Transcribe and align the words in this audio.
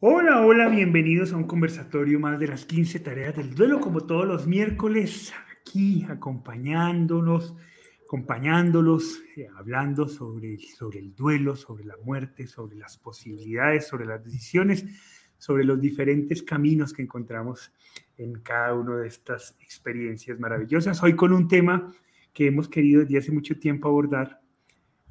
Hola, 0.00 0.44
hola, 0.44 0.68
bienvenidos 0.68 1.32
a 1.32 1.38
un 1.38 1.44
conversatorio 1.44 2.20
más 2.20 2.38
de 2.38 2.48
las 2.48 2.66
15 2.66 3.00
tareas 3.00 3.34
del 3.34 3.54
duelo, 3.54 3.80
como 3.80 4.02
todos 4.02 4.26
los 4.26 4.46
miércoles, 4.46 5.32
aquí 5.58 6.04
acompañándonos, 6.06 7.56
acompañándolos, 8.04 9.22
eh, 9.38 9.48
hablando 9.56 10.06
sobre, 10.06 10.58
sobre 10.58 10.98
el 10.98 11.14
duelo, 11.14 11.56
sobre 11.56 11.86
la 11.86 11.96
muerte, 12.04 12.46
sobre 12.46 12.76
las 12.76 12.98
posibilidades, 12.98 13.88
sobre 13.88 14.04
las 14.04 14.22
decisiones, 14.22 14.84
sobre 15.38 15.64
los 15.64 15.80
diferentes 15.80 16.42
caminos 16.42 16.92
que 16.92 17.00
encontramos 17.00 17.72
en 18.18 18.34
cada 18.40 18.74
una 18.74 18.98
de 18.98 19.08
estas 19.08 19.56
experiencias 19.62 20.38
maravillosas. 20.38 21.02
Hoy 21.02 21.16
con 21.16 21.32
un 21.32 21.48
tema 21.48 21.90
que 22.34 22.48
hemos 22.48 22.68
querido 22.68 23.00
desde 23.00 23.16
hace 23.16 23.32
mucho 23.32 23.58
tiempo 23.58 23.88
abordar 23.88 24.42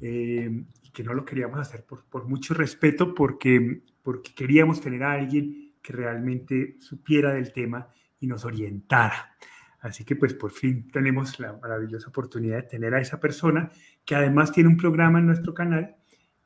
eh, 0.00 0.62
que 0.96 1.04
no 1.04 1.12
lo 1.12 1.26
queríamos 1.26 1.60
hacer 1.60 1.84
por, 1.84 2.06
por 2.06 2.26
mucho 2.26 2.54
respeto, 2.54 3.14
porque 3.14 3.82
porque 4.06 4.32
queríamos 4.34 4.80
tener 4.80 5.02
a 5.02 5.12
alguien 5.12 5.74
que 5.82 5.92
realmente 5.92 6.76
supiera 6.78 7.34
del 7.34 7.52
tema 7.52 7.92
y 8.18 8.26
nos 8.26 8.46
orientara. 8.46 9.36
Así 9.80 10.04
que 10.04 10.16
pues 10.16 10.32
por 10.32 10.52
fin 10.52 10.88
tenemos 10.90 11.38
la 11.38 11.52
maravillosa 11.54 12.08
oportunidad 12.08 12.56
de 12.56 12.62
tener 12.62 12.94
a 12.94 13.00
esa 13.00 13.20
persona 13.20 13.68
que 14.06 14.14
además 14.14 14.52
tiene 14.52 14.70
un 14.70 14.78
programa 14.78 15.18
en 15.18 15.26
nuestro 15.26 15.52
canal 15.52 15.96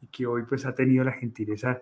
y 0.00 0.08
que 0.08 0.26
hoy 0.26 0.42
pues 0.48 0.66
ha 0.66 0.74
tenido 0.74 1.04
la 1.04 1.12
gentileza 1.12 1.80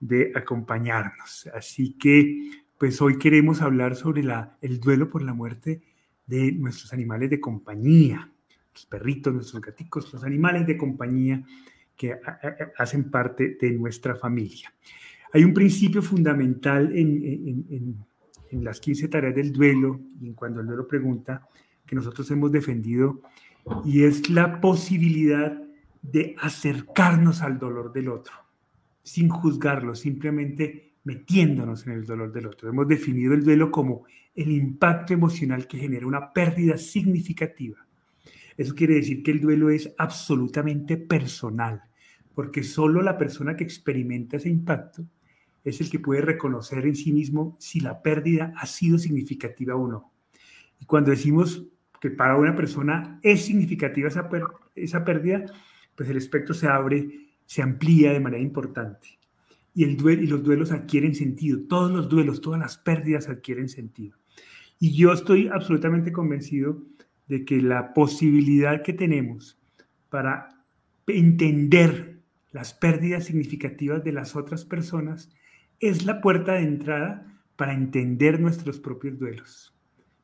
de 0.00 0.32
acompañarnos. 0.34 1.50
Así 1.52 1.98
que 1.98 2.64
pues 2.78 3.02
hoy 3.02 3.18
queremos 3.18 3.60
hablar 3.60 3.94
sobre 3.94 4.22
la, 4.22 4.56
el 4.62 4.80
duelo 4.80 5.10
por 5.10 5.22
la 5.22 5.34
muerte 5.34 5.82
de 6.24 6.52
nuestros 6.52 6.94
animales 6.94 7.28
de 7.28 7.40
compañía, 7.40 8.32
los 8.72 8.86
perritos, 8.86 9.34
nuestros 9.34 9.60
gaticos, 9.60 10.12
los 10.14 10.22
animales 10.22 10.66
de 10.66 10.78
compañía 10.78 11.44
que 11.96 12.18
hacen 12.76 13.10
parte 13.10 13.56
de 13.60 13.72
nuestra 13.72 14.16
familia. 14.16 14.72
Hay 15.32 15.44
un 15.44 15.54
principio 15.54 16.02
fundamental 16.02 16.96
en, 16.96 18.04
las 18.50 18.80
15 18.80 19.08
tareas 19.08 19.34
del 19.34 19.52
duelo 19.52 20.00
y 20.20 20.28
en 20.28 20.34
cuando 20.34 20.60
el 20.60 20.66
duelo 20.66 20.86
pregunta 20.86 21.46
que 21.84 21.94
nosotros 21.94 22.30
hemos 22.30 22.50
defendido 22.50 23.20
y 23.84 24.04
es 24.04 24.30
la 24.30 24.60
posibilidad 24.60 25.60
de 26.00 26.36
acercarnos 26.40 27.42
al 27.42 27.58
dolor 27.58 27.92
del 27.92 28.08
otro, 28.08 28.34
sin 29.02 29.28
juzgarlo, 29.28 29.94
simplemente 29.94 30.94
metiéndonos 31.04 31.86
en 31.86 31.94
el 31.94 32.06
dolor 32.06 32.32
del 32.32 32.46
otro. 32.46 32.68
Hemos 32.68 32.88
definido 32.88 33.34
el 33.34 33.44
duelo 33.44 33.70
como 33.70 34.04
el 34.34 34.50
impacto 34.50 35.14
emocional 35.14 35.66
que 35.66 35.78
genera 35.78 36.06
una 36.06 36.32
pérdida 36.32 36.76
significativa. 36.76 37.85
Eso 38.56 38.74
quiere 38.74 38.94
decir 38.94 39.22
que 39.22 39.30
el 39.30 39.40
duelo 39.40 39.70
es 39.70 39.92
absolutamente 39.98 40.96
personal, 40.96 41.82
porque 42.34 42.62
solo 42.62 43.02
la 43.02 43.18
persona 43.18 43.56
que 43.56 43.64
experimenta 43.64 44.36
ese 44.36 44.48
impacto 44.48 45.06
es 45.64 45.80
el 45.80 45.90
que 45.90 45.98
puede 45.98 46.20
reconocer 46.20 46.86
en 46.86 46.94
sí 46.94 47.12
mismo 47.12 47.56
si 47.58 47.80
la 47.80 48.00
pérdida 48.02 48.52
ha 48.56 48.66
sido 48.66 48.98
significativa 48.98 49.74
o 49.74 49.88
no. 49.88 50.12
Y 50.80 50.86
cuando 50.86 51.10
decimos 51.10 51.66
que 52.00 52.10
para 52.10 52.36
una 52.36 52.54
persona 52.54 53.18
es 53.22 53.44
significativa 53.44 54.08
esa, 54.08 54.28
esa 54.74 55.04
pérdida, 55.04 55.46
pues 55.94 56.08
el 56.08 56.16
espectro 56.16 56.54
se 56.54 56.68
abre, 56.68 57.30
se 57.46 57.62
amplía 57.62 58.12
de 58.12 58.20
manera 58.20 58.42
importante. 58.42 59.18
Y, 59.74 59.84
el 59.84 59.96
duelo, 59.96 60.22
y 60.22 60.26
los 60.26 60.42
duelos 60.42 60.72
adquieren 60.72 61.14
sentido, 61.14 61.60
todos 61.68 61.90
los 61.90 62.08
duelos, 62.08 62.40
todas 62.40 62.60
las 62.60 62.78
pérdidas 62.78 63.28
adquieren 63.28 63.68
sentido. 63.68 64.16
Y 64.78 64.94
yo 64.94 65.12
estoy 65.12 65.48
absolutamente 65.48 66.12
convencido 66.12 66.82
de 67.28 67.44
que 67.44 67.60
la 67.60 67.92
posibilidad 67.92 68.82
que 68.82 68.92
tenemos 68.92 69.58
para 70.08 70.64
entender 71.06 72.20
las 72.52 72.74
pérdidas 72.74 73.24
significativas 73.24 74.02
de 74.02 74.12
las 74.12 74.36
otras 74.36 74.64
personas 74.64 75.30
es 75.80 76.06
la 76.06 76.20
puerta 76.20 76.52
de 76.52 76.62
entrada 76.62 77.26
para 77.56 77.74
entender 77.74 78.40
nuestros 78.40 78.80
propios 78.80 79.18
duelos, 79.18 79.74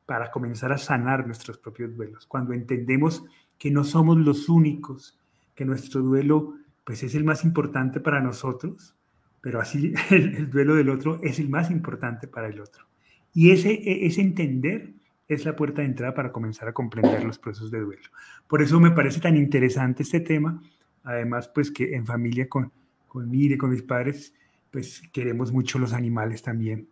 para 0.05 0.31
comenzar 0.31 0.71
a 0.71 0.77
sanar 0.77 1.25
nuestros 1.25 1.57
propios 1.57 1.95
duelos. 1.95 2.25
Cuando 2.25 2.53
entendemos 2.53 3.23
que 3.57 3.71
no 3.71 3.83
somos 3.83 4.17
los 4.17 4.49
únicos, 4.49 5.19
que 5.55 5.65
nuestro 5.65 6.01
duelo 6.01 6.55
pues 6.83 7.03
es 7.03 7.15
el 7.15 7.23
más 7.23 7.43
importante 7.43 7.99
para 7.99 8.21
nosotros, 8.21 8.95
pero 9.41 9.59
así 9.59 9.93
el, 10.09 10.49
duelo 10.49 10.75
del 10.75 10.89
otro 10.89 11.19
es 11.21 11.39
el 11.39 11.49
más 11.49 11.69
importante 11.71 12.27
para 12.27 12.47
el 12.47 12.59
otro. 12.59 12.85
Y 13.33 13.51
ese, 13.51 13.71
e, 13.73 14.05
ese 14.05 14.21
entender 14.21 14.93
es 15.27 15.45
la 15.45 15.55
puerta 15.55 15.81
de 15.81 15.87
entrada 15.87 16.13
para 16.13 16.31
comenzar 16.31 16.67
a 16.67 16.73
comprender 16.73 17.23
los 17.23 17.39
procesos 17.39 17.71
de 17.71 17.79
duelo. 17.79 18.09
Por 18.47 18.61
eso 18.61 18.79
me 18.79 18.91
parece 18.91 19.19
tan 19.19 19.37
interesante 19.37 20.03
este 20.03 20.19
tema, 20.19 20.61
además 21.03 21.47
pues 21.47 21.71
que 21.71 21.95
en 21.95 22.05
familia 22.05 22.49
con, 22.49 22.71
con 23.07 23.33
y 23.33 23.57
con 23.57 23.69
mis 23.69 23.83
padres, 23.83 24.33
pues 24.71 25.01
queremos 25.13 25.51
mucho 25.51 25.79
los 25.79 25.93
animales 25.93 26.41
también 26.41 26.89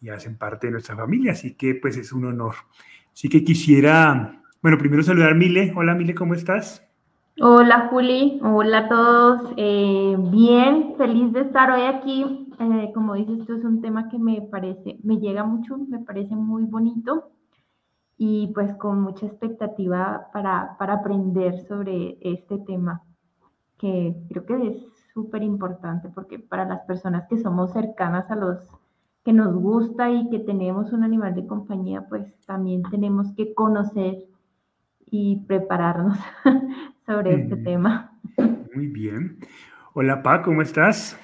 y 0.00 0.08
hacen 0.10 0.36
parte 0.36 0.66
de 0.66 0.72
nuestra 0.72 0.96
familia, 0.96 1.32
así 1.32 1.54
que 1.54 1.74
pues 1.74 1.96
es 1.96 2.12
un 2.12 2.26
honor. 2.26 2.54
Así 3.12 3.28
que 3.28 3.44
quisiera, 3.44 4.42
bueno, 4.62 4.78
primero 4.78 5.02
saludar 5.02 5.34
Mile. 5.34 5.72
Hola 5.76 5.94
Mile, 5.94 6.14
¿cómo 6.14 6.34
estás? 6.34 6.86
Hola 7.40 7.88
Juli, 7.88 8.40
hola 8.42 8.78
a 8.78 8.88
todos. 8.88 9.52
Eh, 9.56 10.16
bien, 10.30 10.94
feliz 10.98 11.32
de 11.32 11.40
estar 11.40 11.70
hoy 11.70 11.82
aquí. 11.82 12.48
Eh, 12.58 12.90
como 12.94 13.14
dices, 13.14 13.40
esto 13.40 13.56
es 13.56 13.64
un 13.64 13.80
tema 13.80 14.08
que 14.08 14.18
me 14.18 14.42
parece, 14.42 14.98
me 15.02 15.16
llega 15.18 15.44
mucho, 15.44 15.78
me 15.78 15.98
parece 16.00 16.34
muy 16.36 16.64
bonito 16.64 17.32
y 18.24 18.52
pues 18.54 18.72
con 18.76 19.00
mucha 19.00 19.26
expectativa 19.26 20.28
para, 20.32 20.76
para 20.78 20.92
aprender 20.92 21.58
sobre 21.66 22.18
este 22.20 22.56
tema, 22.58 23.02
que 23.78 24.14
creo 24.28 24.46
que 24.46 24.68
es 24.68 24.76
súper 25.12 25.42
importante 25.42 26.08
porque 26.08 26.38
para 26.38 26.64
las 26.64 26.82
personas 26.82 27.26
que 27.28 27.38
somos 27.38 27.72
cercanas 27.72 28.30
a 28.30 28.36
los 28.36 28.60
que 29.24 29.32
nos 29.32 29.52
gusta 29.56 30.08
y 30.08 30.30
que 30.30 30.38
tenemos 30.38 30.92
un 30.92 31.02
animal 31.02 31.34
de 31.34 31.48
compañía, 31.48 32.06
pues 32.08 32.32
también 32.46 32.84
tenemos 32.92 33.32
que 33.32 33.54
conocer 33.54 34.18
y 35.10 35.44
prepararnos 35.48 36.16
sobre 37.06 37.42
este 37.42 37.56
tema. 37.56 38.20
Muy 38.72 38.86
bien. 38.86 39.38
Hola, 39.94 40.22
Pa, 40.22 40.42
¿cómo 40.42 40.62
estás? 40.62 41.18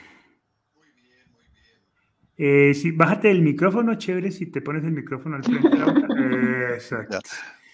Muy 0.74 0.88
bien, 1.00 1.30
muy 1.30 1.44
bien. 1.52 2.70
Eh, 2.70 2.74
sí, 2.74 2.90
bájate 2.90 3.30
el 3.30 3.42
micrófono, 3.42 3.94
chévere, 3.94 4.32
si 4.32 4.46
te 4.46 4.60
pones 4.60 4.82
el 4.82 4.90
micrófono 4.90 5.36
al 5.36 5.44
frente. 5.44 5.68
exacto. 6.78 7.20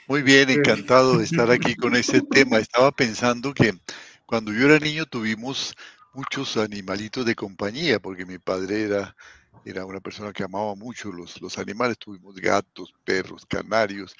Muy 0.06 0.22
bien, 0.22 0.50
encantado 0.50 1.18
de 1.18 1.24
estar 1.24 1.50
aquí 1.50 1.74
con 1.74 1.94
ese 1.96 2.20
tema. 2.22 2.58
Estaba 2.58 2.92
pensando 2.92 3.54
que 3.54 3.72
cuando 4.26 4.52
yo 4.52 4.66
era 4.66 4.78
niño 4.78 5.06
tuvimos 5.06 5.74
muchos 6.12 6.56
animalitos 6.56 7.24
de 7.24 7.34
compañía, 7.34 7.98
porque 8.00 8.26
mi 8.26 8.38
padre 8.38 8.82
era, 8.82 9.16
era 9.64 9.84
una 9.84 10.00
persona 10.00 10.32
que 10.32 10.44
amaba 10.44 10.74
mucho 10.74 11.10
los, 11.10 11.40
los 11.40 11.58
animales, 11.58 11.98
tuvimos 11.98 12.34
gatos, 12.36 12.92
perros, 13.04 13.46
canarios, 13.46 14.14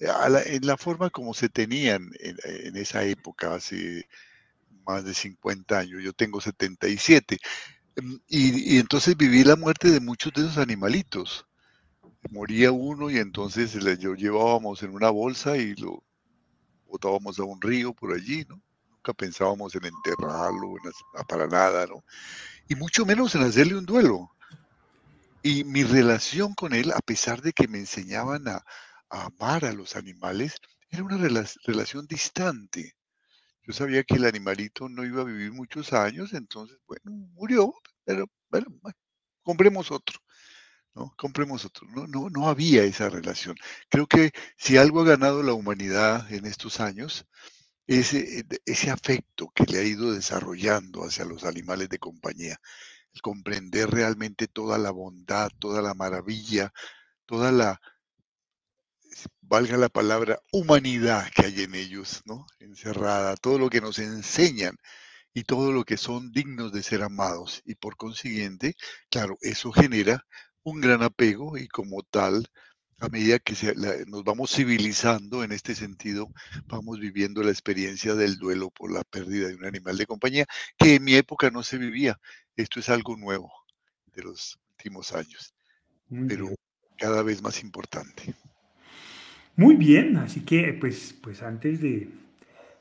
en 0.00 0.66
la 0.66 0.76
forma 0.76 1.10
como 1.10 1.34
se 1.34 1.48
tenían 1.48 2.10
en, 2.18 2.76
esa 2.76 3.04
época, 3.04 3.54
hace 3.54 4.08
más 4.86 5.04
de 5.04 5.14
50 5.14 5.78
años, 5.78 6.02
yo 6.02 6.12
tengo 6.12 6.40
77, 6.40 7.38
mm, 7.96 8.14
y, 8.28 8.74
y 8.74 8.78
entonces 8.78 9.16
viví 9.16 9.44
la 9.44 9.56
muerte 9.56 9.90
de 9.90 10.00
muchos 10.00 10.32
de 10.32 10.42
esos 10.42 10.58
animalitos. 10.58 11.47
Moría 12.30 12.72
uno 12.72 13.10
y 13.10 13.18
entonces 13.18 13.74
lo 13.74 14.14
llevábamos 14.14 14.82
en 14.82 14.90
una 14.90 15.10
bolsa 15.10 15.56
y 15.56 15.74
lo 15.76 16.02
botábamos 16.86 17.38
a 17.38 17.44
un 17.44 17.60
río 17.60 17.94
por 17.94 18.12
allí, 18.12 18.44
¿no? 18.48 18.62
pensábamos 19.14 19.74
en 19.74 19.86
enterrarlo, 19.86 20.74
para 21.28 21.46
nada, 21.46 21.86
¿no? 21.86 22.04
Y 22.68 22.74
mucho 22.74 23.06
menos 23.06 23.34
en 23.34 23.42
hacerle 23.42 23.76
un 23.76 23.86
duelo. 23.86 24.30
Y 25.42 25.64
mi 25.64 25.84
relación 25.84 26.54
con 26.54 26.74
él, 26.74 26.92
a 26.92 27.00
pesar 27.00 27.40
de 27.40 27.52
que 27.52 27.68
me 27.68 27.78
enseñaban 27.78 28.48
a, 28.48 28.64
amar 29.10 29.64
a 29.64 29.72
los 29.72 29.96
animales, 29.96 30.56
era 30.90 31.02
una 31.02 31.16
relación 31.16 32.06
distante. 32.06 32.94
Yo 33.62 33.72
sabía 33.72 34.04
que 34.04 34.16
el 34.16 34.26
animalito 34.26 34.88
no 34.88 35.04
iba 35.04 35.22
a 35.22 35.24
vivir 35.24 35.52
muchos 35.52 35.92
años, 35.92 36.34
entonces, 36.34 36.78
bueno, 36.86 37.10
murió, 37.32 37.72
pero 38.04 38.26
bueno, 38.50 38.66
compremos 39.42 39.90
otro. 39.90 40.18
¿No? 40.98 41.14
Compremos 41.16 41.64
otro. 41.64 41.86
No, 41.88 42.06
no, 42.06 42.28
no 42.30 42.48
había 42.48 42.82
esa 42.84 43.08
relación. 43.08 43.56
Creo 43.88 44.06
que 44.06 44.32
si 44.56 44.76
algo 44.76 45.02
ha 45.02 45.04
ganado 45.04 45.42
la 45.42 45.52
humanidad 45.52 46.30
en 46.32 46.46
estos 46.46 46.80
años 46.80 47.26
ese, 47.86 48.44
ese 48.66 48.90
afecto 48.90 49.50
que 49.54 49.64
le 49.64 49.78
ha 49.78 49.84
ido 49.84 50.12
desarrollando 50.12 51.04
hacia 51.04 51.24
los 51.24 51.44
animales 51.44 51.88
de 51.88 51.98
compañía, 51.98 52.60
el 53.14 53.22
comprender 53.22 53.90
realmente 53.90 54.48
toda 54.48 54.78
la 54.78 54.90
bondad, 54.90 55.50
toda 55.58 55.82
la 55.82 55.94
maravilla, 55.94 56.72
toda 57.26 57.52
la, 57.52 57.80
valga 59.40 59.76
la 59.76 59.88
palabra, 59.88 60.40
humanidad 60.52 61.28
que 61.34 61.46
hay 61.46 61.62
en 61.62 61.74
ellos, 61.74 62.22
¿no? 62.26 62.46
Encerrada, 62.58 63.36
todo 63.36 63.58
lo 63.58 63.70
que 63.70 63.80
nos 63.80 63.98
enseñan 63.98 64.76
y 65.32 65.44
todo 65.44 65.72
lo 65.72 65.84
que 65.84 65.96
son 65.96 66.32
dignos 66.32 66.72
de 66.72 66.82
ser 66.82 67.02
amados. 67.02 67.62
Y 67.64 67.74
por 67.76 67.96
consiguiente, 67.96 68.74
claro, 69.10 69.38
eso 69.40 69.72
genera 69.72 70.26
un 70.68 70.80
gran 70.80 71.02
apego 71.02 71.56
y 71.56 71.68
como 71.68 72.02
tal 72.02 72.48
a 73.00 73.08
medida 73.08 73.38
que 73.38 73.54
nos 74.08 74.24
vamos 74.24 74.54
civilizando 74.54 75.44
en 75.44 75.52
este 75.52 75.74
sentido, 75.74 76.28
vamos 76.66 76.98
viviendo 76.98 77.42
la 77.42 77.50
experiencia 77.50 78.14
del 78.14 78.38
duelo 78.38 78.70
por 78.70 78.92
la 78.92 79.04
pérdida 79.04 79.48
de 79.48 79.54
un 79.54 79.64
animal 79.64 79.96
de 79.96 80.06
compañía, 80.06 80.46
que 80.76 80.96
en 80.96 81.04
mi 81.04 81.14
época 81.14 81.50
no 81.50 81.62
se 81.62 81.78
vivía. 81.78 82.18
Esto 82.56 82.80
es 82.80 82.88
algo 82.88 83.16
nuevo. 83.16 83.52
de 84.14 84.24
los 84.24 84.58
últimos 84.72 85.12
años, 85.12 85.54
pero 86.26 86.52
cada 86.96 87.22
vez 87.22 87.40
más 87.40 87.62
importante. 87.62 88.34
Muy 89.54 89.76
bien, 89.76 90.16
así 90.16 90.40
que 90.40 90.72
pues, 90.72 91.14
pues 91.22 91.42
antes 91.42 91.80
de, 91.80 92.08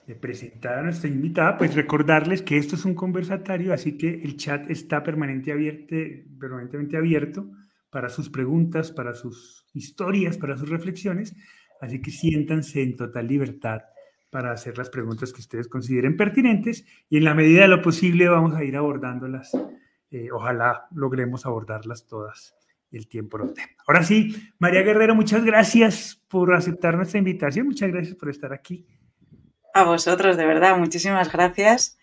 de 0.07 0.15
presentar 0.15 0.79
a 0.79 0.83
nuestra 0.83 1.09
invitada, 1.09 1.59
pues 1.59 1.75
recordarles 1.75 2.41
que 2.41 2.57
esto 2.57 2.75
es 2.75 2.85
un 2.85 2.95
conversatorio, 2.95 3.71
así 3.71 3.97
que 3.99 4.23
el 4.23 4.35
chat 4.35 4.67
está 4.71 5.03
permanente 5.03 5.51
abierto, 5.51 5.95
permanentemente 6.39 6.97
abierto 6.97 7.47
para 7.89 8.09
sus 8.09 8.29
preguntas, 8.29 8.91
para 8.91 9.13
sus 9.13 9.65
historias, 9.73 10.37
para 10.37 10.57
sus 10.57 10.69
reflexiones, 10.69 11.35
así 11.81 12.01
que 12.01 12.11
siéntanse 12.11 12.81
en 12.81 12.95
total 12.95 13.27
libertad 13.27 13.81
para 14.29 14.51
hacer 14.51 14.77
las 14.77 14.89
preguntas 14.89 15.31
que 15.31 15.39
ustedes 15.39 15.67
consideren 15.67 16.17
pertinentes 16.17 16.85
y 17.09 17.17
en 17.17 17.23
la 17.23 17.33
medida 17.33 17.61
de 17.61 17.69
lo 17.69 17.81
posible 17.81 18.27
vamos 18.27 18.55
a 18.55 18.63
ir 18.63 18.75
abordándolas. 18.75 19.51
Eh, 20.11 20.29
ojalá 20.31 20.87
logremos 20.91 21.45
abordarlas 21.45 22.07
todas 22.07 22.55
el 22.91 23.07
tiempo 23.07 23.37
lo 23.37 23.53
Ahora 23.85 24.03
sí, 24.03 24.51
María 24.59 24.81
Guerrero, 24.81 25.15
muchas 25.15 25.43
gracias 25.43 26.23
por 26.27 26.53
aceptar 26.53 26.95
nuestra 26.95 27.19
invitación, 27.19 27.67
muchas 27.67 27.89
gracias 27.91 28.15
por 28.15 28.29
estar 28.29 28.53
aquí. 28.53 28.85
A 29.73 29.83
vosotros, 29.83 30.37
de 30.37 30.45
verdad, 30.45 30.77
muchísimas 30.77 31.31
gracias. 31.31 31.97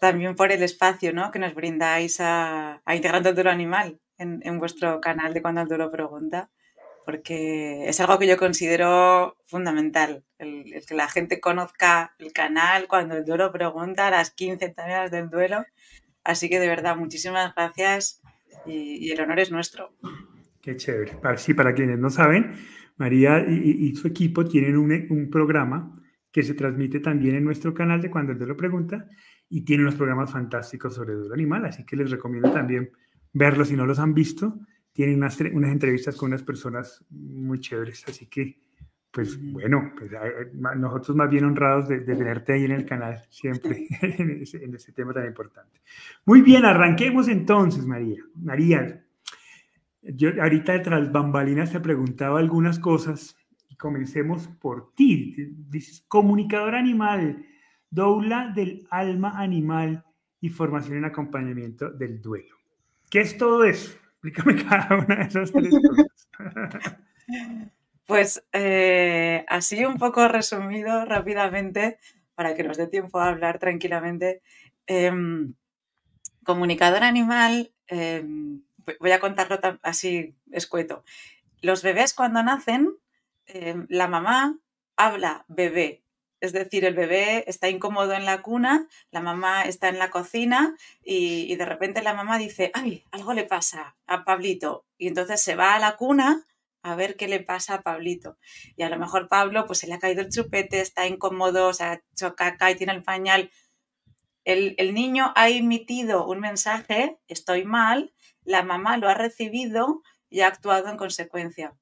También 0.00 0.36
por 0.36 0.52
el 0.52 0.62
espacio 0.62 1.12
¿no? 1.12 1.30
que 1.30 1.38
nos 1.38 1.54
brindáis 1.54 2.20
a, 2.20 2.82
a 2.84 2.96
Integrando 2.96 3.30
el 3.30 3.36
Duro 3.36 3.50
Animal 3.50 3.98
en, 4.18 4.40
en, 4.44 4.58
vuestro 4.58 5.00
canal 5.00 5.32
de 5.32 5.42
Cuando 5.42 5.62
el 5.62 5.68
Duro 5.68 5.90
Pregunta, 5.90 6.50
porque 7.04 7.88
es 7.88 8.00
algo 8.00 8.18
que 8.18 8.26
yo 8.26 8.36
considero 8.36 9.36
fundamental, 9.46 10.24
el, 10.38 10.64
que 10.86 10.94
la 10.94 11.08
gente 11.08 11.40
conozca 11.40 12.14
el 12.18 12.32
canal 12.32 12.86
Cuando 12.88 13.16
el 13.16 13.24
Duro 13.24 13.50
Pregunta, 13.52 14.10
las 14.10 14.30
15 14.30 14.68
tareas 14.70 15.10
del 15.10 15.30
duelo. 15.30 15.64
Así 16.24 16.48
que 16.48 16.60
de 16.60 16.68
verdad, 16.68 16.96
muchísimas 16.96 17.54
gracias 17.54 18.22
y, 18.66 19.10
el 19.10 19.20
honor 19.20 19.40
es 19.40 19.50
nuestro. 19.50 19.94
Qué 20.60 20.76
chévere. 20.76 21.18
Sí, 21.36 21.54
para 21.54 21.74
quienes 21.74 21.98
no 21.98 22.10
saben, 22.10 22.52
María 22.96 23.44
y, 23.48 23.88
y 23.88 23.96
su 23.96 24.08
equipo 24.08 24.44
tienen 24.44 24.76
un, 24.76 25.06
un 25.08 25.30
programa 25.30 25.98
que 26.30 26.42
se 26.42 26.54
transmite 26.54 27.00
también 27.00 27.36
en 27.36 27.44
nuestro 27.44 27.74
canal 27.74 28.00
de 28.00 28.10
Cuando 28.10 28.32
el 28.32 28.38
lo 28.38 28.56
Pregunta 28.56 29.06
y 29.48 29.64
tiene 29.64 29.82
unos 29.82 29.94
programas 29.94 30.30
fantásticos 30.30 30.94
sobre 30.94 31.14
duro 31.14 31.34
animal, 31.34 31.64
así 31.64 31.84
que 31.84 31.96
les 31.96 32.10
recomiendo 32.10 32.52
también 32.52 32.90
verlos 33.32 33.68
si 33.68 33.76
no 33.76 33.86
los 33.86 33.98
han 33.98 34.14
visto. 34.14 34.58
Tienen 34.92 35.16
unas, 35.16 35.40
unas 35.40 35.72
entrevistas 35.72 36.16
con 36.16 36.28
unas 36.28 36.42
personas 36.42 37.04
muy 37.10 37.60
chéveres, 37.60 38.04
así 38.08 38.26
que, 38.26 38.58
pues 39.10 39.38
bueno, 39.52 39.92
pues, 39.96 40.10
nosotros 40.76 41.16
más 41.16 41.30
bien 41.30 41.44
honrados 41.44 41.88
de, 41.88 42.00
tenerte 42.00 42.52
ahí 42.52 42.64
en 42.64 42.72
el 42.72 42.84
canal 42.84 43.22
siempre 43.30 43.86
en, 44.02 44.42
ese, 44.42 44.64
en 44.64 44.74
ese 44.74 44.92
tema 44.92 45.12
tan 45.12 45.26
importante. 45.26 45.80
Muy 46.24 46.42
bien, 46.42 46.64
arranquemos 46.64 47.28
entonces, 47.28 47.86
María. 47.86 48.22
María, 48.34 49.04
yo 50.02 50.30
ahorita 50.42 50.82
tras 50.82 51.12
bambalinas 51.12 51.72
te 51.72 51.80
preguntaba 51.80 52.38
algunas 52.38 52.78
cosas 52.78 53.36
comencemos 53.78 54.48
por 54.60 54.92
ti. 54.94 55.34
Dices, 55.70 56.04
comunicador 56.08 56.74
animal, 56.74 57.46
doula 57.88 58.52
del 58.54 58.86
alma 58.90 59.40
animal 59.40 60.04
y 60.40 60.50
formación 60.50 60.98
en 60.98 61.04
acompañamiento 61.06 61.90
del 61.90 62.20
duelo. 62.20 62.57
¿Qué 63.10 63.20
es 63.20 63.36
todo 63.36 63.64
eso? 63.64 63.96
Explícame 64.22 64.64
cada 64.68 64.96
una 64.96 65.16
de 65.16 65.22
esas. 65.24 65.52
Pues 68.06 68.44
eh, 68.52 69.44
así 69.48 69.84
un 69.84 69.98
poco 69.98 70.28
resumido 70.28 71.04
rápidamente, 71.04 71.98
para 72.34 72.54
que 72.54 72.62
nos 72.62 72.76
dé 72.76 72.86
tiempo 72.86 73.18
a 73.18 73.28
hablar 73.28 73.58
tranquilamente. 73.58 74.42
Em, 74.86 75.54
comunicador 76.44 77.02
animal, 77.02 77.72
em, 77.86 78.62
voy 79.00 79.12
a 79.12 79.20
contarlo 79.20 79.58
así 79.82 80.34
escueto. 80.50 81.04
Los 81.60 81.82
bebés 81.82 82.14
cuando 82.14 82.42
nacen 82.42 82.98
Em, 83.48 83.86
la 83.88 84.08
mamá 84.08 84.58
habla 84.96 85.46
bebé, 85.48 86.04
es 86.40 86.52
decir, 86.52 86.84
el 86.84 86.94
bebé 86.94 87.44
está 87.46 87.68
incómodo 87.68 88.12
en 88.12 88.24
la 88.24 88.42
cuna, 88.42 88.88
la 89.10 89.20
mamá 89.20 89.62
está 89.62 89.88
en 89.88 89.98
la 89.98 90.10
cocina 90.10 90.76
y, 91.02 91.54
de 91.56 91.64
repente 91.64 92.02
la 92.02 92.14
mamá 92.14 92.38
dice, 92.38 92.70
ay, 92.74 93.04
algo 93.10 93.32
le 93.32 93.44
pasa 93.44 93.96
a 94.06 94.24
Pablito. 94.24 94.86
Y 94.96 95.08
entonces 95.08 95.40
se 95.42 95.56
va 95.56 95.74
a 95.74 95.78
la 95.78 95.96
cuna 95.96 96.44
a 96.82 96.94
ver 96.94 97.16
qué 97.16 97.28
le 97.28 97.40
pasa 97.40 97.74
a 97.74 97.82
Pablito. 97.82 98.38
Y 98.76 98.82
a 98.82 98.88
lo 98.88 98.98
mejor 98.98 99.28
Pablo 99.28 99.66
pues 99.66 99.80
se 99.80 99.88
le 99.88 99.94
ha 99.94 99.98
caído 99.98 100.20
el 100.22 100.30
chupete, 100.30 100.80
está 100.80 101.06
incómodo, 101.06 101.68
o 101.68 101.74
sea, 101.74 102.02
choca 102.14 102.46
acá 102.46 102.70
y 102.70 102.76
tiene 102.76 102.92
el 102.92 103.02
pañal. 103.02 103.50
El 104.44 104.94
niño 104.94 105.32
ha 105.36 105.50
emitido 105.50 106.26
un 106.26 106.40
mensaje, 106.40 107.18
estoy 107.26 107.64
mal, 107.64 108.14
la 108.44 108.62
mamá 108.62 108.96
lo 108.96 109.08
ha 109.08 109.14
recibido 109.14 110.02
y 110.30 110.40
ha 110.40 110.46
actuado 110.46 110.88
en 110.88 110.96
consecuencia. 110.96 111.74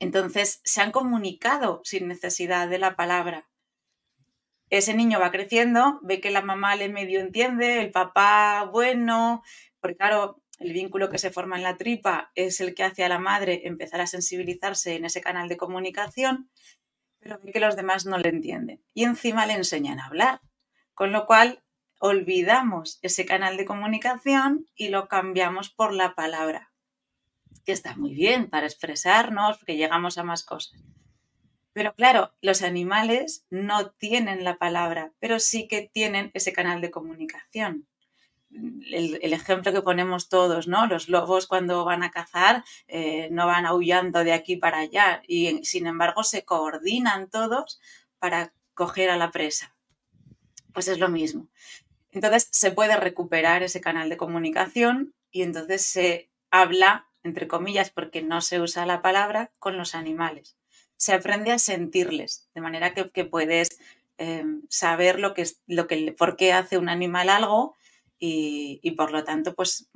Entonces, 0.00 0.60
se 0.64 0.80
han 0.80 0.92
comunicado 0.92 1.80
sin 1.84 2.08
necesidad 2.08 2.68
de 2.68 2.78
la 2.78 2.94
palabra. 2.94 3.48
Ese 4.70 4.94
niño 4.94 5.18
va 5.18 5.30
creciendo, 5.30 5.98
ve 6.02 6.20
que 6.20 6.30
la 6.30 6.42
mamá 6.42 6.76
le 6.76 6.88
medio 6.88 7.20
entiende, 7.20 7.80
el 7.80 7.90
papá 7.90 8.68
bueno, 8.70 9.42
porque 9.80 9.96
claro, 9.96 10.42
el 10.58 10.72
vínculo 10.72 11.08
que 11.08 11.18
se 11.18 11.30
forma 11.30 11.56
en 11.56 11.62
la 11.62 11.76
tripa 11.76 12.30
es 12.34 12.60
el 12.60 12.74
que 12.74 12.84
hace 12.84 13.02
a 13.02 13.08
la 13.08 13.18
madre 13.18 13.62
empezar 13.64 14.00
a 14.00 14.06
sensibilizarse 14.06 14.94
en 14.96 15.04
ese 15.04 15.20
canal 15.20 15.48
de 15.48 15.56
comunicación, 15.56 16.50
pero 17.18 17.40
ve 17.42 17.52
que 17.52 17.60
los 17.60 17.76
demás 17.76 18.06
no 18.06 18.18
le 18.18 18.28
entienden. 18.28 18.82
Y 18.92 19.04
encima 19.04 19.46
le 19.46 19.54
enseñan 19.54 20.00
a 20.00 20.06
hablar, 20.06 20.40
con 20.94 21.12
lo 21.12 21.26
cual 21.26 21.64
olvidamos 21.98 22.98
ese 23.02 23.24
canal 23.24 23.56
de 23.56 23.64
comunicación 23.64 24.66
y 24.74 24.88
lo 24.88 25.08
cambiamos 25.08 25.70
por 25.70 25.92
la 25.92 26.14
palabra 26.14 26.67
que 27.64 27.72
está 27.72 27.96
muy 27.96 28.14
bien 28.14 28.48
para 28.48 28.66
expresarnos, 28.66 29.58
porque 29.58 29.76
llegamos 29.76 30.18
a 30.18 30.24
más 30.24 30.44
cosas. 30.44 30.80
Pero 31.78 31.94
claro, 31.94 32.32
los 32.40 32.62
animales 32.62 33.46
no 33.50 33.90
tienen 33.90 34.42
la 34.42 34.58
palabra, 34.58 35.12
pero 35.20 35.38
sí 35.38 35.68
que 35.68 35.88
tienen 35.92 36.32
ese 36.34 36.52
canal 36.52 36.80
de 36.80 36.90
comunicación. 36.90 37.86
El, 38.50 39.32
ejemplo 39.32 39.72
que 39.72 39.82
ponemos 39.82 40.28
todos, 40.28 40.66
¿no? 40.66 40.86
Los 40.86 41.08
lobos 41.08 41.46
cuando 41.46 41.84
van 41.84 42.02
a 42.02 42.10
cazar 42.10 42.64
eh, 42.88 43.28
no 43.30 43.46
van 43.46 43.66
aullando 43.66 44.24
de 44.24 44.32
aquí 44.32 44.56
para 44.56 44.78
allá 44.78 45.22
y 45.28 45.62
sin 45.64 45.86
embargo 45.86 46.24
se 46.24 46.44
coordinan 46.44 47.28
todos 47.30 47.78
para 48.18 48.52
coger 48.74 49.10
a 49.10 49.16
la 49.16 49.30
presa. 49.30 49.76
Pues 50.72 50.88
es 50.88 50.98
lo 50.98 51.08
mismo. 51.08 51.48
Entonces 52.10 52.48
se 52.50 52.72
puede 52.72 52.96
recuperar 52.96 53.62
ese 53.62 53.80
canal 53.80 54.08
de 54.08 54.16
comunicación 54.16 55.14
y 55.30 55.42
entonces 55.42 55.84
se 55.84 56.30
habla 56.50 57.07
entre 57.22 57.48
comillas, 57.48 57.90
porque 57.90 58.22
no 58.22 58.40
se 58.40 58.60
usa 58.60 58.86
la 58.86 59.02
palabra, 59.02 59.52
con 59.58 59.76
los 59.76 59.94
animales. 59.94 60.56
Se 60.96 61.12
aprende 61.12 61.52
a 61.52 61.58
sentirles, 61.58 62.48
de 62.54 62.60
manera 62.60 62.94
que, 62.94 63.24
puedes 63.24 63.78
eh, 64.18 64.44
saber 64.68 65.20
lo 65.20 65.34
que, 65.34 65.46
lo 65.66 65.86
que, 65.86 66.12
por 66.12 66.36
qué 66.36 66.52
hace 66.52 66.78
un 66.78 66.88
animal 66.88 67.28
algo 67.28 67.76
y, 68.18 68.90
por 68.96 69.12
lo 69.12 69.22
tanto, 69.22 69.54
pues 69.54 69.88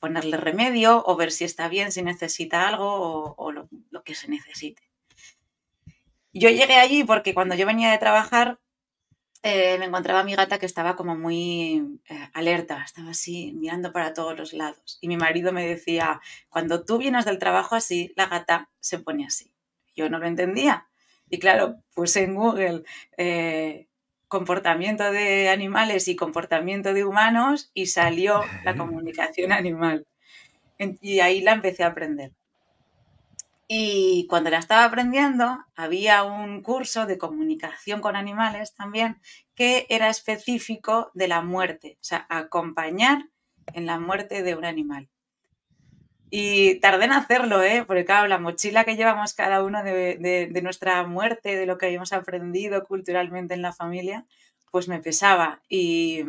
ponerle 0.00 0.36
remedio 0.36 1.02
o 1.06 1.16
ver 1.16 1.30
si 1.30 1.44
está 1.44 1.68
bien, 1.68 1.92
si 1.92 2.02
necesita 2.02 2.68
algo 2.68 3.34
o, 3.36 3.52
lo, 3.52 3.68
lo 3.90 4.02
que 4.02 4.14
se 4.14 4.28
necesite. 4.28 4.82
Yo 6.32 6.50
llegué 6.50 6.74
allí 6.74 7.04
porque 7.04 7.32
cuando 7.32 7.54
yo 7.54 7.64
venía 7.64 7.92
de 7.92 7.98
trabajar 7.98 8.58
eh, 9.46 9.76
me 9.78 9.84
encontraba 9.84 10.24
mi 10.24 10.34
gata 10.34 10.58
que 10.58 10.64
estaba 10.64 10.96
como 10.96 11.16
muy 11.16 12.00
eh, 12.08 12.30
alerta, 12.32 12.82
estaba 12.82 13.10
así 13.10 13.52
mirando 13.52 13.92
para 13.92 14.14
todos 14.14 14.38
los 14.38 14.54
lados. 14.54 14.98
Y 15.02 15.08
mi 15.08 15.18
marido 15.18 15.52
me 15.52 15.66
decía, 15.66 16.22
cuando 16.48 16.82
tú 16.86 16.96
vienes 16.96 17.26
del 17.26 17.38
trabajo 17.38 17.74
así, 17.74 18.10
la 18.16 18.26
gata 18.26 18.70
se 18.80 19.00
pone 19.00 19.26
así. 19.26 19.52
Yo 19.94 20.08
no 20.08 20.18
lo 20.18 20.26
entendía. 20.26 20.88
Y 21.28 21.38
claro, 21.40 21.76
puse 21.94 22.22
en 22.24 22.36
Google 22.36 22.84
eh, 23.18 23.86
comportamiento 24.28 25.12
de 25.12 25.50
animales 25.50 26.08
y 26.08 26.16
comportamiento 26.16 26.94
de 26.94 27.04
humanos 27.04 27.70
y 27.74 27.86
salió 27.86 28.40
la 28.64 28.74
comunicación 28.74 29.52
animal. 29.52 30.06
Y 31.02 31.20
ahí 31.20 31.42
la 31.42 31.52
empecé 31.52 31.84
a 31.84 31.88
aprender. 31.88 32.32
Y 33.66 34.26
cuando 34.28 34.50
la 34.50 34.58
estaba 34.58 34.84
aprendiendo, 34.84 35.64
había 35.74 36.22
un 36.22 36.62
curso 36.62 37.06
de 37.06 37.18
comunicación 37.18 38.00
con 38.00 38.14
animales 38.16 38.74
también 38.74 39.20
que 39.54 39.86
era 39.88 40.10
específico 40.10 41.10
de 41.14 41.28
la 41.28 41.40
muerte, 41.40 41.96
o 42.00 42.04
sea, 42.04 42.26
acompañar 42.28 43.28
en 43.72 43.86
la 43.86 43.98
muerte 43.98 44.42
de 44.42 44.54
un 44.54 44.64
animal. 44.64 45.08
Y 46.30 46.80
tardé 46.80 47.04
en 47.04 47.12
hacerlo, 47.12 47.62
¿eh? 47.62 47.84
porque 47.86 48.04
claro, 48.04 48.26
la 48.26 48.38
mochila 48.38 48.84
que 48.84 48.96
llevamos 48.96 49.34
cada 49.34 49.62
uno 49.62 49.84
de, 49.84 50.16
de, 50.50 50.62
nuestra 50.62 51.04
muerte, 51.06 51.56
de 51.56 51.64
lo 51.64 51.78
que 51.78 51.86
habíamos 51.86 52.12
aprendido 52.12 52.84
culturalmente 52.84 53.54
en 53.54 53.62
la 53.62 53.72
familia, 53.72 54.26
pues 54.72 54.88
me 54.88 54.98
pesaba. 54.98 55.62
Y 55.68 56.24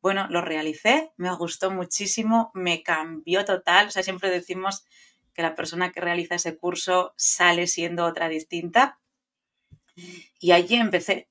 bueno, 0.00 0.26
lo 0.30 0.40
realicé, 0.40 1.12
me 1.18 1.30
gustó 1.36 1.70
muchísimo, 1.70 2.50
me 2.54 2.82
cambió 2.82 3.44
total. 3.44 3.88
O 3.88 3.90
sea, 3.90 4.02
siempre 4.02 4.30
decimos 4.30 4.86
que 5.34 5.42
la 5.42 5.54
persona 5.54 5.92
que 5.92 6.00
realiza 6.00 6.36
ese 6.36 6.56
curso 6.56 7.14
sale 7.16 7.66
siendo 7.66 8.04
otra 8.04 8.28
distinta. 8.28 8.98
Y 10.38 10.52
allí 10.52 10.76
empecé. 10.76 11.28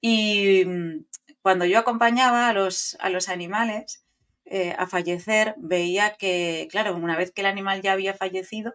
Y 0.00 0.64
mm, 0.64 1.04
cuando 1.42 1.64
yo 1.64 1.78
acompañaba 1.78 2.48
a 2.48 2.52
los, 2.52 2.96
a 3.00 3.10
los 3.10 3.28
animales, 3.28 4.04
eh, 4.44 4.74
a 4.78 4.86
fallecer, 4.86 5.54
veía 5.58 6.16
que, 6.16 6.68
claro, 6.70 6.94
una 6.96 7.16
vez 7.16 7.32
que 7.32 7.42
el 7.42 7.46
animal 7.46 7.82
ya 7.82 7.92
había 7.92 8.14
fallecido, 8.14 8.74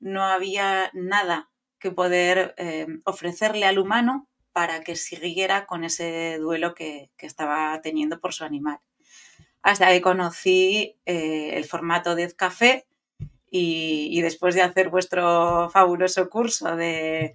no 0.00 0.24
había 0.24 0.90
nada 0.94 1.50
que 1.78 1.90
poder 1.90 2.54
eh, 2.58 2.86
ofrecerle 3.04 3.66
al 3.66 3.78
humano 3.78 4.28
para 4.52 4.80
que 4.82 4.96
siguiera 4.96 5.66
con 5.66 5.84
ese 5.84 6.38
duelo 6.38 6.74
que, 6.74 7.10
estaba 7.18 7.80
teniendo 7.82 8.20
por 8.20 8.34
su 8.34 8.44
animal. 8.44 8.80
Hasta 9.62 9.88
que 9.90 10.00
conocí 10.00 10.98
eh, 11.06 11.50
el 11.54 11.64
formato 11.64 12.16
de 12.16 12.34
café 12.34 12.87
y, 13.50 14.20
después 14.20 14.54
de 14.54 14.62
hacer 14.62 14.90
vuestro 14.90 15.70
fabuloso 15.70 16.28
curso 16.28 16.76
de, 16.76 17.34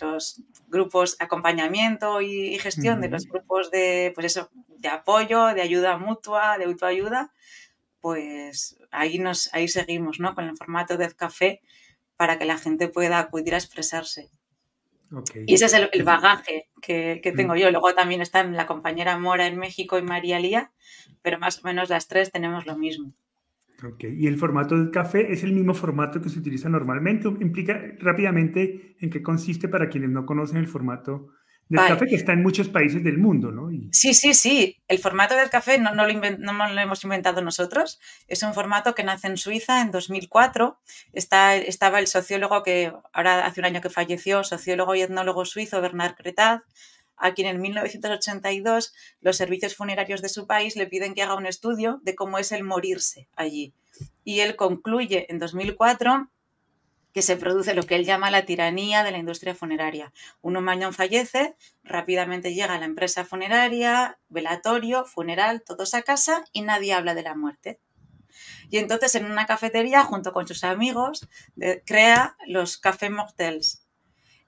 los 0.00 0.42
grupos 0.68 1.16
acompañamiento 1.20 2.20
y, 2.20 2.58
gestión 2.58 3.00
de 3.00 3.08
los 3.08 3.26
grupos 3.26 3.70
de, 3.70 4.12
pues 4.14 4.26
eso, 4.26 4.50
de 4.68 4.88
apoyo, 4.88 5.46
de 5.54 5.62
ayuda 5.62 5.98
mutua, 5.98 6.58
de 6.58 6.64
autoayuda, 6.64 7.32
pues 8.00 8.78
ahí, 8.90 9.18
nos, 9.18 9.52
ahí 9.54 9.68
seguimos 9.68 10.20
¿no? 10.20 10.34
con 10.34 10.44
el 10.44 10.56
formato 10.56 10.96
de 10.96 11.12
café 11.12 11.60
para 12.16 12.38
que 12.38 12.44
la 12.44 12.58
gente 12.58 12.88
pueda 12.88 13.18
acudir 13.18 13.54
a 13.54 13.58
expresarse. 13.58 14.30
Y 15.46 15.54
ese 15.54 15.66
es 15.66 15.72
el, 15.72 16.02
bagaje 16.04 16.68
que, 16.80 17.20
tengo 17.36 17.54
mm. 17.54 17.56
yo. 17.56 17.70
Luego 17.70 17.94
también 17.94 18.20
están 18.20 18.56
la 18.56 18.66
compañera 18.66 19.18
Mora 19.18 19.46
en 19.46 19.58
México 19.58 19.98
y 19.98 20.02
María 20.02 20.38
Lía, 20.38 20.72
pero 21.22 21.38
más 21.38 21.58
o 21.58 21.62
menos 21.62 21.88
las 21.88 22.06
tres 22.06 22.30
tenemos 22.30 22.66
lo 22.66 22.76
mismo. 22.76 23.12
Ok, 23.82 24.04
y 24.04 24.26
el 24.26 24.36
formato 24.36 24.76
del 24.76 24.90
café 24.90 25.32
es 25.32 25.42
el 25.42 25.52
mismo 25.52 25.74
formato 25.74 26.20
que 26.20 26.28
se 26.28 26.38
utiliza 26.38 26.68
normalmente. 26.68 27.28
Implica 27.28 27.80
rápidamente 27.98 28.96
en 29.00 29.10
qué 29.10 29.22
consiste 29.22 29.68
para 29.68 29.88
quienes 29.88 30.10
no 30.10 30.26
conocen 30.26 30.58
el 30.58 30.68
formato 30.68 31.28
del 31.70 31.86
café 31.86 32.06
que 32.06 32.16
está 32.16 32.32
en 32.32 32.42
muchos 32.42 32.68
países 32.68 33.02
del 33.04 33.18
mundo, 33.18 33.52
¿no? 33.52 33.70
Sí, 33.92 34.12
sí, 34.12 34.34
sí. 34.34 34.76
El 34.88 34.98
formato 34.98 35.36
del 35.36 35.50
café 35.50 35.78
no, 35.78 35.94
no, 35.94 36.04
lo 36.04 36.12
lo 36.12 36.80
hemos 36.80 37.04
inventado 37.04 37.42
nosotros. 37.42 38.00
Es 38.26 38.42
un 38.42 38.54
formato 38.54 38.92
que 38.94 39.04
nace 39.04 39.28
en 39.28 39.36
Suiza 39.36 39.80
en 39.80 39.92
2004. 39.92 40.80
Está, 41.12 41.54
estaba 41.54 42.00
el 42.00 42.08
sociólogo 42.08 42.64
que 42.64 42.92
ahora 43.12 43.46
hace 43.46 43.60
un 43.60 43.66
año 43.66 43.80
que 43.80 43.88
falleció, 43.88 44.42
sociólogo 44.42 44.96
y 44.96 45.02
etnólogo 45.02 45.44
suizo 45.44 45.80
Bernard 45.80 46.16
Cretaz, 46.16 46.62
a 47.20 47.34
quien 47.34 47.46
en 47.48 47.60
1982 47.60 48.92
los 49.20 49.36
servicios 49.36 49.76
funerarios 49.76 50.22
de 50.22 50.28
su 50.28 50.46
país 50.46 50.76
le 50.76 50.86
piden 50.86 51.14
que 51.14 51.22
haga 51.22 51.34
un 51.34 51.46
estudio 51.46 52.00
de 52.02 52.14
cómo 52.14 52.38
es 52.38 52.52
el 52.52 52.64
morirse 52.64 53.28
allí. 53.36 53.74
Y 54.24 54.40
él 54.40 54.56
concluye 54.56 55.26
en 55.30 55.38
2004 55.38 56.30
que 57.12 57.22
se 57.22 57.36
produce 57.36 57.74
lo 57.74 57.82
que 57.82 57.96
él 57.96 58.04
llama 58.04 58.30
la 58.30 58.44
tiranía 58.44 59.02
de 59.02 59.10
la 59.10 59.18
industria 59.18 59.54
funeraria. 59.54 60.12
Un 60.42 60.56
humano 60.56 60.92
fallece, 60.92 61.56
rápidamente 61.82 62.54
llega 62.54 62.74
a 62.74 62.78
la 62.78 62.86
empresa 62.86 63.24
funeraria, 63.24 64.18
velatorio, 64.28 65.04
funeral, 65.04 65.62
todos 65.62 65.94
a 65.94 66.02
casa 66.02 66.44
y 66.52 66.62
nadie 66.62 66.92
habla 66.92 67.14
de 67.14 67.22
la 67.22 67.34
muerte. 67.34 67.80
Y 68.70 68.78
entonces 68.78 69.16
en 69.16 69.24
una 69.24 69.46
cafetería, 69.46 70.04
junto 70.04 70.32
con 70.32 70.46
sus 70.46 70.62
amigos, 70.62 71.28
crea 71.84 72.36
los 72.46 72.78
Café 72.78 73.10
Mocktails. 73.10 73.79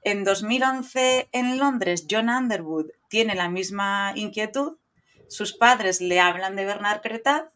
En 0.04 0.24
2011 0.24 1.28
en 1.30 1.58
Londres, 1.58 2.06
John 2.10 2.28
Underwood 2.28 2.90
tiene 3.08 3.36
la 3.36 3.48
misma 3.48 4.12
inquietud. 4.16 4.78
Sus 5.28 5.52
padres 5.52 6.00
le 6.00 6.18
hablan 6.18 6.56
de 6.56 6.64
Bernard 6.64 7.02
Cretaz, 7.02 7.52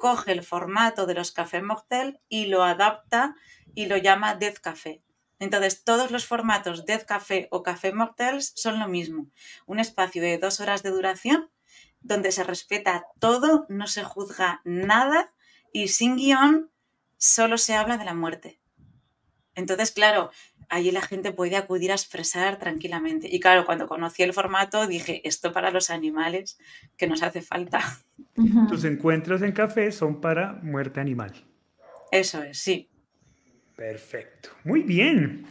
coge 0.00 0.32
el 0.32 0.42
formato 0.42 1.06
de 1.06 1.14
los 1.14 1.30
Café 1.30 1.62
Mocktail 1.62 2.18
y 2.28 2.46
lo 2.46 2.64
adapta 2.64 3.36
y 3.76 3.86
lo 3.86 3.96
llama 3.96 4.34
Death 4.34 4.58
Café. 4.58 5.00
Entonces, 5.38 5.84
todos 5.84 6.10
los 6.10 6.26
formatos 6.26 6.86
Death 6.86 7.04
Café 7.04 7.46
o 7.52 7.62
Café 7.62 7.92
Mocktails 7.92 8.52
son 8.56 8.80
lo 8.80 8.88
mismo. 8.88 9.28
Un 9.66 9.78
espacio 9.78 10.20
de 10.20 10.38
dos 10.38 10.58
horas 10.58 10.82
de 10.82 10.90
duración 10.90 11.50
donde 12.00 12.32
se 12.32 12.42
respeta 12.42 13.06
todo, 13.20 13.66
no 13.68 13.86
se 13.86 14.02
juzga 14.02 14.60
nada 14.64 15.32
y 15.72 15.88
sin 15.88 16.16
guion 16.16 16.70
solo 17.16 17.58
se 17.58 17.74
habla 17.74 17.96
de 17.96 18.04
la 18.04 18.14
muerte. 18.14 18.60
Entonces, 19.54 19.90
claro, 19.90 20.30
allí 20.68 20.90
la 20.90 21.02
gente 21.02 21.32
puede 21.32 21.56
acudir 21.56 21.90
a 21.90 21.94
expresar 21.94 22.58
tranquilamente. 22.58 23.28
Y 23.30 23.40
claro, 23.40 23.64
cuando 23.64 23.86
conocí 23.86 24.22
el 24.22 24.32
formato 24.32 24.86
dije, 24.86 25.26
esto 25.26 25.52
para 25.52 25.70
los 25.70 25.90
animales 25.90 26.58
que 26.96 27.06
nos 27.06 27.22
hace 27.22 27.42
falta. 27.42 27.80
Tus 28.68 28.84
encuentros 28.84 29.42
en 29.42 29.52
café 29.52 29.90
son 29.92 30.20
para 30.20 30.54
muerte 30.62 31.00
animal. 31.00 31.32
Eso 32.10 32.42
es, 32.42 32.58
sí. 32.58 32.88
Perfecto. 33.76 34.50
Muy 34.64 34.82
bien. 34.82 35.44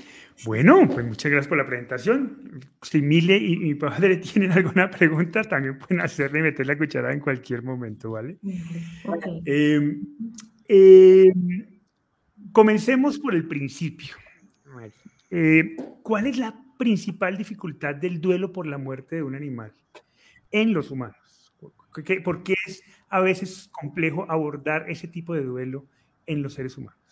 Bueno, 0.44 0.88
pues 0.90 1.06
muchas 1.06 1.32
gracias 1.32 1.48
por 1.48 1.58
la 1.58 1.66
presentación. 1.66 2.60
Si 2.82 3.02
Mile 3.02 3.38
y 3.38 3.58
mi 3.58 3.76
padre 3.76 4.18
tienen 4.34 4.52
alguna 4.52 4.90
pregunta, 4.90 5.44
también 5.44 5.78
pueden 5.78 6.02
hacerle 6.02 6.40
y 6.40 6.44
meter 6.44 6.68
la 6.68 6.78
cucharada 6.78 7.14
en 7.14 7.20
cualquier 7.20 7.64
momento, 7.64 8.12
¿vale? 8.12 8.38
Em, 9.46 10.02
em, 10.68 11.66
comencemos 12.52 13.20
por 13.20 13.34
el 13.34 13.48
principio. 13.48 14.16
Eh, 15.38 15.76
¿Cuál 16.02 16.28
es 16.28 16.38
la 16.38 16.56
principal 16.78 17.36
dificultad 17.36 17.94
del 17.96 18.22
duelo 18.22 18.54
por 18.54 18.68
la 18.68 18.78
muerte 18.78 19.18
de 19.18 19.24
un 19.24 19.36
animal 19.36 19.74
en 20.50 20.74
los 20.74 20.92
humanos? 20.92 21.54
¿Por 22.24 22.44
qué 22.44 22.56
es 22.66 22.84
a 23.10 23.20
veces 23.20 23.70
complejo 23.72 24.26
abordar 24.30 24.90
ese 24.90 25.08
tipo 25.10 25.34
de 25.34 25.44
duelo 25.44 25.86
en 26.26 26.42
los 26.42 26.54
seres 26.54 26.78
humanos? 26.78 27.06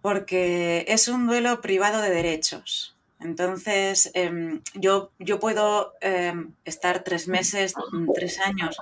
porque 0.00 0.84
es 0.88 1.08
un 1.08 1.26
duelo 1.26 1.60
privado 1.60 2.00
de 2.00 2.10
derechos. 2.10 2.96
Entonces, 3.20 4.10
em, 4.14 4.62
yo, 4.74 5.12
yo 5.18 5.38
puedo 5.38 5.92
em, 6.00 6.54
estar 6.64 7.04
tres 7.04 7.28
meses, 7.28 7.74
tres 8.14 8.40
años 8.40 8.78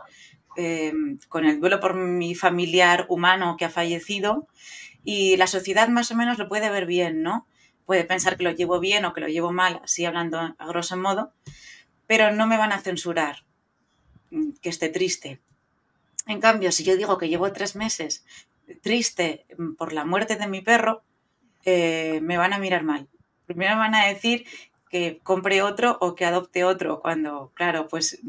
em, 0.57 1.19
con 1.29 1.45
el 1.45 1.61
duelo 1.61 1.81
por 1.81 1.95
mi 1.95 2.35
familiar 2.35 3.07
humano 3.09 3.57
que 3.57 3.65
ha 3.65 3.71
fallecido 3.71 4.47
y 5.05 5.37
la 5.37 5.47
sociedad 5.47 5.89
más 5.89 6.11
o 6.11 6.17
menos 6.17 6.39
lo 6.39 6.49
puede 6.49 6.71
ver 6.71 6.87
bien, 6.87 7.23
¿no? 7.23 7.47
Puede 7.89 8.05
pensar 8.05 8.37
que 8.37 8.45
lo 8.45 8.51
llevo 8.51 8.81
bien 8.81 9.07
o 9.07 9.15
que 9.15 9.23
lo 9.23 9.29
llevo 9.29 9.51
mal, 9.51 9.81
así 9.83 10.05
hablando 10.05 10.39
a 10.39 10.67
grosso 10.67 10.95
modo, 10.99 11.33
pero 12.07 12.31
no 12.33 12.47
me 12.47 12.59
van 12.59 12.71
a 12.71 12.83
censurar 12.83 13.45
mm, 14.31 14.51
que 14.61 14.69
esté 14.69 14.91
triste. 14.91 15.41
En 16.27 16.39
cambio, 16.39 16.71
si 16.71 16.85
yo 16.85 16.99
digo 16.99 17.17
que 17.17 17.31
llevo 17.31 17.51
tres 17.51 17.77
meses 17.77 18.27
triste 18.83 19.47
mm, 19.57 19.73
por 19.77 19.95
la 19.95 20.05
muerte 20.05 20.37
de 20.37 20.47
mi 20.49 20.61
perro, 20.61 21.01
eh, 21.65 22.21
me 22.21 22.37
van 22.37 22.53
a 22.53 22.59
mirar 22.59 22.83
mal. 22.83 23.09
Primero 23.47 23.77
me 23.77 23.81
van 23.81 23.95
a 23.95 24.07
decir 24.09 24.45
que 24.91 25.21
compre 25.23 25.63
otro 25.63 25.97
o 26.03 26.15
que 26.15 26.27
adopte 26.27 26.65
otro, 26.65 27.01
cuando, 27.01 27.53
claro, 27.55 27.89
pues, 27.89 28.21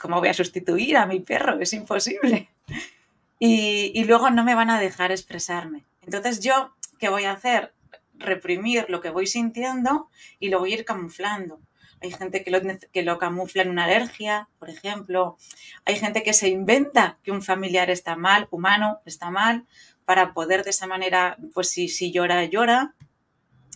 ¿cómo 0.00 0.18
voy 0.18 0.30
a 0.30 0.34
sustituir 0.34 0.96
a 0.96 1.06
mi 1.06 1.20
perro? 1.20 1.60
Es 1.60 1.72
imposible. 1.72 2.48
Y, 3.38 3.92
y 3.94 4.04
luego 4.04 4.30
no 4.30 4.44
me 4.44 4.54
van 4.54 4.70
a 4.70 4.80
dejar 4.80 5.12
expresarme. 5.12 5.84
Entonces 6.00 6.40
yo, 6.40 6.74
¿qué 6.98 7.10
voy 7.10 7.24
a 7.24 7.32
hacer? 7.32 7.74
Reprimir 8.18 8.86
lo 8.88 9.00
que 9.00 9.10
voy 9.10 9.26
sintiendo 9.26 10.08
y 10.38 10.48
lo 10.48 10.58
voy 10.58 10.72
a 10.72 10.76
ir 10.76 10.84
camuflando. 10.84 11.60
Hay 12.00 12.10
gente 12.10 12.44
que 12.44 12.50
lo, 12.50 12.60
que 12.92 13.02
lo 13.02 13.18
camufla 13.18 13.62
en 13.62 13.70
una 13.70 13.84
alergia, 13.84 14.48
por 14.58 14.68
ejemplo. 14.68 15.38
Hay 15.84 15.96
gente 15.96 16.22
que 16.22 16.32
se 16.32 16.48
inventa 16.48 17.18
que 17.22 17.32
un 17.32 17.42
familiar 17.42 17.90
está 17.90 18.16
mal, 18.16 18.48
humano 18.50 19.00
está 19.06 19.30
mal, 19.30 19.66
para 20.04 20.34
poder 20.34 20.62
de 20.62 20.70
esa 20.70 20.86
manera, 20.86 21.36
pues 21.54 21.70
si, 21.70 21.88
si 21.88 22.12
llora, 22.12 22.44
llora. 22.44 22.94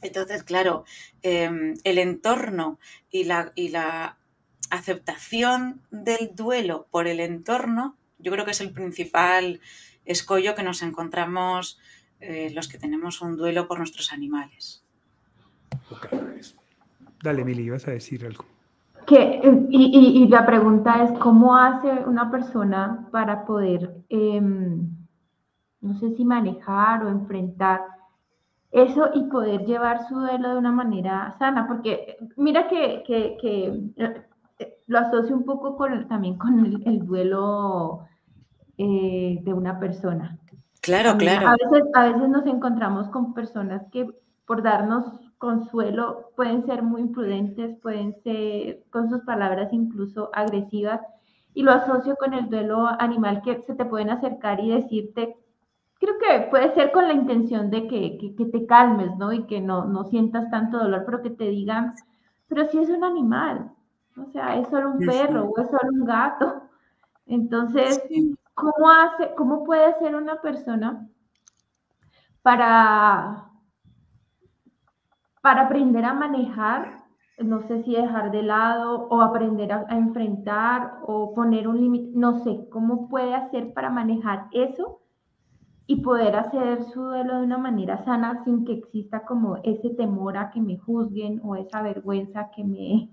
Entonces, 0.02 0.42
claro, 0.42 0.84
em, 1.22 1.74
el 1.84 1.98
entorno 1.98 2.78
y 3.10 3.24
la, 3.24 3.52
y 3.54 3.68
la 3.68 4.18
aceptación 4.70 5.82
del 5.90 6.34
duelo 6.34 6.86
por 6.90 7.06
el 7.06 7.20
entorno, 7.20 7.98
yo 8.18 8.32
creo 8.32 8.44
que 8.44 8.52
es 8.52 8.60
el 8.60 8.72
principal 8.72 9.60
escollo 10.04 10.54
que 10.54 10.62
nos 10.62 10.82
encontramos 10.82 11.78
eh, 12.20 12.50
los 12.54 12.68
que 12.68 12.78
tenemos 12.78 13.20
un 13.20 13.36
duelo 13.36 13.66
por 13.66 13.78
nuestros 13.78 14.12
animales. 14.12 14.84
Dale, 17.22 17.44
Mili, 17.44 17.68
vas 17.70 17.86
a 17.88 17.92
decir 17.92 18.24
algo. 18.24 18.44
Que, 19.06 19.40
y, 19.70 20.22
y, 20.22 20.28
la 20.28 20.46
pregunta 20.46 21.02
es, 21.02 21.18
¿cómo 21.18 21.56
hace 21.56 21.88
una 21.88 22.30
persona 22.30 23.08
para 23.10 23.44
poder 23.44 24.04
em, 24.08 24.88
no 25.80 25.94
sé 25.94 26.14
si 26.16 26.24
manejar 26.24 27.04
o 27.04 27.08
enfrentar 27.08 27.80
eso 28.70 29.10
y 29.14 29.24
poder 29.24 29.64
llevar 29.64 30.06
su 30.08 30.14
duelo 30.14 30.50
de 30.50 30.56
una 30.56 30.70
manera 30.70 31.34
sana, 31.38 31.66
porque 31.66 32.16
mira 32.36 32.68
que, 32.68 33.02
eh, 33.08 34.26
lo 34.86 34.98
asocio 34.98 35.34
un 35.34 35.44
poco 35.44 35.76
con, 35.76 36.06
también 36.08 36.36
con 36.36 36.64
el, 36.84 37.04
duelo 37.04 38.06
eh, 38.76 39.40
de 39.42 39.52
una 39.52 39.80
persona. 39.80 40.38
Claro, 40.90 41.18
claro. 41.18 41.48
A 41.48 41.52
veces, 41.52 41.88
a 41.94 42.04
veces 42.06 42.28
nos 42.28 42.46
encontramos 42.46 43.08
con 43.08 43.34
personas 43.34 43.82
que 43.92 44.08
por 44.44 44.62
darnos 44.62 45.04
consuelo 45.38 46.32
pueden 46.36 46.66
ser 46.66 46.82
muy 46.82 47.02
imprudentes, 47.02 47.78
pueden 47.80 48.14
ser 48.22 48.82
con 48.90 49.08
sus 49.08 49.20
palabras 49.22 49.72
incluso 49.72 50.30
agresivas, 50.34 51.00
y 51.54 51.62
lo 51.62 51.72
asocio 51.72 52.16
con 52.16 52.34
el 52.34 52.48
duelo 52.48 52.86
animal 52.98 53.42
que 53.42 53.62
se 53.66 53.74
te 53.74 53.84
pueden 53.84 54.10
acercar 54.10 54.60
y 54.60 54.70
decirte 54.70 55.36
creo 56.00 56.14
que 56.18 56.48
puede 56.48 56.74
ser 56.74 56.90
con 56.92 57.06
la 57.06 57.12
intención 57.14 57.70
de 57.70 57.86
que, 57.86 58.34
te 58.50 58.66
calmes, 58.66 59.16
¿no? 59.18 59.32
Y 59.32 59.44
que 59.44 59.60
no, 59.60 59.84
no, 59.84 60.04
sientas 60.04 60.50
tanto 60.50 60.78
dolor, 60.78 61.02
pero 61.04 61.22
que 61.22 61.30
te 61.30 61.44
digan, 61.44 61.94
pero 62.48 62.66
si 62.70 62.78
es 62.78 62.88
un 62.88 63.04
animal, 63.04 63.70
o 64.16 64.24
sea, 64.32 64.58
es 64.58 64.66
solo 64.68 64.90
un 64.92 64.98
perro 64.98 65.44
o 65.44 65.60
es 65.60 65.68
solo 65.68 65.92
un 65.92 66.04
gato. 66.04 66.62
Entonces, 67.26 68.02
¿cómo, 68.60 68.90
hace, 68.90 69.34
¿cómo 69.34 69.64
puede 69.64 69.84
hacer 69.86 70.14
una 70.14 70.40
persona 70.40 71.08
para, 72.42 73.50
para 75.42 75.62
aprender 75.62 76.04
a 76.04 76.14
manejar? 76.14 77.00
No 77.38 77.62
sé 77.62 77.82
si 77.82 77.94
dejar 77.94 78.30
de 78.30 78.42
lado 78.42 79.08
o 79.08 79.22
aprender 79.22 79.72
a, 79.72 79.86
a 79.88 79.96
enfrentar 79.96 80.98
o 81.02 81.34
poner 81.34 81.66
un 81.66 81.80
límite, 81.80 82.10
no 82.14 82.44
sé, 82.44 82.68
¿cómo 82.70 83.08
puede 83.08 83.34
hacer 83.34 83.72
para 83.72 83.88
manejar 83.90 84.48
eso 84.52 85.00
y 85.86 86.02
poder 86.02 86.36
hacer 86.36 86.84
su 86.84 87.02
duelo 87.02 87.38
de 87.38 87.44
una 87.44 87.58
manera 87.58 88.04
sana 88.04 88.44
sin 88.44 88.64
que 88.64 88.74
exista 88.74 89.24
como 89.24 89.56
ese 89.64 89.90
temor 89.90 90.36
a 90.36 90.50
que 90.50 90.60
me 90.60 90.78
juzguen 90.78 91.40
o 91.42 91.56
esa 91.56 91.82
vergüenza 91.82 92.50
que 92.54 92.62
me, 92.62 93.10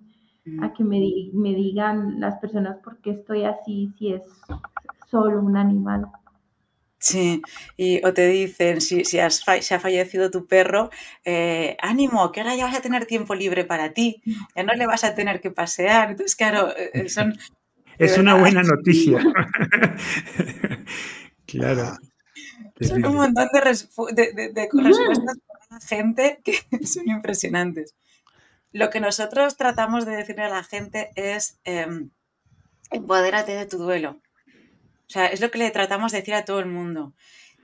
a 0.61 0.71
que 0.73 0.83
me, 0.83 0.99
me 1.33 1.55
digan 1.55 2.19
las 2.19 2.37
personas 2.37 2.77
por 2.83 3.01
qué 3.01 3.11
estoy 3.11 3.45
así 3.45 3.91
si 3.97 4.13
es 4.13 4.23
solo 5.09 5.41
un 5.41 5.57
animal. 5.57 6.07
Sí, 6.99 7.41
y 7.77 8.03
o 8.05 8.13
te 8.13 8.27
dicen, 8.27 8.81
si, 8.81 9.05
si 9.05 9.19
has, 9.19 9.43
se 9.61 9.75
ha 9.75 9.79
fallecido 9.79 10.31
tu 10.31 10.47
perro, 10.47 10.89
eh, 11.25 11.77
ánimo, 11.79 12.31
que 12.31 12.41
ahora 12.41 12.55
ya 12.55 12.65
vas 12.65 12.75
a 12.75 12.81
tener 12.81 13.05
tiempo 13.05 13.35
libre 13.35 13.65
para 13.65 13.93
ti, 13.93 14.21
ya 14.55 14.63
no 14.63 14.73
le 14.73 14.87
vas 14.87 15.03
a 15.03 15.13
tener 15.13 15.39
que 15.39 15.51
pasear. 15.51 16.11
Entonces, 16.11 16.35
claro, 16.35 16.75
eh, 16.75 17.07
son... 17.07 17.37
Es 17.99 18.17
una 18.17 18.35
buena 18.35 18.63
noticia. 18.63 19.19
claro. 21.45 21.97
Son 22.81 23.05
un 23.05 23.15
montón 23.15 23.47
de, 23.53 23.61
respuestas 23.61 25.37
para 25.47 25.65
la 25.71 25.79
gente 25.79 26.41
que 26.43 26.59
son 26.85 27.09
impresionantes. 27.09 27.95
Lo 28.71 28.89
que 28.89 28.99
nosotros 28.99 29.57
tratamos 29.57 30.05
de 30.05 30.15
decirle 30.15 30.43
a 30.43 30.49
la 30.49 30.63
gente 30.63 31.09
es 31.15 31.59
em, 31.63 32.11
empodérate 32.91 33.53
de 33.53 33.65
tu 33.65 33.77
duelo. 33.77 34.21
O 35.07 35.11
sea, 35.11 35.27
es 35.27 35.39
lo 35.39 35.51
que 35.51 35.57
le 35.57 35.71
tratamos 35.71 36.11
de 36.11 36.19
decir 36.19 36.33
a 36.33 36.45
todo 36.45 36.59
el 36.59 36.65
mundo. 36.65 37.13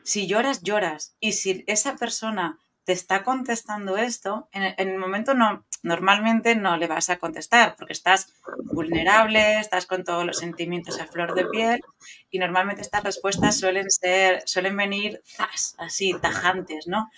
Si 0.04 0.28
lloras, 0.28 0.64
lloras. 0.64 1.16
Y 1.20 1.34
si 1.34 1.64
esa 1.68 1.96
persona 1.96 2.58
te 2.86 2.94
está 2.94 3.24
contestando 3.24 3.98
esto, 3.98 4.50
en 4.52 4.74
el, 4.78 4.98
momento 4.98 5.34
no, 5.34 5.66
normalmente 5.84 6.56
no 6.56 6.76
le 6.76 6.88
vas 6.88 7.10
a 7.10 7.18
contestar 7.18 7.76
porque 7.78 7.94
estás 7.94 8.34
vulnerable, 8.74 9.60
estás 9.60 9.86
con 9.86 10.04
todos 10.04 10.26
los 10.26 10.38
sentimientos 10.38 11.00
a 11.00 11.08
flor 11.08 11.34
de 11.34 11.46
piel 11.46 11.82
y 12.30 12.40
normalmente 12.40 12.82
estas 12.82 13.04
respuestas 13.04 13.58
suelen 13.58 13.90
ser, 13.90 14.44
suelen 14.46 14.76
venir 14.76 15.22
así, 15.78 16.14
tajantes, 16.22 16.88
¿no? 16.88 17.10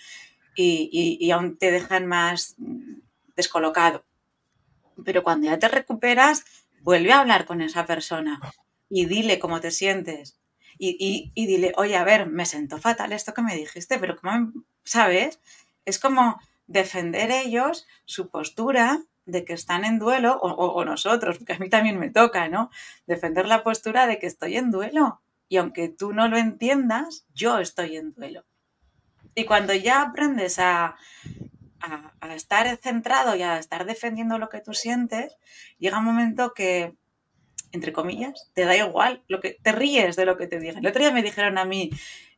Y, 0.54 1.18
y, 1.20 1.30
aún 1.32 1.58
te 1.58 1.70
dejan 1.70 2.06
más 2.06 2.54
descolocado. 3.36 4.06
Pero 5.04 5.22
cuando 5.22 5.48
ya 5.48 5.58
te 5.58 5.68
recuperas, 5.68 6.44
vuelve 6.80 7.12
a 7.12 7.20
hablar 7.20 7.44
con 7.44 7.60
esa 7.60 7.84
persona 7.84 8.40
y 8.88 9.06
dile 9.06 9.38
cómo 9.38 9.60
te 9.60 9.70
sientes. 9.70 10.38
Y, 10.78 11.32
y, 11.34 11.46
dile, 11.46 11.72
oye, 11.76 11.96
a 11.96 12.04
ver, 12.04 12.26
me 12.28 12.44
sentó 12.44 12.78
fatal 12.78 13.12
esto 13.12 13.32
que 13.32 13.42
me 13.42 13.56
dijiste, 13.56 13.98
pero 13.98 14.16
¿cómo, 14.16 14.52
sabes? 14.84 15.40
Es 15.86 15.98
como 15.98 16.38
defender 16.66 17.30
ellos 17.30 17.86
su 18.04 18.28
postura 18.28 19.02
de 19.24 19.44
que 19.44 19.54
están 19.54 19.84
en 19.84 19.98
duelo, 19.98 20.38
o, 20.38 20.84
nosotros, 20.84 21.38
porque 21.38 21.54
a 21.54 21.58
mí 21.58 21.68
también 21.68 21.98
me 21.98 22.10
toca, 22.10 22.48
¿no? 22.48 22.70
Defender 23.06 23.46
la 23.46 23.64
postura 23.64 24.06
de 24.06 24.18
que 24.18 24.26
estoy 24.26 24.56
en 24.56 24.70
duelo. 24.70 25.20
Y 25.48 25.56
aunque 25.56 25.88
tú 25.88 26.12
no 26.12 26.28
lo 26.28 26.36
entiendas, 26.36 27.26
yo 27.34 27.58
estoy 27.58 27.96
en 27.96 28.12
duelo. 28.12 28.44
Y 29.34 29.44
cuando 29.44 29.74
ya 29.74 30.02
aprendes 30.02 30.58
a, 30.58 30.96
a, 31.80 32.34
estar 32.34 32.76
centrado 32.78 33.34
y 33.36 33.42
a 33.42 33.58
estar 33.58 33.84
defendiendo 33.84 34.38
lo 34.38 34.48
que 34.48 34.60
tú 34.60 34.74
sientes, 34.74 35.36
llega 35.78 35.98
un 35.98 36.04
momento 36.04 36.52
que, 36.54 36.94
entre 37.72 37.92
comillas, 37.92 38.50
te 38.54 38.64
da 38.64 38.76
igual, 38.76 39.22
lo 39.28 39.40
que 39.40 39.56
te 39.62 39.72
ríes 39.72 40.16
de 40.16 40.24
lo 40.24 40.36
que 40.36 40.46
te 40.46 40.58
digan. 40.58 40.78
El 40.78 40.88
otro 40.88 41.00
día 41.00 41.12
me 41.12 41.22
dijeron 41.22 41.58
a 41.58 41.64
mí, 41.64 41.90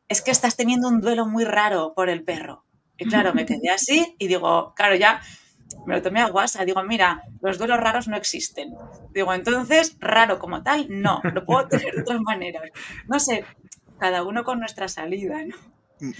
es 0.07 0.21
que 0.21 0.31
estás 0.31 0.55
teniendo 0.55 0.87
un 0.87 1.01
duelo 1.01 1.25
muy 1.25 1.45
raro 1.45 1.93
por 1.95 2.09
el 2.09 2.23
perro. 2.23 2.63
Y 2.97 3.05
claro, 3.05 3.33
me 3.33 3.45
quedé 3.45 3.69
así 3.69 4.15
y 4.17 4.27
digo, 4.27 4.73
claro, 4.75 4.95
ya 4.95 5.21
me 5.85 5.95
lo 5.95 6.01
tomé 6.01 6.19
a 6.19 6.27
WhatsApp. 6.27 6.65
Digo, 6.65 6.83
mira, 6.83 7.23
los 7.41 7.57
duelos 7.57 7.79
raros 7.79 8.07
no 8.09 8.17
existen. 8.17 8.73
Digo, 9.13 9.33
entonces, 9.33 9.95
raro 9.99 10.37
como 10.37 10.63
tal, 10.63 10.87
no, 10.89 11.21
lo 11.33 11.45
puedo 11.45 11.67
tener 11.69 11.95
de 11.95 12.01
otras 12.01 12.19
maneras. 12.21 12.63
No 13.07 13.19
sé, 13.19 13.45
cada 13.99 14.23
uno 14.23 14.43
con 14.43 14.59
nuestra 14.59 14.89
salida, 14.89 15.37
¿no? 15.45 15.55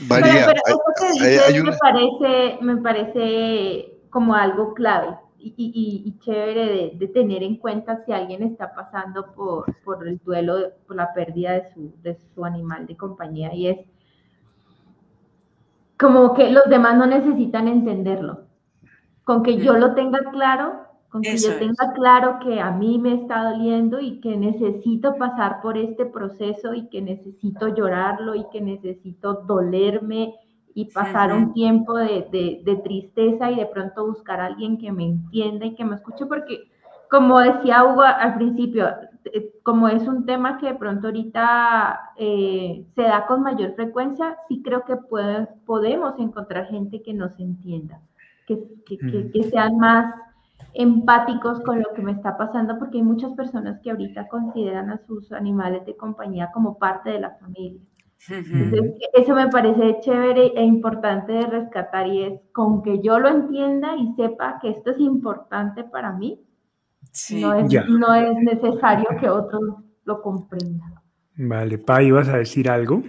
María, 0.07 0.47
pero, 0.47 1.63
me, 1.63 1.71
parece, 1.77 2.57
me 2.61 2.77
parece 2.77 3.85
como 4.09 4.35
algo 4.35 4.73
clave 4.73 5.17
y, 5.41 6.15
chévere 6.19 6.95
de, 6.95 7.07
tener 7.07 7.43
en 7.43 7.55
cuenta 7.55 8.03
si 8.05 8.11
alguien 8.11 8.43
está 8.43 8.73
pasando 8.73 9.33
por, 9.33 9.65
por 9.83 10.07
el 10.07 10.19
duelo, 10.19 10.73
por 10.85 10.95
la 10.95 11.13
pérdida 11.13 11.53
de 11.53 11.73
su, 11.73 11.93
de 12.01 12.15
su 12.15 12.45
animal 12.45 12.85
de 12.85 12.97
compañía 12.97 13.53
y 13.53 13.67
es 13.67 13.77
como 15.99 16.33
que 16.33 16.49
los 16.49 16.63
demás 16.69 16.97
no 16.97 17.05
necesitan 17.05 17.67
entenderlo. 17.67 18.45
Con 19.25 19.43
que 19.43 19.57
yo 19.57 19.73
lo 19.73 19.93
tenga 19.93 20.19
claro, 20.31 20.85
con 21.09 21.21
que 21.21 21.37
yo 21.37 21.57
tenga 21.59 21.93
claro 21.93 22.39
que 22.39 22.61
a 22.61 22.71
mí 22.71 22.97
me 22.97 23.15
está 23.15 23.51
doliendo 23.51 23.99
y 23.99 24.21
que 24.21 24.37
necesito 24.37 25.17
pasar 25.17 25.61
por 25.61 25.77
este 25.77 26.05
proceso 26.05 26.73
y 26.73 26.87
que 26.87 27.01
necesito 27.01 27.67
llorarlo 27.67 28.33
y 28.33 28.45
que 28.49 28.61
necesito 28.61 29.43
dolerme 29.45 30.33
y 30.79 30.85
pasar 30.85 31.33
un 31.33 31.51
tiempo 31.51 31.97
de, 31.97 32.61
de, 32.63 32.75
tristeza 32.77 33.51
y 33.51 33.57
de 33.57 33.65
pronto 33.65 34.07
buscar 34.07 34.39
a 34.39 34.45
alguien 34.45 34.77
que 34.77 34.93
me 34.93 35.03
entienda 35.03 35.65
y 35.65 35.75
que 35.75 35.83
me 35.83 35.95
escuche, 35.95 36.25
porque 36.25 36.69
como 37.09 37.39
decía 37.39 37.83
Hugo 37.83 38.03
al 38.03 38.35
principio, 38.35 38.87
eh, 39.25 39.51
como 39.63 39.89
es 39.89 40.07
un 40.07 40.25
tema 40.25 40.57
que 40.57 40.67
de 40.67 40.75
pronto 40.75 41.07
ahorita 41.07 42.13
eh, 42.15 42.85
se 42.95 43.01
da 43.01 43.25
con 43.27 43.41
mayor 43.41 43.75
frecuencia, 43.75 44.37
sí 44.47 44.61
creo 44.63 44.85
que 44.85 44.95
podemos 45.65 46.17
encontrar 46.17 46.67
gente 46.67 47.01
que 47.01 47.13
nos 47.13 47.37
entienda, 47.39 47.99
que, 48.47 48.63
que, 48.85 49.43
sean 49.51 49.75
más 49.77 50.15
empáticos 50.73 51.59
con 51.61 51.79
lo 51.79 51.93
que 51.93 52.01
me 52.01 52.13
está 52.13 52.37
pasando, 52.37 52.79
porque 52.79 52.99
hay 52.99 53.03
muchas 53.03 53.33
personas 53.33 53.81
que 53.81 53.91
ahorita 53.91 54.29
consideran 54.29 54.91
a 54.91 54.99
sus 55.05 55.29
animales 55.33 55.85
de 55.85 55.97
compañía 55.97 56.51
como 56.53 56.77
parte 56.77 57.09
de 57.09 57.19
la 57.19 57.31
familia. 57.31 57.81
Entonces, 58.27 58.95
eso 59.13 59.33
me 59.33 59.47
parece 59.47 59.99
chévere 60.01 60.51
e 60.55 60.63
importante 60.63 61.31
de 61.31 61.47
rescatar 61.47 62.07
y 62.07 62.23
es 62.23 62.39
con 62.51 62.83
que 62.83 63.01
yo 63.01 63.17
lo 63.19 63.29
entienda 63.29 63.95
y 63.95 64.13
sepa 64.15 64.59
que 64.61 64.71
esto 64.71 64.91
es 64.91 64.99
importante 64.99 65.83
para 65.85 66.11
mí, 66.11 66.45
no, 67.31 67.53
es, 67.53 68.35
necesario 68.43 69.07
que 69.19 69.29
otros 69.29 69.61
lo 70.03 70.21
comprendan. 70.21 70.95
Vale, 71.35 71.77
Pa, 71.77 72.03
¿ibas 72.03 72.27
a 72.27 72.37
decir 72.37 72.69
algo? 72.69 73.01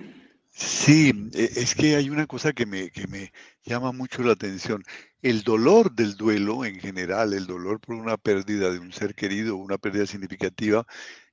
Sí, 0.49 1.13
e, 1.35 1.45
es 1.45 1.75
que 1.75 1.97
hay 1.97 2.09
una 2.09 2.27
cosa 2.27 2.53
que 2.53 2.67
me, 2.67 2.91
que 2.91 3.07
me 3.09 3.33
llama 3.65 3.93
mucho 3.93 4.23
la 4.23 4.33
atención. 4.33 4.83
El 5.23 5.43
dolor 5.43 5.93
del 5.93 6.17
duelo 6.17 6.65
en 6.65 6.77
general, 6.77 7.35
el 7.35 7.47
dolor 7.47 7.81
por 7.81 7.97
una 7.97 8.17
pérdida 8.17 8.71
de 8.71 8.79
un 8.79 8.93
ser 8.93 9.15
querido, 9.15 9.57
una 9.57 9.79
pérdida 9.79 10.07
significativa, 10.07 10.87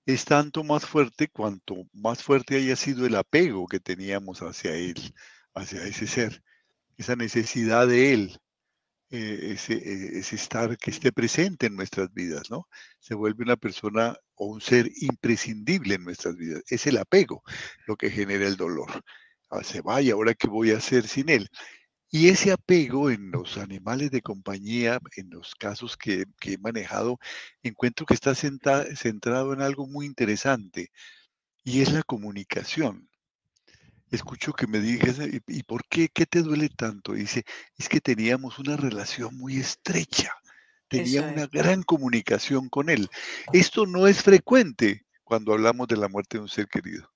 es 0.08 0.24
tanto 0.26 0.64
más 0.64 0.86
fuerte 0.86 1.28
cuanto 1.28 1.86
más 1.94 2.24
fuerte 2.24 2.56
haya 2.56 2.78
sido 2.78 3.06
el 3.06 3.16
apego 3.16 3.68
que 3.68 3.82
teníamos 3.82 4.40
hacia 4.40 4.74
él, 4.74 5.14
hacia 5.54 5.84
ese 5.84 6.08
ser, 6.08 6.44
esa 6.98 7.16
necesidad 7.16 7.88
de 7.88 8.14
él. 8.14 8.40
Ese, 9.10 9.74
eh, 9.74 10.20
ese, 10.20 10.36
estar 10.36 10.78
que 10.78 10.92
esté 10.92 11.14
presente 11.14 11.68
en 11.68 11.78
nuestras 11.78 12.14
vidas, 12.14 12.50
¿no? 12.50 12.68
Se 13.00 13.16
vuelve 13.16 13.46
una 13.46 13.56
persona 13.56 14.18
o 14.36 14.48
un 14.48 14.60
ser 14.60 14.90
imprescindible 14.98 15.96
en 15.96 16.04
nuestras 16.04 16.36
vidas. 16.36 16.62
Es 16.68 16.88
el 16.88 16.98
apego 16.98 17.42
lo 17.86 17.96
que 17.96 18.10
genera 18.10 18.46
el 18.48 18.58
dolor. 18.58 19.02
Ah, 19.50 19.64
se 19.64 19.82
vaya, 19.82 20.14
ahora 20.14 20.34
qué 20.34 20.48
voy 20.48 20.72
a 20.72 20.78
hacer 20.78 21.08
sin 21.08 21.30
él. 21.30 21.50
Y 22.10 22.30
ese 22.30 22.52
apego 22.52 23.10
en 23.10 23.32
los 23.32 23.58
animales 23.58 24.12
de 24.12 24.22
compañía, 24.22 25.00
en 25.18 25.30
los 25.30 25.56
casos 25.56 25.98
que, 25.98 26.26
que 26.40 26.54
he 26.54 26.58
manejado, 26.58 27.20
encuentro 27.64 28.06
que 28.06 28.14
está 28.14 28.34
centrado 28.36 29.54
en 29.54 29.62
algo 29.62 29.88
muy 29.88 30.06
interesante 30.06 30.92
y 31.64 31.82
es 31.82 31.92
la 31.92 32.04
comunicación 32.04 33.10
escucho 34.12 34.54
que 34.54 34.68
me 34.68 34.80
digas, 34.80 35.18
¿y 35.48 35.64
por 35.64 35.86
qué? 35.88 36.10
¿Qué 36.10 36.26
te 36.26 36.42
duele 36.42 36.70
tanto? 36.70 37.14
dice, 37.14 37.44
es 37.78 37.90
que 37.90 38.02
teníamos 38.02 38.60
una 38.60 38.78
relación 38.78 39.36
muy 39.36 39.58
estrecha, 39.58 40.34
tenía 40.88 41.24
una 41.24 41.48
gran 41.48 41.84
comunicación 41.84 42.70
con 42.70 42.90
él. 42.90 43.10
Esto 43.52 43.86
no 43.86 44.08
es 44.08 44.24
frecuente 44.24 45.06
cuando 45.24 45.54
hablamos 45.54 45.88
de 45.88 45.98
la 45.98 46.08
muerte 46.08 46.38
de 46.38 46.44
un 46.44 46.50
ser 46.50 46.68
querido, 46.68 47.12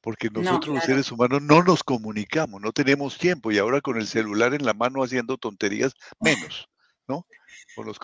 porque 0.00 0.30
nosotros 0.30 0.76
los 0.76 0.84
seres 0.84 1.10
humanos 1.12 1.42
no 1.42 1.62
nos 1.62 1.82
comunicamos, 1.82 2.60
no 2.60 2.72
tenemos 2.72 3.18
tiempo 3.18 3.50
y 3.50 3.58
ahora 3.58 3.80
con 3.80 3.96
el 3.96 4.06
celular 4.06 4.54
en 4.54 4.64
la 4.64 4.74
mano 4.74 5.02
haciendo 5.02 5.36
tonterías, 5.36 5.94
menos, 6.20 6.68
¿no? 7.06 7.26
con 7.74 7.86
los 7.86 7.98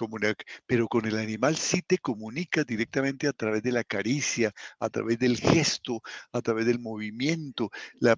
pero 0.66 0.88
con 0.88 1.07
el 1.07 1.18
animal 1.18 1.57
sí 1.57 1.83
te 1.83 1.98
comunicas 1.98 2.66
directamente 2.66 3.26
a 3.26 3.33
través 3.33 3.62
de 3.62 3.72
la 3.72 3.85
caricia, 3.85 4.52
a 4.78 4.88
través 4.88 5.18
del 5.18 5.38
gesto, 5.38 6.00
a 6.33 6.40
través 6.42 6.66
del 6.66 6.78
movimiento, 6.78 7.70
la, 7.98 8.16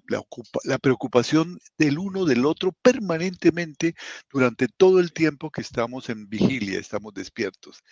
la, 0.63 0.77
preocupación 0.77 1.59
del 1.77 1.97
uno 1.97 2.25
del 2.25 2.45
otro 2.45 2.73
permanentemente 2.81 3.95
durante 4.31 4.67
todo 4.67 4.99
el 4.99 5.13
tiempo 5.13 5.49
que 5.49 5.61
estamos 5.61 6.09
en 6.09 6.29
vigilia, 6.29 6.79
estamos 6.79 7.13
despiertos. 7.13 7.83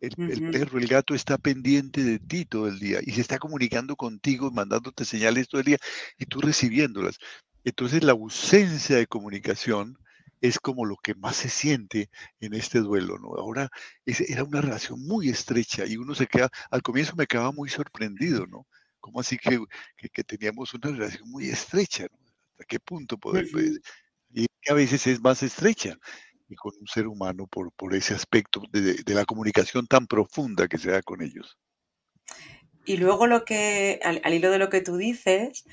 El, 0.00 0.50
perro, 0.50 0.78
el 0.78 0.86
gato 0.86 1.14
está 1.14 1.36
pendiente 1.36 2.02
de 2.02 2.18
ti 2.18 2.46
todo 2.46 2.68
el 2.68 2.78
día 2.78 3.00
y 3.02 3.12
se 3.12 3.20
está 3.20 3.38
comunicando 3.38 3.96
contigo, 3.96 4.50
mandándote 4.50 5.04
señales 5.04 5.48
todo 5.48 5.60
el 5.60 5.66
día 5.66 5.78
y 6.18 6.24
tú 6.24 6.40
recibiéndolas. 6.40 7.18
Entonces 7.64 8.02
la 8.02 8.12
ausencia 8.12 8.96
de 8.96 9.06
comunicación 9.06 9.98
es 10.40 10.58
como 10.58 10.86
lo 10.86 10.96
que 10.96 11.14
más 11.14 11.36
se 11.36 11.50
siente 11.50 12.08
en 12.40 12.54
este 12.54 12.80
duelo, 12.80 13.18
¿no? 13.18 13.34
Ahora 13.34 13.68
era 14.06 14.42
una 14.44 14.62
relación 14.62 15.06
muy 15.06 15.28
estrecha 15.28 15.84
y 15.84 15.98
uno 15.98 16.14
se 16.14 16.26
queda, 16.26 16.50
al 16.70 16.80
comienzo 16.80 17.14
me 17.14 17.26
quedaba 17.26 17.52
muy 17.52 17.68
sorprendido, 17.68 18.46
¿no? 18.46 18.66
¿Cómo 19.00 19.20
así 19.20 19.36
que, 19.36 19.62
que, 19.96 20.24
teníamos 20.24 20.72
una 20.72 20.90
relación 20.90 21.28
muy 21.28 21.48
estrecha, 21.48 22.06
¿no? 22.10 22.18
¿Hasta 22.52 22.64
qué 22.64 22.80
punto 22.80 23.18
poder? 23.18 23.48
Pues, 23.52 23.80
y 24.32 24.46
a 24.68 24.74
veces 24.74 25.06
es 25.06 25.20
más 25.20 25.42
estrecha 25.42 25.98
y 26.50 26.56
con 26.56 26.72
un 26.78 26.86
ser 26.88 27.06
humano 27.06 27.46
por, 27.46 27.72
por 27.72 27.94
ese 27.94 28.12
aspecto 28.12 28.62
de, 28.72 29.02
la 29.06 29.24
comunicación 29.24 29.86
tan 29.86 30.06
profunda 30.06 30.66
que 30.66 30.78
se 30.78 30.90
da 30.90 31.00
con 31.00 31.22
ellos. 31.22 31.56
Y 32.84 32.96
luego 32.96 33.26
lo 33.26 33.44
que, 33.44 34.00
al, 34.02 34.34
hilo 34.34 34.50
de 34.50 34.58
lo 34.58 34.68
que 34.68 34.80
tú 34.80 34.96
dices, 34.96 35.64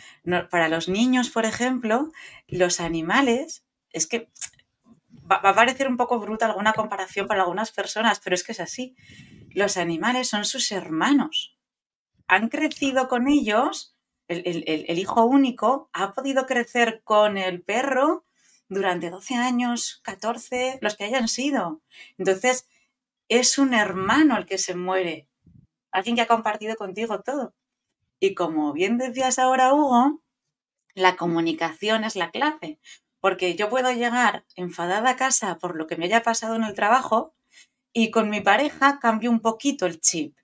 para 0.51 0.69
los 0.69 0.87
niños, 0.87 1.31
por 1.31 1.45
ejemplo, 1.45 2.11
los 2.47 2.79
animales, 2.79 3.65
es 3.91 4.05
que 4.05 4.29
va, 5.29 5.37
a 5.37 5.55
parecer 5.55 5.87
un 5.87 5.97
poco 5.97 6.19
bruta 6.19 6.45
alguna 6.45 6.73
comparación 6.73 7.27
para 7.27 7.41
algunas 7.41 7.71
personas, 7.71 8.21
pero 8.23 8.35
es 8.35 8.43
que 8.43 8.51
es 8.51 8.59
así. 8.59 8.95
Los 9.49 9.77
animales 9.77 10.29
son 10.29 10.45
sus 10.45 10.71
hermanos. 10.71 11.57
Han 12.27 12.49
crecido 12.49 13.07
con 13.07 13.27
ellos, 13.27 13.95
el 14.27 14.99
hijo 14.99 15.25
único 15.25 15.89
ha 15.93 16.13
podido 16.13 16.45
crecer 16.45 17.01
con 17.03 17.37
el 17.37 17.63
perro 17.63 18.26
durante 18.69 19.09
12 19.09 19.35
años, 19.35 20.01
14, 20.03 20.79
los 20.81 20.95
que 20.95 21.05
hayan 21.05 21.27
sido. 21.27 21.81
Entonces, 22.17 22.67
es 23.29 23.57
un 23.57 23.73
hermano 23.73 24.37
el 24.37 24.45
que 24.45 24.57
se 24.57 24.75
muere, 24.75 25.27
alguien 25.91 26.15
que 26.15 26.21
ha 26.21 26.27
compartido 26.27 26.75
contigo 26.75 27.21
todo. 27.21 27.53
Y 28.19 28.33
como 28.33 28.73
bien 28.73 28.97
decías 28.97 29.39
ahora, 29.39 29.73
Hugo, 29.73 30.21
la 30.95 31.15
comunicación 31.15 32.03
es 32.03 32.15
la 32.15 32.31
clave, 32.31 32.79
porque 33.19 33.55
yo 33.55 33.69
puedo 33.69 33.91
llegar 33.91 34.45
enfadada 34.55 35.11
a 35.11 35.15
casa 35.15 35.57
por 35.57 35.75
lo 35.75 35.87
que 35.87 35.95
me 35.95 36.05
haya 36.05 36.23
pasado 36.23 36.55
en 36.55 36.63
el 36.63 36.73
trabajo 36.73 37.35
y 37.93 38.11
con 38.11 38.29
mi 38.29 38.41
pareja 38.41 38.99
cambio 38.99 39.29
un 39.29 39.41
poquito 39.41 39.85
el 39.85 39.99
chip. 40.01 40.35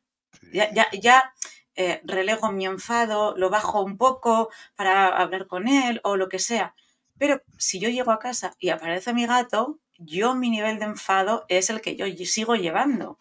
Ya, 0.51 0.71
ya, 0.73 0.87
ya 0.91 1.33
eh, 1.75 2.01
relego 2.03 2.51
mi 2.51 2.65
enfado, 2.65 3.35
lo 3.37 3.49
bajo 3.49 3.81
un 3.81 3.97
poco 3.97 4.49
para 4.75 5.07
hablar 5.07 5.47
con 5.47 5.67
él 5.67 6.01
o 6.03 6.17
lo 6.17 6.29
que 6.29 6.39
sea. 6.39 6.75
Pero 7.17 7.41
si 7.57 7.79
yo 7.79 7.89
llego 7.89 8.11
a 8.11 8.19
casa 8.19 8.55
y 8.59 8.69
aparece 8.69 9.13
mi 9.13 9.25
gato, 9.25 9.79
yo 9.97 10.35
mi 10.35 10.49
nivel 10.49 10.79
de 10.79 10.85
enfado 10.85 11.45
es 11.47 11.69
el 11.69 11.81
que 11.81 11.95
yo 11.95 12.05
sigo 12.25 12.55
llevando. 12.55 13.19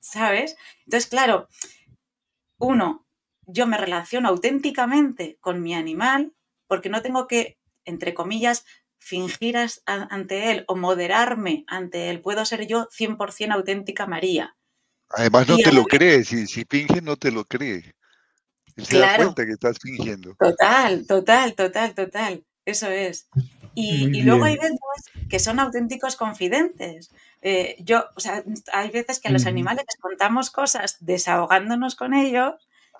¿Sabes? 0.00 0.56
Entonces, 0.86 1.10
claro, 1.10 1.48
uno, 2.58 3.06
yo 3.46 3.66
me 3.66 3.76
relaciono 3.76 4.28
auténticamente 4.28 5.36
con 5.40 5.62
mi 5.62 5.74
animal 5.74 6.32
porque 6.66 6.88
no 6.88 7.02
tengo 7.02 7.26
que, 7.26 7.58
entre 7.84 8.14
comillas, 8.14 8.64
fingir 8.98 9.56
ante 9.86 10.50
él 10.50 10.64
o 10.68 10.76
moderarme 10.76 11.64
ante 11.66 12.10
él. 12.10 12.20
Puedo 12.20 12.44
ser 12.44 12.66
yo 12.66 12.88
100% 12.90 13.52
auténtica 13.52 14.06
María. 14.06 14.56
Además, 15.08 15.48
no 15.48 15.56
te 15.56 15.72
lo 15.72 15.84
crees. 15.84 16.28
Si, 16.28 16.46
si 16.46 16.64
finge, 16.68 17.00
no 17.02 17.16
te 17.16 17.32
lo 17.32 17.44
cree. 17.44 17.94
Él 18.76 18.86
se 18.86 18.98
da 18.98 19.16
cuenta 19.16 19.44
que 19.44 19.52
estás 19.52 19.78
fingiendo. 19.80 20.36
Total, 20.38 21.06
total, 21.06 21.54
total, 21.54 21.94
total. 21.94 22.44
Eso 22.64 22.88
es. 22.88 23.28
Y, 23.74 24.22
luego 24.22 24.44
hay 24.44 24.56
veces 24.56 24.78
que 25.28 25.38
son 25.38 25.60
auténticos 25.60 26.16
confidentes. 26.16 27.10
Eh, 27.42 27.76
yo, 27.80 28.04
o 28.16 28.20
sea, 28.20 28.44
hay 28.72 28.90
veces 28.90 29.20
que 29.20 29.28
a 29.28 29.32
los 29.32 29.46
animales 29.46 29.84
les 29.88 30.00
contamos 30.00 30.50
cosas 30.50 30.96
desahogándonos 31.00 31.96
con 31.96 32.14
ellos 32.14 32.54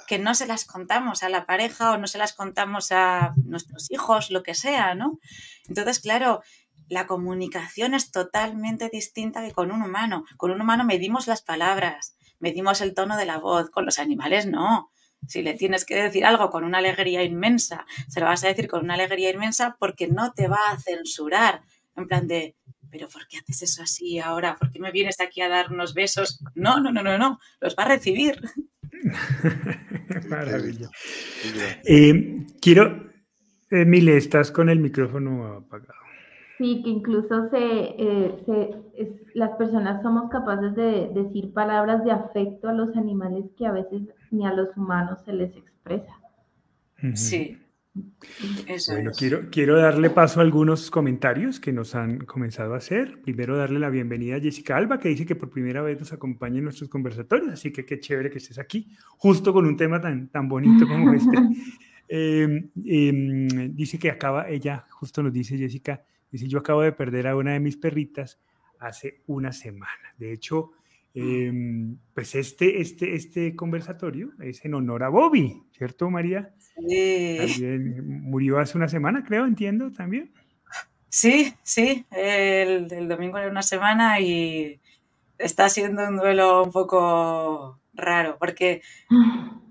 que 0.06 0.18
no 0.18 0.34
se 0.34 0.46
las 0.46 0.64
contamos 0.64 1.22
a 1.22 1.28
la 1.28 1.46
pareja 1.46 1.92
o 1.92 1.98
no 1.98 2.06
se 2.06 2.18
las 2.18 2.32
contamos 2.32 2.90
a 2.92 3.34
nuestros 3.44 3.90
hijos, 3.90 4.30
lo 4.30 4.42
que 4.42 4.54
sea, 4.54 4.94
¿no? 4.94 5.18
Entonces, 5.68 6.00
claro, 6.00 6.42
la 6.88 7.06
comunicación 7.06 7.94
es 7.94 8.10
totalmente 8.10 8.88
distinta 8.92 9.42
que 9.42 9.52
con 9.52 9.70
un 9.70 9.82
humano. 9.82 10.24
Con 10.36 10.50
un 10.50 10.60
humano 10.60 10.84
medimos 10.84 11.26
las 11.26 11.42
palabras, 11.42 12.16
medimos 12.38 12.80
el 12.80 12.94
tono 12.94 13.16
de 13.16 13.26
la 13.26 13.38
voz, 13.38 13.70
con 13.70 13.84
los 13.84 13.98
animales 13.98 14.46
no. 14.46 14.90
Si 15.26 15.42
le 15.42 15.54
tienes 15.54 15.84
que 15.84 15.96
decir 15.96 16.24
algo 16.24 16.50
con 16.50 16.64
una 16.64 16.78
alegría 16.78 17.22
inmensa, 17.22 17.86
se 18.08 18.20
lo 18.20 18.26
vas 18.26 18.42
a 18.44 18.48
decir 18.48 18.68
con 18.68 18.84
una 18.84 18.94
alegría 18.94 19.30
inmensa 19.30 19.76
porque 19.78 20.08
no 20.08 20.32
te 20.32 20.48
va 20.48 20.58
a 20.70 20.78
censurar. 20.78 21.62
En 21.96 22.06
plan 22.06 22.26
de, 22.26 22.56
pero 22.90 23.08
¿por 23.08 23.26
qué 23.28 23.38
haces 23.38 23.62
eso 23.62 23.82
así 23.82 24.18
ahora? 24.18 24.56
¿Por 24.56 24.70
qué 24.70 24.80
me 24.80 24.90
vienes 24.90 25.20
aquí 25.20 25.40
a 25.40 25.48
dar 25.48 25.72
unos 25.72 25.94
besos? 25.94 26.42
No, 26.54 26.80
no, 26.80 26.90
no, 26.92 27.02
no, 27.02 27.18
no, 27.18 27.38
los 27.60 27.76
va 27.76 27.84
a 27.84 27.88
recibir. 27.88 28.40
Maravilla. 30.28 30.90
Eh, 31.84 32.46
quiero, 32.60 33.10
Emile, 33.70 34.16
estás 34.16 34.50
con 34.50 34.68
el 34.68 34.80
micrófono 34.80 35.46
apagado. 35.46 36.00
Sí, 36.58 36.82
que 36.82 36.90
incluso 36.90 37.48
se, 37.48 37.58
eh, 37.58 39.14
las 39.34 39.56
personas 39.56 40.02
somos 40.02 40.30
capaces 40.30 40.74
de 40.74 41.08
decir 41.14 41.54
palabras 41.54 42.04
de 42.04 42.10
afecto 42.10 42.68
a 42.68 42.74
los 42.74 42.94
animales 42.96 43.46
que 43.56 43.66
a 43.66 43.72
veces 43.72 44.02
ni 44.30 44.46
a 44.46 44.52
los 44.52 44.76
humanos 44.76 45.20
se 45.24 45.32
les 45.32 45.56
expresa. 45.56 46.20
Sí. 47.14 47.58
bueno, 48.88 49.10
quiero, 49.16 49.50
quiero 49.50 49.78
darle 49.78 50.10
paso 50.10 50.40
a 50.40 50.42
algunos 50.42 50.90
comentarios 50.90 51.58
que 51.58 51.72
nos 51.72 51.94
han 51.94 52.18
comenzado 52.26 52.74
a 52.74 52.76
hacer. 52.76 53.22
Primero, 53.22 53.56
darle 53.56 53.78
la 53.78 53.88
bienvenida 53.88 54.36
a 54.36 54.40
Jessica 54.40 54.76
Alba, 54.76 54.98
que 54.98 55.08
dice 55.08 55.24
que 55.24 55.34
por 55.34 55.50
primera 55.50 55.82
vez 55.82 55.98
nos 55.98 56.12
acompaña 56.12 56.58
en 56.58 56.64
nuestros 56.64 56.90
conversatorios, 56.90 57.52
así 57.52 57.72
que 57.72 57.84
qué 57.84 57.98
chévere 57.98 58.30
que 58.30 58.38
estés 58.38 58.58
aquí, 58.58 58.94
justo 59.16 59.52
con 59.52 59.66
un 59.66 59.76
tema 59.76 60.00
tan, 60.00 60.28
tan 60.28 60.48
bonito 60.48 60.86
como 60.86 61.12
este. 61.14 61.36
Em, 62.08 62.70
em, 62.84 63.74
dice 63.74 63.98
que 63.98 64.10
acaba, 64.10 64.48
ella, 64.48 64.84
justo 64.90 65.22
nos 65.22 65.32
dice 65.32 65.56
Jessica, 65.56 66.04
Dice, 66.30 66.46
yo 66.46 66.60
acabo 66.60 66.82
de 66.82 66.92
perder 66.92 67.26
a 67.26 67.36
una 67.36 67.52
de 67.52 67.60
mis 67.60 67.76
perritas 67.76 68.40
hace 68.78 69.22
una 69.26 69.52
semana. 69.52 70.14
De 70.16 70.32
hecho, 70.32 70.72
em, 71.14 71.98
pues 72.14 72.34
este, 72.34 72.80
este, 72.80 73.14
este 73.14 73.56
conversatorio 73.56 74.32
es 74.40 74.64
en 74.64 74.74
honor 74.74 75.04
a 75.04 75.08
Bobby, 75.08 75.62
¿cierto, 75.76 76.10
María? 76.10 76.54
Sí. 76.58 77.36
También 77.38 78.22
murió 78.22 78.58
hace 78.58 78.76
una 78.76 78.88
semana, 78.88 79.24
creo, 79.24 79.46
entiendo 79.46 79.92
también. 79.92 80.32
Sí, 81.08 81.54
sí, 81.62 82.06
el, 82.12 82.92
el 82.92 83.08
domingo 83.08 83.38
era 83.38 83.50
una 83.50 83.62
semana 83.62 84.20
y 84.20 84.80
está 85.38 85.68
siendo 85.68 86.06
un 86.06 86.16
duelo 86.16 86.62
un 86.62 86.70
poco 86.70 87.80
raro, 87.94 88.36
porque 88.38 88.82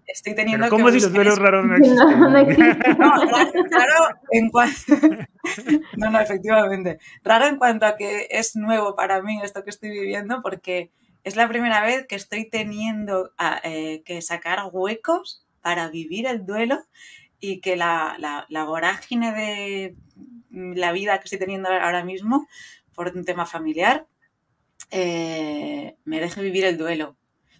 estoy 0.06 0.36
teniendo 0.36 0.66
Pero 0.66 0.78
¿Cómo 0.78 0.90
si 0.92 1.00
los 1.00 1.14
duelos 1.14 1.40
raros 1.40 1.66
no 1.66 1.76
existen? 1.76 2.98
No, 2.98 3.10
raro, 3.72 4.20
en 4.32 4.50
cuanto... 4.50 4.76
no, 5.98 6.10
no, 6.10 6.20
efectivamente. 6.20 7.00
Raro 7.24 7.48
en 7.48 7.58
cuanto 7.58 7.86
a 7.86 7.96
que 7.96 8.28
es 8.30 8.56
nuevo 8.56 8.96
para 8.96 9.22
mí 9.22 9.40
esto 9.44 9.64
que 9.64 9.70
estoy 9.70 9.92
viviendo, 9.92 10.42
porque 10.42 10.92
es 11.24 11.36
la 11.36 11.48
primera 11.48 11.82
vez 11.84 12.08
que 12.08 12.16
estoy 12.16 12.50
teniendo 12.50 13.32
eh, 13.64 14.02
que 14.06 14.22
sacar 14.22 14.60
huecos 14.72 15.46
para 15.62 15.90
vivir 15.90 16.28
el 16.28 16.46
duelo 16.46 16.80
y 17.40 17.62
que 17.62 17.76
la, 17.76 18.16
la, 18.50 18.64
vorágine 18.66 19.34
de 19.34 19.96
la 20.52 20.92
vida 20.92 21.18
que 21.20 21.26
estoy 21.26 21.40
teniendo 21.40 21.70
ahora 21.70 22.04
mismo 22.04 22.48
por 22.94 23.16
un 23.16 23.26
tema 23.26 23.46
familiar 23.46 24.08
eh, 24.92 25.96
me 26.06 26.20
deje 26.20 26.42
vivir 26.42 26.66
el 26.66 26.78
duelo. 26.78 27.16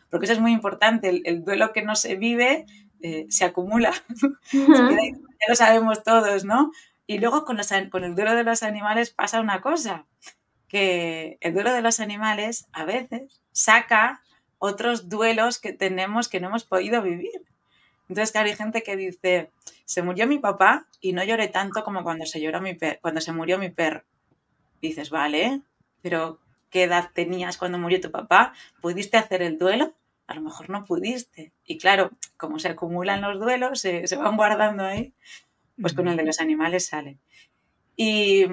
Porque 0.10 0.26
eso 0.26 0.34
es 0.34 0.40
muy 0.40 0.52
importante, 0.52 1.22
el, 1.24 1.44
duelo 1.44 1.72
que 1.72 1.84
no 1.84 1.96
se 1.96 2.16
vive 2.16 2.66
eh, 3.02 3.28
se 3.30 3.46
acumula, 3.46 3.94
ya 4.52 5.48
lo 5.48 5.56
sabemos 5.56 6.04
todos, 6.04 6.46
¿no? 6.46 6.72
Y 7.06 7.20
luego 7.20 7.46
con, 7.46 7.58
con 7.92 8.04
el 8.04 8.16
duelo 8.16 8.36
de 8.36 8.44
los 8.44 8.64
animales 8.64 9.12
pasa 9.12 9.40
una 9.40 9.62
cosa, 9.62 10.08
que 10.68 11.38
el 11.42 11.54
duelo 11.54 11.72
de 11.74 11.82
los 11.82 12.00
animales 12.00 12.68
a 12.72 12.86
veces 12.86 13.42
saca 13.60 14.22
otros 14.58 15.10
duelos 15.10 15.60
que 15.60 15.74
tenemos 15.74 16.28
que 16.28 16.40
no 16.40 16.48
hemos 16.48 16.64
podido 16.64 17.02
vivir. 17.02 17.44
Entonces, 18.08 18.32
claro, 18.32 18.50
hay 18.50 18.56
gente 18.56 18.84
que 18.84 18.96
dice, 18.96 19.52
se 19.86 20.02
murió 20.02 20.28
mi 20.28 20.40
papá 20.40 20.88
y 21.00 21.14
no 21.14 21.24
lloré 21.24 21.48
tanto 21.48 21.84
como 21.84 22.04
cuando 22.04 22.26
se, 22.26 22.42
lloró 22.42 22.62
mi 22.62 22.78
cuando 23.02 23.22
se 23.22 23.32
murió 23.32 23.60
mi 23.60 23.70
perro. 23.70 24.04
dices, 24.82 25.10
vale, 25.10 25.62
pero 26.02 26.40
¿qué 26.70 26.84
edad 26.84 27.12
tenías 27.14 27.58
cuando 27.58 27.78
murió 27.78 28.02
tu 28.02 28.12
papá? 28.12 28.54
¿Pudiste 28.82 29.18
hacer 29.18 29.42
el 29.42 29.58
duelo? 29.58 29.94
a 30.30 30.36
lo 30.36 30.42
mejor 30.42 30.70
no 30.70 30.86
pudiste. 30.86 31.52
Y 31.66 31.80
claro, 31.80 32.12
como 32.38 32.60
se 32.60 32.70
acumulan 32.70 33.22
los 33.22 33.40
duelos, 33.40 33.80
se, 33.82 34.06
van 34.16 34.38
guardando 34.38 34.86
ahí, 34.86 35.12
pues 35.82 35.94
con 35.94 36.08
el 36.08 36.18
de 36.18 36.24
los 36.24 36.40
animales 36.40 36.86
sale. 36.86 37.18
Y, 37.96 38.46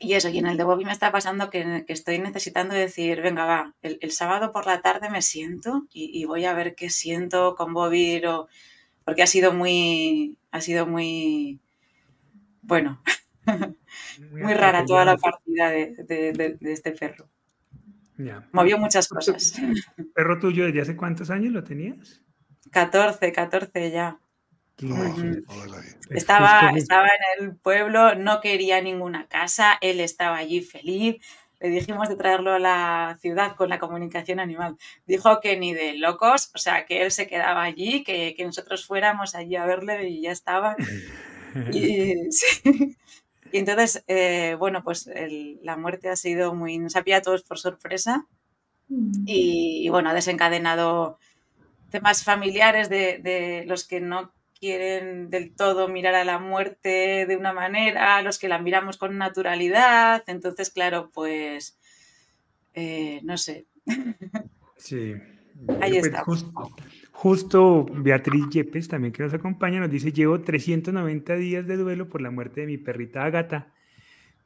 eso, 0.00 0.28
y 0.28 0.38
en 0.38 0.46
el 0.46 0.56
de 0.56 0.64
Bobby 0.64 0.84
me 0.84 0.92
está 0.92 1.10
pasando 1.12 1.50
que, 1.50 1.84
estoy 1.88 2.18
necesitando 2.18 2.74
decir, 2.74 3.22
venga, 3.22 3.44
va, 3.44 3.74
el, 3.82 4.10
sábado 4.10 4.52
por 4.52 4.66
la 4.66 4.80
tarde 4.82 5.10
me 5.10 5.22
siento 5.22 5.86
y, 5.92 6.24
voy 6.24 6.44
a 6.44 6.54
ver 6.54 6.74
qué 6.74 6.90
siento 6.90 7.54
con 7.54 7.72
Bobby, 7.72 8.22
porque 9.04 9.22
ha 9.22 9.26
sido 9.26 9.52
muy, 9.52 10.36
ha 10.50 10.60
sido 10.60 10.86
muy, 10.86 11.60
bueno, 12.62 13.02
muy, 14.30 14.54
rara 14.54 14.84
toda 14.84 15.04
la 15.04 15.16
partida 15.16 15.70
de 15.70 16.58
este 16.60 16.92
perro. 16.92 17.28
movió 18.52 18.78
muchas 18.78 19.08
cosas. 19.08 19.54
¿Perro 20.14 20.38
tuyo 20.38 20.66
desde 20.66 20.82
hace 20.82 20.96
cuántos 20.96 21.30
años 21.30 21.52
lo 21.52 21.64
tenías? 21.64 22.20
14, 22.70 23.32
14 23.32 23.90
ya. 23.90 24.18
Estaba, 26.10 26.72
estaba 26.76 27.06
en 27.06 27.44
el 27.44 27.56
pueblo, 27.56 28.14
no 28.16 28.40
quería 28.40 28.80
ninguna 28.80 29.28
casa, 29.28 29.78
él 29.80 30.00
estaba 30.00 30.36
allí 30.36 30.62
feliz. 30.62 31.16
Le 31.60 31.68
dijimos 31.70 32.08
de 32.08 32.16
traerlo 32.16 32.52
a 32.52 32.58
la 32.58 33.16
ciudad 33.20 33.56
con 33.56 33.68
la 33.68 33.78
comunicación 33.78 34.40
animal. 34.40 34.76
Dijo 35.06 35.40
que 35.40 35.56
ni 35.56 35.72
de 35.72 35.94
locos, 35.94 36.50
o 36.54 36.58
sea, 36.58 36.84
que 36.84 37.02
él 37.02 37.10
se 37.10 37.26
quedaba 37.26 37.62
allí, 37.62 38.02
que, 38.02 38.34
nosotros 38.44 38.84
fuéramos 38.84 39.34
allí 39.34 39.56
a 39.56 39.64
verle 39.64 40.08
y 40.08 40.22
ya 40.22 40.32
estaba. 40.32 40.76
Y, 41.72 42.14
entonces, 43.52 44.04
eh, 44.08 44.56
bueno, 44.58 44.82
pues 44.82 45.08
la 45.62 45.76
muerte 45.76 46.10
ha 46.10 46.16
sido 46.16 46.52
muy, 46.54 46.78
nos 46.78 46.96
ha 46.96 47.02
pillado 47.02 47.20
a 47.20 47.22
todos 47.22 47.42
por 47.44 47.58
sorpresa 47.58 48.26
mm. 48.88 49.24
y, 49.24 49.88
bueno, 49.88 50.10
ha 50.10 50.14
desencadenado 50.14 51.18
temas 51.90 52.24
familiares 52.24 52.88
de, 52.88 53.20
de 53.22 53.64
los 53.66 53.86
que 53.86 54.00
no 54.00 54.33
quieren 54.64 55.28
del 55.28 55.54
todo 55.54 55.88
mirar 55.88 56.14
a 56.14 56.24
la 56.24 56.38
muerte 56.38 57.26
de 57.26 57.36
una 57.36 57.52
manera, 57.52 58.22
los 58.22 58.38
que 58.38 58.48
la 58.48 58.58
miramos 58.58 58.96
con 58.96 59.18
naturalidad. 59.18 60.24
Entonces, 60.26 60.70
claro, 60.70 61.10
pues, 61.12 61.78
eh, 62.72 63.20
no 63.22 63.36
sé. 63.36 63.66
Sí. 64.76 65.14
Ahí 65.80 65.92
pues, 65.92 66.06
está. 66.06 66.24
Justo, 67.12 67.86
Beatriz 67.90 68.50
Yepes, 68.50 68.88
también 68.88 69.14
que 69.14 69.22
nos 69.22 69.32
acompaña, 69.32 69.80
nos 69.80 69.88
dice, 69.88 70.12
llevo 70.12 70.42
390 70.42 71.36
días 71.36 71.66
de 71.66 71.78
duelo 71.78 72.10
por 72.10 72.20
la 72.20 72.30
muerte 72.30 72.62
de 72.62 72.66
mi 72.66 72.76
perrita 72.76 73.24
Agata, 73.24 73.72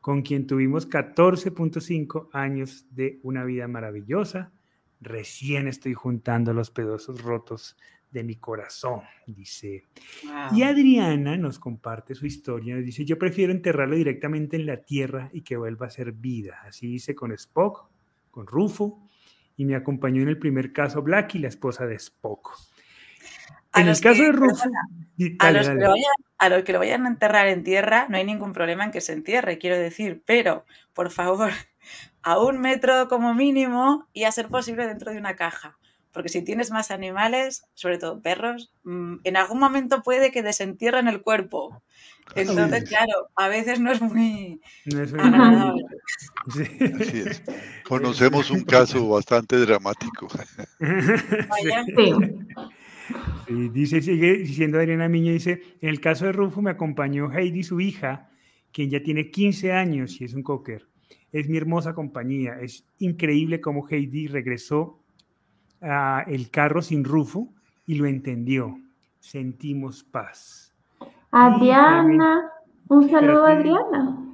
con 0.00 0.22
quien 0.22 0.46
tuvimos 0.46 0.88
14.5 0.88 2.28
años 2.32 2.86
de 2.90 3.18
una 3.24 3.44
vida 3.44 3.66
maravillosa. 3.66 4.52
Recién 5.00 5.66
estoy 5.66 5.94
juntando 5.94 6.52
los 6.52 6.70
pedaços 6.70 7.20
rotos 7.20 7.76
de 8.10 8.24
mi 8.24 8.36
corazón, 8.36 9.02
dice. 9.26 9.84
Y 10.52 10.62
Adriana 10.62 11.36
nos 11.36 11.58
comparte 11.58 12.14
su 12.14 12.26
historia, 12.26 12.76
dice, 12.76 13.04
yo 13.04 13.18
prefiero 13.18 13.52
enterrarlo 13.52 13.96
directamente 13.96 14.56
en 14.56 14.66
la 14.66 14.78
tierra 14.78 15.30
y 15.32 15.42
que 15.42 15.56
vuelva 15.56 15.86
a 15.86 15.90
ser 15.90 16.12
vida. 16.12 16.60
Así 16.66 16.94
hice 16.94 17.14
con 17.14 17.32
Spock, 17.32 17.88
con 18.30 18.46
Rufo, 18.46 19.06
y 19.56 19.64
me 19.64 19.76
acompañó 19.76 20.22
en 20.22 20.28
el 20.28 20.38
primer 20.38 20.72
caso 20.72 21.02
Black 21.02 21.34
y 21.34 21.40
la 21.40 21.48
esposa 21.48 21.86
de 21.86 21.96
Spock. 21.96 22.56
En 23.74 23.88
el 23.88 24.00
caso 24.00 24.22
de 24.22 24.32
Rufo... 24.32 24.70
a, 25.38 25.50
los 25.52 25.68
a 26.38 26.48
los 26.48 26.62
que 26.62 26.72
lo 26.72 26.78
vayan 26.78 27.04
a 27.04 27.08
enterrar 27.08 27.48
en 27.48 27.64
tierra, 27.64 28.06
no 28.08 28.16
hay 28.16 28.24
ningún 28.24 28.52
problema 28.52 28.84
en 28.84 28.90
que 28.90 29.00
se 29.00 29.12
entierre, 29.12 29.58
quiero 29.58 29.76
decir, 29.76 30.22
pero, 30.24 30.64
por 30.94 31.10
favor, 31.10 31.50
a 32.22 32.38
un 32.38 32.60
metro 32.60 33.08
como 33.08 33.34
mínimo 33.34 34.08
y 34.12 34.24
a 34.24 34.32
ser 34.32 34.48
posible 34.48 34.86
dentro 34.86 35.12
de 35.12 35.18
una 35.18 35.36
caja 35.36 35.77
porque 36.12 36.28
si 36.28 36.42
tienes 36.42 36.70
más 36.70 36.90
animales, 36.90 37.64
sobre 37.74 37.98
todo 37.98 38.20
perros, 38.20 38.72
mm, 38.84 39.16
en 39.24 39.36
algún 39.36 39.58
momento 39.58 40.02
puede 40.02 40.32
que 40.32 40.42
desentierren 40.42 41.08
el 41.08 41.22
cuerpo. 41.22 41.82
Entonces, 42.34 42.88
claro, 42.88 43.28
a 43.36 43.48
veces 43.48 43.80
no 43.80 43.92
es 43.92 44.00
muy 44.00 44.60
agradable. 44.86 45.84
Así 47.00 47.18
es. 47.20 47.42
Conocemos 47.84 48.50
un 48.50 48.64
caso 48.64 49.08
bastante 49.08 49.56
dramático. 49.56 50.28
dice, 53.72 54.02
sigue 54.02 54.38
diciendo 54.38 54.78
Adriana 54.78 55.08
Miño, 55.08 55.32
dice, 55.32 55.62
en 55.80 55.88
el 55.88 56.00
caso 56.00 56.26
de 56.26 56.32
Rufo 56.32 56.60
me 56.60 56.70
acompañó 56.70 57.32
Heidi, 57.32 57.62
su 57.62 57.80
hija, 57.80 58.30
quien 58.72 58.90
ya 58.90 59.02
tiene 59.02 59.30
15 59.30 59.72
años 59.72 60.20
y 60.20 60.24
es 60.24 60.34
un 60.34 60.42
cocker. 60.42 60.86
Es 61.32 61.48
mi 61.48 61.56
hermosa 61.56 61.94
compañía. 61.94 62.58
Es 62.60 62.84
increíble 62.98 63.60
cómo 63.60 63.86
Heidi 63.88 64.28
regresó 64.28 65.02
el 65.80 66.50
carro 66.50 66.82
sin 66.82 67.04
Rufo 67.04 67.52
y 67.86 67.94
lo 67.94 68.06
entendió. 68.06 68.78
Sentimos 69.20 70.04
paz. 70.04 70.74
Adriana, 71.30 72.50
un 72.88 73.10
saludo 73.10 73.44
a 73.44 73.52
Adriana. 73.52 74.24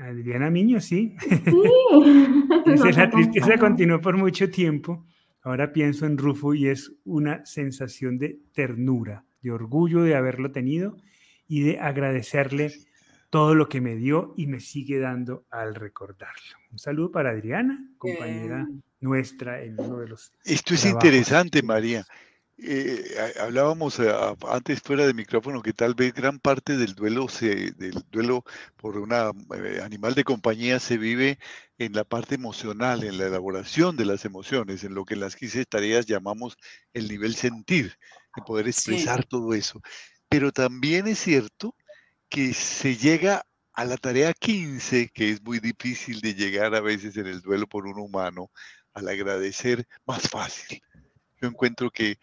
Adriana 0.00 0.50
Miño, 0.50 0.80
sí. 0.80 1.16
Sí. 1.20 1.62
la 2.96 3.10
tristeza 3.10 3.56
continuó 3.58 4.00
por 4.00 4.16
mucho 4.16 4.50
tiempo. 4.50 5.04
Ahora 5.42 5.72
pienso 5.72 6.06
en 6.06 6.18
Rufo 6.18 6.54
y 6.54 6.68
es 6.68 6.92
una 7.04 7.44
sensación 7.44 8.18
de 8.18 8.40
ternura, 8.54 9.24
de 9.42 9.52
orgullo 9.52 10.02
de 10.02 10.16
haberlo 10.16 10.50
tenido 10.50 10.96
y 11.46 11.62
de 11.62 11.78
agradecerle 11.78 12.72
todo 13.28 13.54
lo 13.54 13.68
que 13.68 13.80
me 13.80 13.96
dio 13.96 14.32
y 14.36 14.46
me 14.46 14.60
sigue 14.60 14.98
dando 14.98 15.44
al 15.50 15.74
recordarlo. 15.74 16.56
Un 16.72 16.78
saludo 16.78 17.10
para 17.10 17.30
Adriana, 17.30 17.78
compañera 17.98 18.66
nuestra 19.04 19.62
en 19.62 19.78
uno 19.78 20.00
de 20.00 20.08
los. 20.08 20.32
Esto 20.44 20.74
es 20.74 20.84
interesante, 20.86 21.62
María. 21.62 22.04
Eh, 22.56 23.32
hablábamos 23.40 23.98
eh, 23.98 24.12
antes 24.48 24.80
fuera 24.80 25.06
de 25.06 25.12
micrófono 25.12 25.60
que 25.60 25.72
tal 25.72 25.94
vez 25.94 26.14
gran 26.14 26.38
parte 26.38 26.76
del 26.76 26.94
duelo 26.94 27.28
se, 27.28 27.72
del 27.72 28.04
duelo 28.12 28.44
por 28.76 28.96
un 28.96 29.12
eh, 29.12 29.80
animal 29.82 30.14
de 30.14 30.22
compañía 30.22 30.78
se 30.78 30.96
vive 30.96 31.38
en 31.78 31.92
la 31.94 32.04
parte 32.04 32.36
emocional, 32.36 33.02
en 33.02 33.18
la 33.18 33.26
elaboración 33.26 33.96
de 33.96 34.04
las 34.04 34.24
emociones, 34.24 34.84
en 34.84 34.94
lo 34.94 35.04
que 35.04 35.14
en 35.14 35.20
las 35.20 35.34
15 35.34 35.64
tareas 35.66 36.06
llamamos 36.06 36.56
el 36.92 37.08
nivel 37.08 37.34
sentir, 37.34 37.98
en 38.36 38.44
poder 38.44 38.68
expresar 38.68 39.24
todo 39.24 39.52
eso. 39.52 39.82
Pero 40.28 40.52
también 40.52 41.08
es 41.08 41.18
cierto 41.18 41.74
que 42.28 42.54
se 42.54 42.96
llega 42.96 43.44
a 43.72 43.84
la 43.84 43.96
tarea 43.96 44.32
15, 44.32 45.10
que 45.12 45.30
es 45.30 45.42
muy 45.42 45.58
difícil 45.58 46.20
de 46.20 46.34
llegar 46.34 46.76
a 46.76 46.80
veces 46.80 47.16
en 47.16 47.26
el 47.26 47.40
duelo 47.40 47.66
por 47.66 47.86
un 47.86 47.98
humano, 47.98 48.50
al 48.94 49.08
agradecer 49.08 49.86
más 50.06 50.28
fácil. 50.28 50.82
Yo 51.40 51.48
encuentro 51.48 51.90
que 51.90 52.18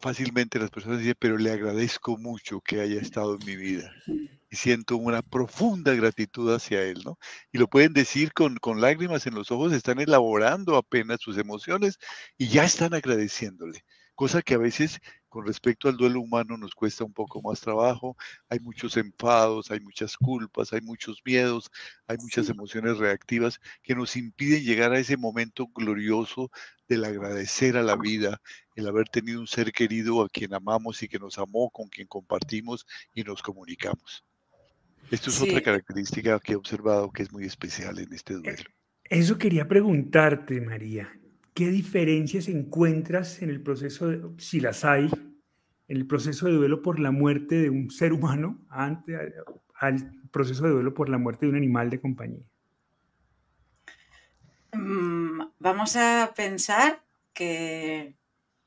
fácilmente 0.00 0.58
las 0.58 0.70
personas 0.70 1.00
dicen, 1.00 1.16
pero 1.18 1.36
le 1.36 1.50
agradezco 1.50 2.16
mucho 2.16 2.60
que 2.60 2.80
haya 2.80 3.00
estado 3.00 3.36
en 3.38 3.46
mi 3.46 3.56
vida. 3.56 3.92
Y 4.06 4.56
siento 4.56 4.96
una 4.96 5.20
profunda 5.20 5.92
gratitud 5.94 6.54
hacia 6.54 6.82
él, 6.82 7.02
¿no? 7.04 7.18
Y 7.52 7.58
lo 7.58 7.68
pueden 7.68 7.92
decir 7.92 8.32
con, 8.32 8.56
con 8.56 8.80
lágrimas 8.80 9.26
en 9.26 9.34
los 9.34 9.50
ojos, 9.50 9.72
están 9.72 10.00
elaborando 10.00 10.76
apenas 10.76 11.18
sus 11.20 11.36
emociones 11.36 11.98
y 12.38 12.48
ya 12.48 12.64
están 12.64 12.94
agradeciéndole. 12.94 13.84
Cosa 14.14 14.42
que 14.42 14.54
a 14.54 14.58
veces 14.58 15.00
con 15.34 15.48
respecto 15.48 15.88
al 15.88 15.96
duelo 15.96 16.20
humano 16.20 16.56
nos 16.56 16.76
cuesta 16.76 17.02
un 17.02 17.12
poco 17.12 17.42
más 17.42 17.60
trabajo, 17.60 18.16
hay 18.48 18.60
muchos 18.60 18.96
enfados, 18.96 19.68
hay 19.72 19.80
muchas 19.80 20.16
culpas, 20.16 20.72
hay 20.72 20.80
muchos 20.80 21.20
miedos, 21.24 21.72
hay 22.06 22.18
muchas 22.18 22.48
emociones 22.50 22.98
reactivas 22.98 23.60
que 23.82 23.96
nos 23.96 24.14
impiden 24.14 24.62
llegar 24.62 24.92
a 24.92 25.00
ese 25.00 25.16
momento 25.16 25.66
glorioso 25.74 26.52
del 26.86 27.04
agradecer 27.04 27.76
a 27.76 27.82
la 27.82 27.96
vida, 27.96 28.40
el 28.76 28.86
haber 28.86 29.08
tenido 29.08 29.40
un 29.40 29.48
ser 29.48 29.72
querido 29.72 30.22
a 30.22 30.28
quien 30.28 30.54
amamos 30.54 31.02
y 31.02 31.08
que 31.08 31.18
nos 31.18 31.36
amó, 31.36 31.68
con 31.70 31.88
quien 31.88 32.06
compartimos 32.06 32.86
y 33.12 33.24
nos 33.24 33.42
comunicamos. 33.42 34.24
Esto 35.10 35.30
es 35.30 35.42
otra 35.42 35.60
característica 35.60 36.38
que 36.38 36.52
he 36.52 36.56
observado 36.56 37.10
que 37.10 37.24
es 37.24 37.32
muy 37.32 37.44
especial 37.44 37.98
en 37.98 38.12
este 38.12 38.34
duelo. 38.34 38.70
Eso 39.02 39.36
quería 39.36 39.66
preguntarte, 39.66 40.60
María. 40.60 41.12
¿Qué 41.54 41.68
diferencias 41.68 42.48
encuentras 42.48 43.40
en 43.40 43.48
el 43.48 43.62
proceso, 43.62 44.08
de, 44.08 44.22
si 44.38 44.58
las 44.58 44.84
hay, 44.84 45.08
en 45.86 45.96
el 45.96 46.04
proceso 46.04 46.46
de 46.46 46.52
duelo 46.52 46.82
por 46.82 46.98
la 46.98 47.12
muerte 47.12 47.54
de 47.54 47.70
un 47.70 47.90
ser 47.90 48.12
humano 48.12 48.66
ante, 48.68 49.16
al 49.78 50.20
proceso 50.32 50.64
de 50.64 50.70
duelo 50.70 50.92
por 50.94 51.08
la 51.08 51.16
muerte 51.16 51.46
de 51.46 51.50
un 51.50 51.56
animal 51.56 51.90
de 51.90 52.00
compañía? 52.00 52.42
Mm, 54.72 55.42
vamos 55.60 55.94
a 55.94 56.32
pensar 56.34 57.04
que 57.32 58.16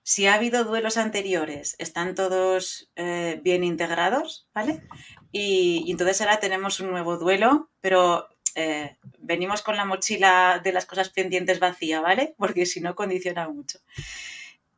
si 0.04 0.26
ha 0.26 0.36
habido 0.36 0.64
duelos 0.64 0.96
anteriores, 0.96 1.76
están 1.80 2.16
todos 2.16 2.90
eh, 2.96 3.42
bien 3.44 3.66
integrados, 3.66 4.48
¿vale? 4.56 4.88
Y, 5.34 5.84
y, 5.86 5.92
entonces 5.92 6.22
ahora 6.22 6.40
tenemos 6.40 6.80
un 6.80 6.92
nuevo 6.92 7.18
duelo, 7.18 7.70
pero 7.82 8.30
eh, 8.60 8.98
venimos 9.20 9.62
con 9.62 9.76
la 9.78 9.86
mochila 9.86 10.60
de 10.64 10.72
las 10.74 10.88
cosas 10.88 11.10
pendientes 11.10 11.60
vacía, 11.60 12.02
¿vale? 12.02 12.34
Porque 12.40 12.66
si 12.66 12.82
no 12.82 12.96
condiciona 12.96 13.48
mucho. 13.48 13.78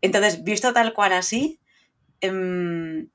Entonces, 0.01 0.43
visto 0.43 0.73
tal 0.73 0.93
cual 0.93 1.13
así, 1.13 1.61
em, 2.19 3.07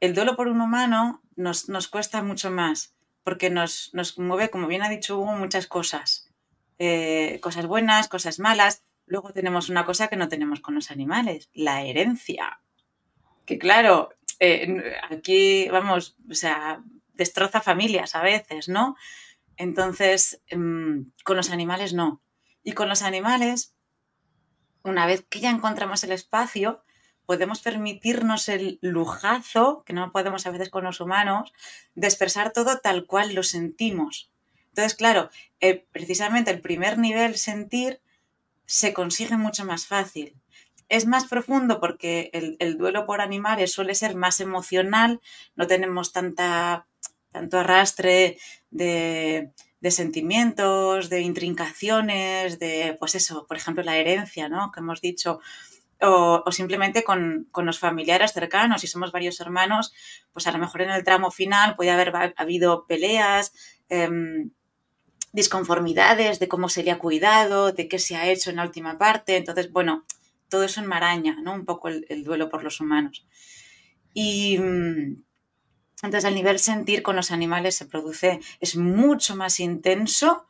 el 0.00 0.12
duelo 0.12 0.34
por 0.34 0.48
un 0.48 0.60
humano 0.60 1.22
nos, 1.36 1.68
cuesta 1.86 2.20
mucho 2.20 2.50
más, 2.50 2.96
porque 3.22 3.48
nos, 3.48 3.92
mueve, 4.18 4.50
como 4.50 4.66
bien 4.66 4.82
ha 4.82 4.88
dicho 4.88 5.20
Hugo, 5.20 5.34
muchas 5.34 5.68
cosas. 5.68 6.28
Eh, 6.80 7.38
cosas 7.40 7.66
buenas, 7.66 8.08
cosas 8.08 8.40
malas. 8.40 8.82
Luego 9.06 9.32
tenemos 9.32 9.68
una 9.68 9.84
cosa 9.84 10.08
que 10.08 10.16
no 10.16 10.26
tenemos 10.26 10.58
con 10.58 10.74
los 10.74 10.90
animales, 10.90 11.48
la 11.54 11.82
herencia. 11.82 12.58
Que 13.46 13.56
claro, 13.56 14.10
eh, 14.40 14.96
aquí, 15.10 15.68
vamos, 15.68 16.16
o 16.28 16.34
sea, 16.34 16.82
destroza 17.12 17.60
familias 17.60 18.16
a 18.16 18.22
veces, 18.22 18.68
¿no? 18.68 18.96
Entonces, 19.56 20.42
em, 20.48 21.12
con 21.24 21.36
los 21.36 21.50
animales 21.50 21.92
no. 21.92 22.22
Y 22.62 22.72
con 22.72 22.88
los 22.88 23.02
animales, 23.02 23.74
una 24.82 25.06
vez 25.06 25.24
que 25.28 25.40
ya 25.40 25.50
encontramos 25.50 26.04
el 26.04 26.12
espacio, 26.12 26.84
podemos 27.26 27.60
permitirnos 27.60 28.48
el 28.48 28.78
lujazo, 28.82 29.82
que 29.84 29.92
no 29.92 30.12
podemos 30.12 30.46
a 30.46 30.50
veces 30.50 30.70
con 30.70 30.84
los 30.84 31.00
humanos, 31.00 31.52
de 31.94 32.06
expresar 32.06 32.52
todo 32.52 32.78
tal 32.78 33.06
cual 33.06 33.34
lo 33.34 33.42
sentimos. 33.42 34.30
Entonces, 34.68 34.94
claro, 34.94 35.30
precisamente 35.92 36.50
el 36.50 36.60
primer 36.60 36.98
nivel 36.98 37.36
sentir 37.36 38.00
se 38.66 38.92
consigue 38.92 39.36
mucho 39.36 39.64
más 39.64 39.86
fácil. 39.86 40.34
Es 40.88 41.06
más 41.06 41.26
profundo 41.26 41.80
porque 41.80 42.30
el, 42.32 42.76
duelo 42.76 43.06
por 43.06 43.20
animales 43.20 43.72
suele 43.72 43.94
ser 43.94 44.16
más 44.16 44.40
emocional, 44.40 45.20
no 45.54 45.66
tenemos 45.66 46.12
tanta, 46.12 46.86
tanto 47.34 47.58
arrastre 47.58 48.38
de, 48.70 49.50
sentimientos, 49.90 51.10
de 51.10 51.20
intrincaciones, 51.20 52.60
de, 52.60 52.96
pues 53.00 53.16
eso, 53.16 53.44
por 53.48 53.56
ejemplo, 53.56 53.82
la 53.82 53.96
herencia, 53.96 54.48
¿no? 54.48 54.70
Que 54.70 54.78
hemos 54.78 55.00
dicho, 55.00 55.40
o, 56.00 56.44
simplemente 56.52 57.02
con, 57.02 57.48
los 57.52 57.78
familiares 57.80 58.32
cercanos. 58.32 58.82
Si 58.82 58.86
somos 58.86 59.10
varios 59.10 59.40
hermanos, 59.40 59.92
pues 60.32 60.46
a 60.46 60.52
lo 60.52 60.58
mejor 60.58 60.82
en 60.82 60.90
el 60.90 61.02
tramo 61.02 61.32
final 61.32 61.74
puede 61.74 61.90
haber 61.90 62.12
habido 62.36 62.86
peleas, 62.86 63.52
em, 63.88 64.50
disconformidades 65.32 66.38
de 66.38 66.46
cómo 66.46 66.68
sería 66.68 66.98
cuidado, 66.98 67.72
de 67.72 67.88
qué 67.88 67.98
se 67.98 68.14
ha 68.14 68.28
hecho 68.28 68.50
en 68.50 68.56
la 68.56 68.62
última 68.62 68.96
parte. 68.96 69.36
Entonces, 69.36 69.72
bueno, 69.72 70.04
todo 70.48 70.62
eso 70.62 70.80
enmaraña, 70.80 71.36
¿no? 71.42 71.52
Un 71.52 71.64
poco 71.64 71.88
el, 71.88 72.22
duelo 72.22 72.48
por 72.48 72.62
los 72.62 72.80
humanos. 72.80 73.26
Y 74.12 74.56
mm, 74.56 75.23
entonces 76.02 76.28
el 76.28 76.34
nivel 76.34 76.58
sentir 76.58 77.02
con 77.02 77.16
los 77.16 77.30
animales 77.30 77.76
se 77.76 77.86
produce, 77.86 78.40
es 78.60 78.76
mucho 78.76 79.36
más 79.36 79.60
intenso 79.60 80.46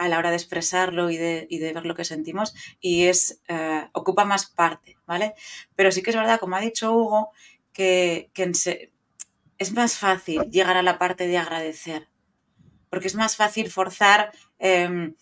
a 0.00 0.08
la 0.08 0.18
hora 0.18 0.30
de 0.30 0.36
expresarlo 0.36 1.10
y 1.10 1.18
de, 1.18 1.46
ver 1.74 1.84
lo 1.84 1.94
que 1.94 2.04
sentimos 2.04 2.54
y 2.80 3.04
es, 3.04 3.42
eh, 3.48 3.86
ocupa 3.92 4.24
más 4.24 4.46
parte, 4.46 4.96
¿vale? 5.06 5.34
Pero 5.76 5.92
sí 5.92 6.02
que 6.02 6.10
es 6.10 6.16
verdad, 6.16 6.40
como 6.40 6.56
ha 6.56 6.60
dicho 6.60 6.92
Hugo, 6.92 7.30
que, 7.72 8.30
es 9.58 9.72
más 9.72 9.98
fácil 9.98 10.42
llegar 10.50 10.78
a 10.78 10.82
la 10.82 10.98
parte 10.98 11.26
de 11.26 11.36
agradecer, 11.36 12.08
porque 12.88 13.08
es 13.08 13.14
más 13.14 13.36
fácil 13.36 13.70
forzar 13.70 14.32
em, 14.58 15.14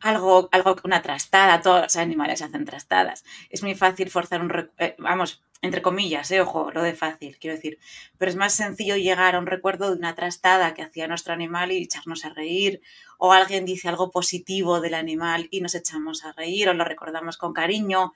algo, 0.00 0.48
algo, 0.52 0.76
una 0.84 1.02
trastada, 1.02 1.60
todos 1.60 1.82
los 1.82 1.96
animales 1.96 2.42
hacen 2.42 2.64
trastadas. 2.64 3.24
Es 3.50 3.62
muy 3.62 3.74
fácil 3.74 4.10
forzar 4.10 4.40
un, 4.40 4.70
eh, 4.78 4.94
vamos, 4.98 5.42
entre 5.60 5.82
comillas, 5.82 6.30
eh, 6.30 6.40
ojo, 6.40 6.70
lo 6.70 6.82
de 6.82 6.94
fácil, 6.94 7.36
quiero 7.38 7.56
decir, 7.56 7.78
pero 8.16 8.30
es 8.30 8.36
más 8.36 8.54
sencillo 8.54 8.96
llegar 8.96 9.34
a 9.34 9.38
un 9.38 9.46
recuerdo 9.46 9.90
de 9.90 9.96
una 9.96 10.14
trastada 10.14 10.74
que 10.74 10.82
hacía 10.82 11.08
nuestro 11.08 11.32
animal 11.32 11.72
y 11.72 11.82
echarnos 11.82 12.24
a 12.24 12.30
reír, 12.30 12.80
o 13.18 13.32
alguien 13.32 13.64
dice 13.64 13.88
algo 13.88 14.10
positivo 14.10 14.80
del 14.80 14.94
animal 14.94 15.48
y 15.50 15.60
nos 15.60 15.74
echamos 15.74 16.24
a 16.24 16.32
reír 16.32 16.68
o 16.68 16.74
lo 16.74 16.84
recordamos 16.84 17.36
con 17.36 17.52
cariño. 17.52 18.14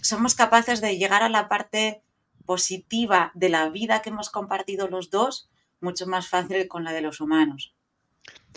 Somos 0.00 0.34
capaces 0.34 0.80
de 0.80 0.96
llegar 0.96 1.22
a 1.22 1.28
la 1.28 1.48
parte 1.48 2.02
positiva 2.46 3.32
de 3.34 3.50
la 3.50 3.68
vida 3.68 4.00
que 4.00 4.10
hemos 4.10 4.30
compartido 4.30 4.88
los 4.88 5.10
dos 5.10 5.50
mucho 5.80 6.06
más 6.06 6.28
fácil 6.28 6.68
con 6.68 6.84
la 6.84 6.92
de 6.92 7.02
los 7.02 7.20
humanos. 7.20 7.74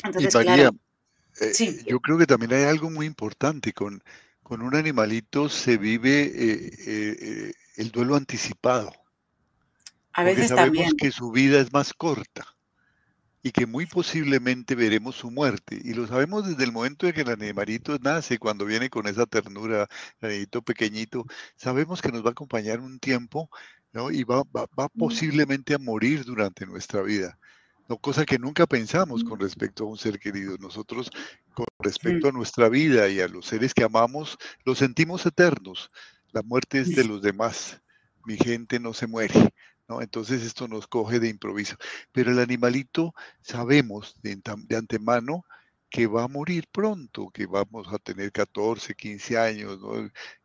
Entonces, 0.04 0.34
claro, 0.34 0.72
eh, 1.40 1.84
yo 1.86 2.00
creo 2.00 2.18
que 2.18 2.26
también 2.26 2.54
hay 2.54 2.64
algo 2.64 2.90
muy 2.90 3.06
importante 3.06 3.74
con, 3.74 4.04
con 4.44 4.62
un 4.62 4.76
animalito 4.76 5.48
se 5.48 5.78
vive 5.78 6.24
eh, 6.24 6.72
eh, 6.88 7.54
el 7.78 7.92
duelo 7.92 8.16
anticipado. 8.16 8.92
A 10.14 10.24
veces 10.24 10.50
sabemos 10.50 10.94
que 10.98 11.12
su 11.12 11.32
vida 11.32 11.60
es 11.60 11.72
más 11.72 11.94
corta 11.94 12.46
y 13.42 13.52
que 13.52 13.66
muy 13.66 13.86
posiblemente 13.86 14.76
veremos 14.76 15.16
su 15.16 15.32
muerte. 15.32 15.80
Y 15.82 15.94
lo 15.94 16.08
sabemos 16.08 16.48
desde 16.48 16.64
el 16.64 16.72
momento 16.72 17.08
en 17.08 17.14
que 17.14 17.22
el 17.22 17.30
animalito 17.30 17.98
nace, 18.00 18.38
cuando 18.38 18.66
viene 18.66 18.90
con 18.90 19.08
esa 19.08 19.26
ternura, 19.26 19.88
el 20.20 20.28
animalito 20.28 20.62
pequeñito, 20.62 21.26
sabemos 21.56 22.02
que 22.02 22.12
nos 22.12 22.24
va 22.24 22.30
a 22.30 22.32
acompañar 22.32 22.80
un 22.80 23.00
tiempo 23.00 23.50
¿no? 23.94 24.12
y 24.12 24.24
va, 24.24 24.44
va, 24.44 24.66
va 24.78 24.90
posiblemente 24.90 25.76
a 25.76 25.78
morir 25.78 26.26
durante 26.26 26.66
nuestra 26.66 27.02
vida. 27.02 27.38
No, 27.90 27.98
cosa 27.98 28.24
que 28.24 28.38
nunca 28.38 28.68
pensamos 28.68 29.24
con 29.24 29.40
mm. 29.40 29.42
respecto 29.42 29.84
a 29.84 29.88
un 29.88 29.98
ser 29.98 30.20
querido. 30.20 30.56
Nosotros, 30.60 31.10
con 31.56 31.66
respecto 31.80 32.30
a 32.30 32.32
nuestra 32.32 32.70
vida 32.70 33.10
y 33.10 33.20
a 33.20 33.28
los 33.28 33.48
seres 33.48 33.74
que 33.74 33.84
amamos, 33.84 34.38
los 34.64 34.78
sentimos 34.78 35.26
eternos. 35.26 35.92
La 36.32 36.44
muerte 36.44 36.80
es 36.80 36.96
de 36.96 37.04
los 37.04 37.24
demás. 37.24 37.82
Mi 38.26 38.38
gente 38.38 38.80
no 38.80 38.94
se 38.94 39.08
muere. 39.08 39.34
¿no? 39.88 40.04
Entonces 40.04 40.44
esto 40.44 40.68
nos 40.68 40.86
coge 40.88 41.20
de 41.20 41.30
improviso. 41.30 41.78
Pero 42.12 42.32
el 42.32 42.40
animalito 42.40 43.16
sabemos 43.42 44.16
de, 44.22 44.40
de 44.68 44.76
antemano 44.76 45.44
que 45.90 46.06
va 46.06 46.26
a 46.26 46.28
morir 46.28 46.68
pronto, 46.72 47.32
que 47.32 47.48
vamos 47.48 47.88
a 47.92 47.98
tener 47.98 48.32
14, 48.32 48.94
15 48.94 49.38
años, 49.40 49.80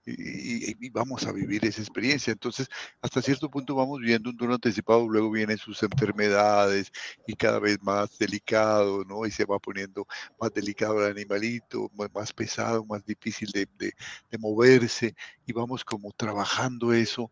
y, 0.07 0.91
vamos 0.91 1.27
a 1.27 1.33
vivir 1.33 1.65
esa 1.65 1.81
experiencia. 1.81 2.33
Entonces, 2.33 2.69
hasta 3.01 3.23
cierto 3.23 3.51
punto 3.51 3.75
vamos 3.75 4.01
viendo 4.01 4.31
un 4.31 4.37
turno 4.37 4.55
anticipado, 4.55 5.09
luego 5.09 5.31
vienen 5.31 5.59
sus 5.59 5.83
enfermedades 5.83 6.93
y 7.27 7.35
cada 7.35 7.59
vez 7.59 7.83
más 7.83 8.17
delicado, 8.19 9.05
¿no? 9.05 9.27
Y 9.27 9.31
se 9.31 9.45
va 9.45 9.59
poniendo 9.59 10.07
más 10.41 10.53
delicado 10.53 11.05
el 11.05 11.13
animalito, 11.13 11.91
más 12.15 12.33
pesado, 12.33 12.85
más 12.85 13.05
difícil 13.05 13.51
de, 13.51 13.67
de 13.79 14.39
moverse, 14.39 15.15
y 15.47 15.53
vamos 15.53 15.85
como 15.85 16.13
trabajando 16.13 16.93
eso 16.93 17.31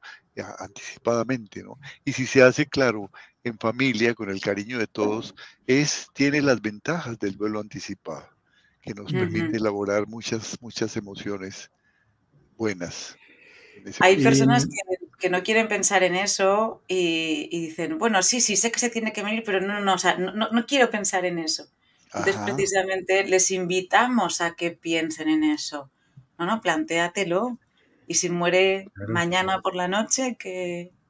anticipadamente, 0.59 1.63
¿no? 1.63 1.79
Y 2.05 2.13
si 2.13 2.27
se 2.27 2.43
hace 2.43 2.67
claro 2.67 3.11
en 3.45 3.59
familia, 3.59 4.15
con 4.15 4.31
el 4.31 4.41
cariño 4.41 4.79
de 4.79 4.87
todos, 4.87 5.35
es, 5.67 6.09
tiene 6.15 6.41
las 6.41 6.63
ventajas 6.63 7.19
del 7.19 7.37
duelo 7.37 7.61
anticipado, 7.61 8.29
que 8.81 8.95
nos 8.95 9.13
permite 9.13 9.57
elaborar 9.57 10.07
muchas, 10.07 10.57
muchas 10.63 10.97
emociones 10.97 11.71
buenas. 12.57 13.17
Hay 14.01 14.23
personas 14.23 14.69
que, 15.19 15.31
no 15.31 15.43
quieren 15.43 15.69
pensar 15.69 16.03
en 16.03 16.15
eso 16.15 16.83
y, 16.89 17.49
dicen, 17.51 17.99
bueno, 17.99 18.23
sí, 18.23 18.41
sí, 18.41 18.57
sé 18.57 18.71
que 18.71 18.79
se 18.79 18.91
tiene 18.91 19.13
que 19.13 19.23
venir, 19.23 19.43
pero 19.45 19.61
no, 19.61 19.81
no, 19.81 19.97
no, 20.19 20.49
no, 20.51 20.67
quiero 20.67 20.91
pensar 20.91 21.25
en 21.25 21.39
eso. 21.39 21.67
Entonces, 22.07 22.37
precisamente 22.45 23.25
les 23.25 23.51
invitamos 23.51 24.41
a 24.41 24.55
que 24.55 24.73
piensen 24.73 25.29
en 25.29 25.45
eso. 25.45 25.91
No, 26.39 26.47
no, 26.47 26.61
plantéatelo. 26.61 27.59
Y 28.07 28.15
si 28.15 28.29
muere 28.31 28.89
mañana 29.09 29.61
por 29.61 29.75
la 29.75 29.89
noche, 29.89 30.37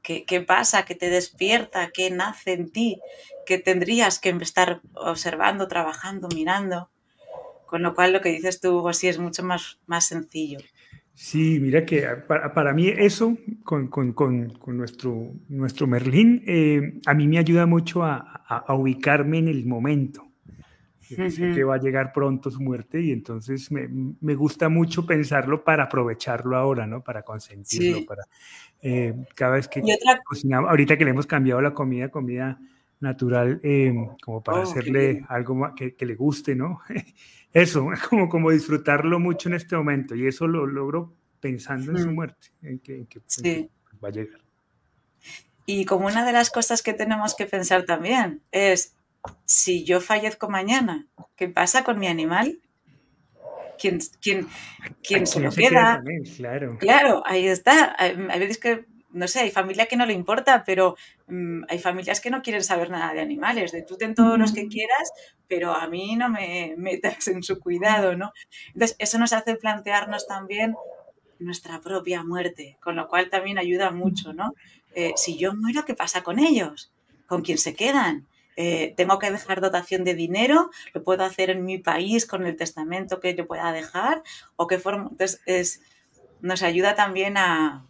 ¿Qué, 0.03 0.41
pasa? 0.45 0.83
¿Qué 0.83 0.95
te 0.95 1.09
despierta? 1.09 1.89
¿Qué 1.93 2.11
nace 2.11 2.51
en 2.51 2.71
ti? 2.71 2.99
¿Qué 3.45 3.57
tendrías 3.57 4.19
que 4.19 4.29
estar 4.41 4.81
observando, 4.95 5.69
trabajando, 5.69 6.27
mirando? 6.27 6.89
Con 7.67 7.83
lo 7.83 7.95
cual 7.95 8.11
lo 8.11 8.19
que 8.19 8.29
dices 8.29 8.59
tú, 8.59 8.79
Hugo, 8.79 8.91
sí 8.91 9.07
es 9.07 9.17
mucho 9.17 9.43
más, 9.43 9.79
más 9.85 10.05
sencillo. 10.05 10.59
Sí, 11.15 11.59
mira 11.59 11.85
que 11.85 12.07
para, 12.27 12.73
mí 12.73 12.87
eso, 12.89 13.37
con, 13.63 13.89
nuestro, 14.67 15.31
nuestro 15.47 15.87
Merlín, 15.87 16.43
eh, 16.47 16.99
a 17.05 17.13
mí 17.13 17.27
me 17.27 17.37
ayuda 17.37 17.67
mucho 17.67 18.03
a, 18.03 18.29
ubicarme 18.69 19.39
en 19.39 19.47
el 19.47 19.65
momento. 19.65 20.27
Sé 21.01 21.51
que 21.53 21.63
va 21.63 21.75
a 21.75 21.79
llegar 21.79 22.11
pronto 22.11 22.49
su 22.49 22.59
muerte 22.59 22.99
y 22.99 23.11
entonces 23.11 23.71
me, 23.71 23.87
me, 24.19 24.33
gusta 24.33 24.69
mucho 24.69 25.05
pensarlo 25.05 25.63
para 25.63 25.83
aprovecharlo 25.83 26.57
ahora, 26.57 26.87
¿no? 26.87 27.03
Para 27.03 27.21
consentirlo, 27.21 28.03
para 28.05 28.23
eh, 28.81 29.13
cada 29.35 29.55
vez 29.55 29.67
que 29.67 29.83
cocinamos, 30.25 30.69
ahorita 30.71 30.97
que 30.97 31.05
le 31.05 31.11
hemos 31.11 31.27
cambiado 31.27 31.61
la 31.61 31.73
comida, 31.73 32.09
comida 32.09 32.59
natural, 33.03 33.59
eh, 33.61 33.93
como 34.23 34.41
para 34.41 34.59
oh, 34.59 34.63
hacerle 34.63 35.23
algo 35.29 35.75
que, 35.75 35.95
que, 35.95 36.05
le 36.05 36.15
guste, 36.15 36.55
¿no? 36.55 36.79
Eso, 37.53 37.87
como, 38.09 38.27
como 38.29 38.49
disfrutarlo 38.49 39.19
mucho 39.19 39.49
en 39.49 39.55
este 39.55 39.75
momento 39.75 40.15
y 40.15 40.25
eso 40.25 40.47
lo 40.47 40.65
logro 40.65 41.13
pensando 41.39 41.91
en 41.91 41.99
su 41.99 42.09
muerte, 42.09 42.47
en 42.63 42.79
que, 42.79 43.05
sí. 43.27 43.69
va 44.03 44.07
a 44.07 44.11
llegar. 44.11 44.39
Y 45.65 45.85
como 45.85 46.07
una 46.07 46.25
de 46.25 46.31
las 46.31 46.49
cosas 46.49 46.81
que 46.81 46.93
tenemos 46.93 47.35
que 47.35 47.45
pensar 47.45 47.85
también 47.85 48.41
es, 48.51 48.95
si 49.45 49.83
yo 49.83 50.01
fallezco 50.01 50.49
mañana, 50.49 51.05
¿qué 51.35 51.47
pasa 51.47 51.83
con 51.83 51.99
mi 51.99 52.07
animal? 52.07 52.59
¿Quién, 53.77 53.99
quién, 54.21 54.47
quién 55.03 55.27
se 55.27 55.41
lo 55.41 55.51
queda? 55.51 56.01
claro. 56.37 56.77
claro, 56.79 57.23
ahí 57.25 57.45
está. 57.47 57.95
Hay, 57.99 58.15
veces 58.39 58.57
que, 58.57 58.85
no 59.13 59.27
sé, 59.27 59.41
hay 59.41 59.51
familia 59.51 59.85
que 59.85 59.95
no 59.95 60.05
le 60.05 60.13
importa, 60.13 60.63
pero 60.65 60.97
mm, 61.27 61.63
hay 61.69 61.79
familias 61.79 62.19
que 62.19 62.31
no 62.31 62.41
quieren 62.41 62.63
saber 62.63 62.89
nada 62.89 63.13
de 63.13 63.21
animales, 63.21 63.71
de 63.71 63.83
tú 63.83 63.95
ten 63.95 64.15
todos 64.15 64.37
los 64.37 64.53
que 64.53 64.67
quieras, 64.67 65.11
pero 65.47 65.73
a 65.73 65.87
mí 65.87 66.15
no 66.15 66.29
me 66.29 66.73
metas 66.77 67.27
en 67.27 67.43
su 67.43 67.59
cuidado, 67.59 68.15
¿no? 68.15 68.33
Entonces, 68.73 68.95
eso 68.99 69.19
nos 69.19 69.31
hace 69.31 69.55
plantearnos 69.55 70.27
también 70.27 70.75
nuestra 71.39 71.79
propia 71.79 72.23
muerte, 72.23 72.77
con 72.81 72.95
lo 72.95 73.07
cual 73.07 73.29
también 73.29 73.57
ayuda 73.57 73.91
mucho, 73.91 74.33
¿no? 74.33 74.53
Eh, 74.95 75.13
si 75.15 75.37
yo 75.37 75.53
muero, 75.53 75.85
¿qué 75.85 75.93
pasa 75.93 76.23
con 76.23 76.39
ellos? 76.39 76.91
¿Con 77.27 77.43
quién 77.43 77.57
se 77.57 77.75
quedan? 77.75 78.27
Eh, 78.55 78.93
tengo 78.97 79.19
que 79.19 79.31
dejar 79.31 79.61
dotación 79.61 80.03
de 80.03 80.15
dinero, 80.15 80.69
lo 80.93 81.03
puedo 81.03 81.23
hacer 81.23 81.49
en 81.49 81.65
mi 81.65 81.77
país 81.77 82.25
con 82.25 82.45
el 82.45 82.55
testamento 82.55 83.19
que 83.19 83.35
yo 83.35 83.47
pueda 83.47 83.71
dejar, 83.71 84.23
o 84.55 84.67
qué 84.67 84.79
forma. 84.79 85.09
Entonces, 85.11 85.41
es, 85.45 85.81
nos 86.41 86.63
ayuda 86.63 86.95
también 86.95 87.37
a, 87.37 87.85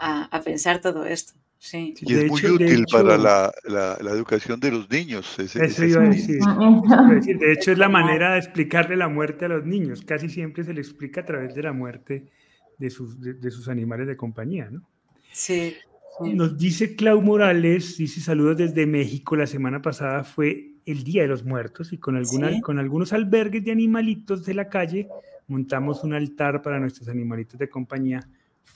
a, 0.00 0.40
pensar 0.44 0.80
todo 0.80 1.04
esto. 1.04 1.34
Sí. 1.58 1.94
Y 2.00 2.14
es 2.14 2.30
muy 2.30 2.44
útil 2.46 2.84
para 2.90 3.18
la, 3.18 3.52
la, 3.64 4.10
educación 4.10 4.60
de 4.60 4.70
los 4.70 4.88
niños. 4.88 5.38
eso 5.38 5.84
iba 5.84 6.02
a 6.02 6.08
decir. 6.08 7.38
De 7.38 7.52
hecho, 7.52 7.72
es 7.72 7.78
la 7.78 7.88
manera 7.88 8.32
de 8.32 8.38
explicarle 8.38 8.96
la 8.96 9.08
muerte 9.08 9.46
a 9.46 9.48
los 9.48 9.64
niños. 9.64 10.02
Casi 10.02 10.28
siempre 10.28 10.64
se 10.64 10.72
le 10.72 10.80
explica 10.80 11.22
a 11.22 11.24
través 11.24 11.54
de 11.54 11.62
la 11.62 11.72
muerte 11.72 12.30
de 12.78 12.90
sus, 12.90 13.20
de 13.20 13.50
sus 13.50 13.68
animales 13.68 14.06
de 14.06 14.16
compañía, 14.16 14.70
¿no? 14.70 14.88
Sí. 15.32 15.74
Nos 16.20 16.56
dice 16.56 16.96
Clau 16.96 17.20
Morales, 17.22 17.96
dice 17.96 18.20
saludos 18.20 18.56
desde 18.56 18.86
México. 18.86 19.36
La 19.36 19.46
semana 19.46 19.82
pasada 19.82 20.24
fue 20.24 20.74
el 20.84 21.04
Día 21.04 21.22
de 21.22 21.28
los 21.28 21.44
Muertos 21.44 21.92
y 21.92 21.98
con, 21.98 22.16
alguna, 22.16 22.60
con 22.60 22.78
algunos 22.78 23.12
albergues 23.12 23.64
de 23.64 23.72
animalitos 23.72 24.44
de 24.44 24.54
la 24.54 24.68
calle 24.68 25.08
montamos 25.46 26.04
un 26.04 26.14
altar 26.14 26.62
para 26.62 26.78
nuestros 26.78 27.08
animalitos 27.08 27.58
de 27.58 27.68
compañía 27.68 28.26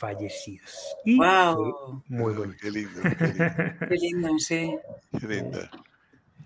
fallecidos. 0.02 0.96
Y 1.04 1.16
wow. 1.16 2.02
muy 2.08 2.34
bonito. 2.34 2.58
Qué 2.60 2.70
lindo, 2.72 3.00
qué 3.88 3.94
lindo. 3.94 4.28
sí. 4.38 4.76
Qué 5.12 5.28
lindo. 5.28 5.58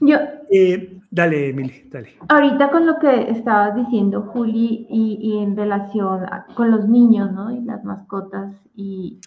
Yo, 0.01 0.19
eh, 0.51 1.01
dale, 1.11 1.49
Emily, 1.49 1.89
dale. 1.91 2.11
Ahorita 2.29 2.71
con 2.71 2.85
lo 2.85 2.99
que 2.99 3.31
estabas 3.31 3.75
diciendo, 3.75 4.29
Juli, 4.31 4.87
y, 4.91 5.19
y, 5.23 5.39
en 5.39 5.57
relación 5.57 6.27
con 6.55 6.71
los 6.71 6.87
niños, 6.87 7.33
¿no? 7.33 7.51
Y 7.51 7.63
las 7.63 7.83
mascotas, 7.83 8.55
y 8.75 9.21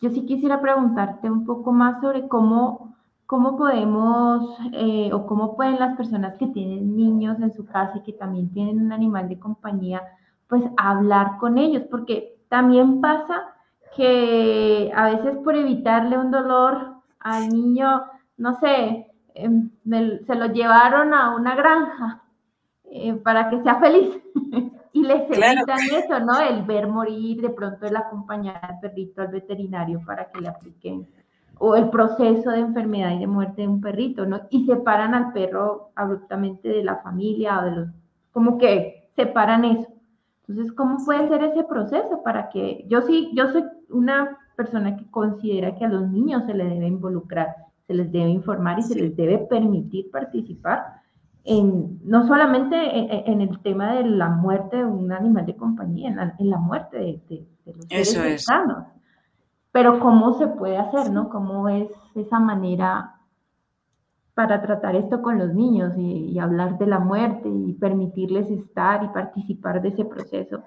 yo 0.00 0.10
sí 0.10 0.24
quisiera 0.26 0.62
preguntarte 0.62 1.28
un 1.28 1.44
poco 1.44 1.72
más 1.72 2.00
sobre 2.00 2.28
cómo, 2.28 2.96
cómo 3.26 3.58
podemos, 3.58 4.56
eh, 4.74 5.10
o 5.12 5.26
cómo 5.26 5.56
pueden 5.56 5.80
las 5.80 5.96
personas 5.96 6.38
que 6.38 6.46
tienen 6.46 6.96
niños 6.96 7.40
en 7.40 7.52
su 7.52 7.66
casa 7.66 7.94
y 7.98 8.02
que 8.02 8.12
también 8.12 8.52
tienen 8.52 8.80
un 8.80 8.92
animal 8.92 9.28
de 9.28 9.40
compañía, 9.40 10.02
pues 10.46 10.62
hablar 10.76 11.38
con 11.40 11.58
ellos, 11.58 11.82
porque 11.90 12.38
también 12.48 13.00
pasa 13.00 13.51
que 13.96 14.90
a 14.94 15.10
veces 15.10 15.36
por 15.44 15.54
evitarle 15.54 16.18
un 16.18 16.30
dolor 16.30 16.94
al 17.20 17.48
niño, 17.48 18.04
no 18.36 18.54
sé, 18.54 19.06
em, 19.34 19.70
se 20.26 20.34
lo 20.34 20.46
llevaron 20.46 21.14
a 21.14 21.34
una 21.34 21.54
granja 21.54 22.22
eh, 22.84 23.14
para 23.14 23.48
que 23.50 23.62
sea 23.62 23.76
feliz. 23.76 24.18
y 24.92 25.02
les 25.02 25.22
evitan 25.30 25.78
eso, 25.96 26.20
¿no? 26.20 26.38
El 26.40 26.62
ver 26.62 26.86
morir, 26.86 27.40
de 27.40 27.50
pronto 27.50 27.86
el 27.86 27.96
acompañar 27.96 28.60
al 28.62 28.80
perrito 28.80 29.22
al 29.22 29.28
veterinario 29.28 30.00
para 30.04 30.30
que 30.30 30.40
le 30.40 30.48
apliquen, 30.48 31.08
o 31.58 31.76
el 31.76 31.90
proceso 31.90 32.50
de 32.50 32.58
enfermedad 32.58 33.12
y 33.12 33.20
de 33.20 33.26
muerte 33.26 33.62
de 33.62 33.68
un 33.68 33.80
perrito, 33.80 34.26
¿no? 34.26 34.42
Y 34.50 34.66
separan 34.66 35.14
al 35.14 35.32
perro 35.32 35.90
abruptamente 35.94 36.68
de 36.68 36.84
la 36.84 36.96
familia 36.96 37.60
o 37.60 37.64
de 37.64 37.70
los, 37.70 37.88
como 38.32 38.58
que 38.58 39.08
separan 39.16 39.64
eso. 39.64 39.88
Entonces, 40.48 40.72
¿cómo 40.74 41.02
puede 41.04 41.28
ser 41.28 41.42
ese 41.44 41.64
proceso 41.64 42.22
para 42.22 42.50
que, 42.50 42.84
yo 42.88 43.02
sí, 43.02 43.30
yo 43.34 43.50
soy 43.52 43.64
una 43.92 44.38
persona 44.56 44.96
que 44.96 45.10
considera 45.10 45.74
que 45.76 45.84
a 45.84 45.88
los 45.88 46.08
niños 46.10 46.44
se 46.46 46.54
les 46.54 46.68
debe 46.68 46.86
involucrar, 46.86 47.54
se 47.86 47.94
les 47.94 48.10
debe 48.10 48.30
informar 48.30 48.78
y 48.78 48.82
se 48.82 48.94
les 48.94 49.16
debe 49.16 49.38
permitir 49.38 50.10
participar 50.10 51.02
en, 51.44 52.00
no 52.04 52.26
solamente 52.26 52.76
en, 53.30 53.40
el 53.40 53.60
tema 53.62 53.94
de 53.94 54.04
la 54.04 54.28
muerte 54.28 54.76
de 54.76 54.84
un 54.84 55.10
animal 55.12 55.44
de 55.44 55.56
compañía, 55.56 56.10
en 56.38 56.50
la, 56.50 56.58
muerte 56.58 56.98
de, 56.98 57.46
los 57.66 57.86
seres 57.88 58.44
cercanos. 58.44 58.86
Pero 59.72 59.98
cómo 59.98 60.34
se 60.34 60.46
puede 60.46 60.76
hacer, 60.76 61.10
¿no? 61.10 61.28
¿Cómo 61.30 61.68
es 61.68 61.88
esa 62.14 62.38
manera 62.38 63.16
para 64.34 64.62
tratar 64.62 64.96
esto 64.96 65.20
con 65.20 65.38
los 65.38 65.52
niños 65.52 65.94
y, 65.96 66.38
hablar 66.38 66.78
de 66.78 66.86
la 66.86 66.98
muerte 66.98 67.48
y 67.48 67.72
permitirles 67.74 68.50
estar 68.50 69.02
y 69.04 69.08
participar 69.08 69.82
de 69.82 69.88
ese 69.88 70.04
proceso? 70.04 70.62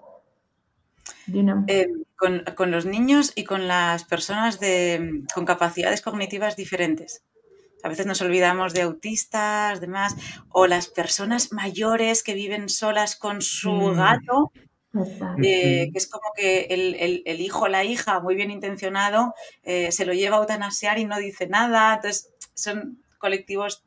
Eh, 1.68 1.88
con, 2.16 2.44
con, 2.56 2.72
los 2.72 2.86
niños 2.86 3.34
y 3.36 3.44
con 3.44 3.68
las 3.68 4.04
personas 4.04 4.60
de, 4.60 5.24
con 5.34 5.46
capacidades 5.46 6.02
cognitivas 6.02 6.56
diferentes. 6.56 7.24
A 7.84 7.90
veces 7.90 8.08
nos 8.08 8.22
olvidamos 8.22 8.74
de 8.74 8.82
autistas, 8.82 9.80
demás, 9.80 10.16
o 10.50 10.66
las 10.66 10.88
personas 10.88 11.52
mayores 11.52 12.24
que 12.24 12.34
viven 12.34 12.68
solas 12.68 13.16
con 13.16 13.42
su 13.42 13.72
mm. 13.72 13.96
gato, 13.96 14.52
eh, 15.44 15.90
que 15.92 15.98
es 15.98 16.08
como 16.08 16.32
que 16.36 16.68
el, 16.70 17.42
hijo 17.42 17.66
o 17.66 17.68
la 17.68 17.84
hija, 17.84 18.20
muy 18.22 18.36
bien 18.36 18.50
intencionado, 18.50 19.36
eh, 19.62 19.92
se 19.92 20.06
lo 20.06 20.14
lleva 20.14 20.38
a 20.38 20.40
eutanasiar 20.40 20.98
y 20.98 21.06
no 21.06 21.20
dice 21.20 21.48
nada. 21.48 21.94
Entonces, 21.94 22.34
son 22.56 23.04
colectivos 23.20 23.84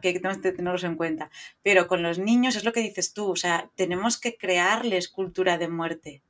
que 0.00 0.14
tenemos 0.14 0.38
que 0.38 0.52
tenerlos 0.52 0.84
en 0.84 0.96
cuenta. 0.96 1.30
Pero 1.62 1.86
con 1.86 2.02
los 2.02 2.18
niños 2.18 2.56
es 2.56 2.64
lo 2.64 2.72
que 2.72 2.80
dices 2.80 3.12
tú, 3.12 3.30
o 3.30 3.36
sea, 3.36 3.70
tenemos 3.74 4.18
que 4.18 4.36
crearles 4.36 5.08
cultura 5.08 5.58
de 5.58 5.68
muerte. 5.68 6.22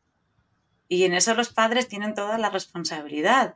Y 0.88 1.04
en 1.04 1.14
eso 1.14 1.34
los 1.34 1.52
padres 1.52 1.88
tienen 1.88 2.14
toda 2.14 2.38
la 2.38 2.50
responsabilidad. 2.50 3.54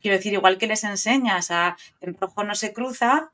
Quiero 0.00 0.16
decir, 0.16 0.32
igual 0.32 0.58
que 0.58 0.66
les 0.66 0.84
enseñas 0.84 1.50
a 1.50 1.76
en 2.00 2.14
rojo 2.14 2.44
no 2.44 2.54
se 2.54 2.72
cruza, 2.72 3.30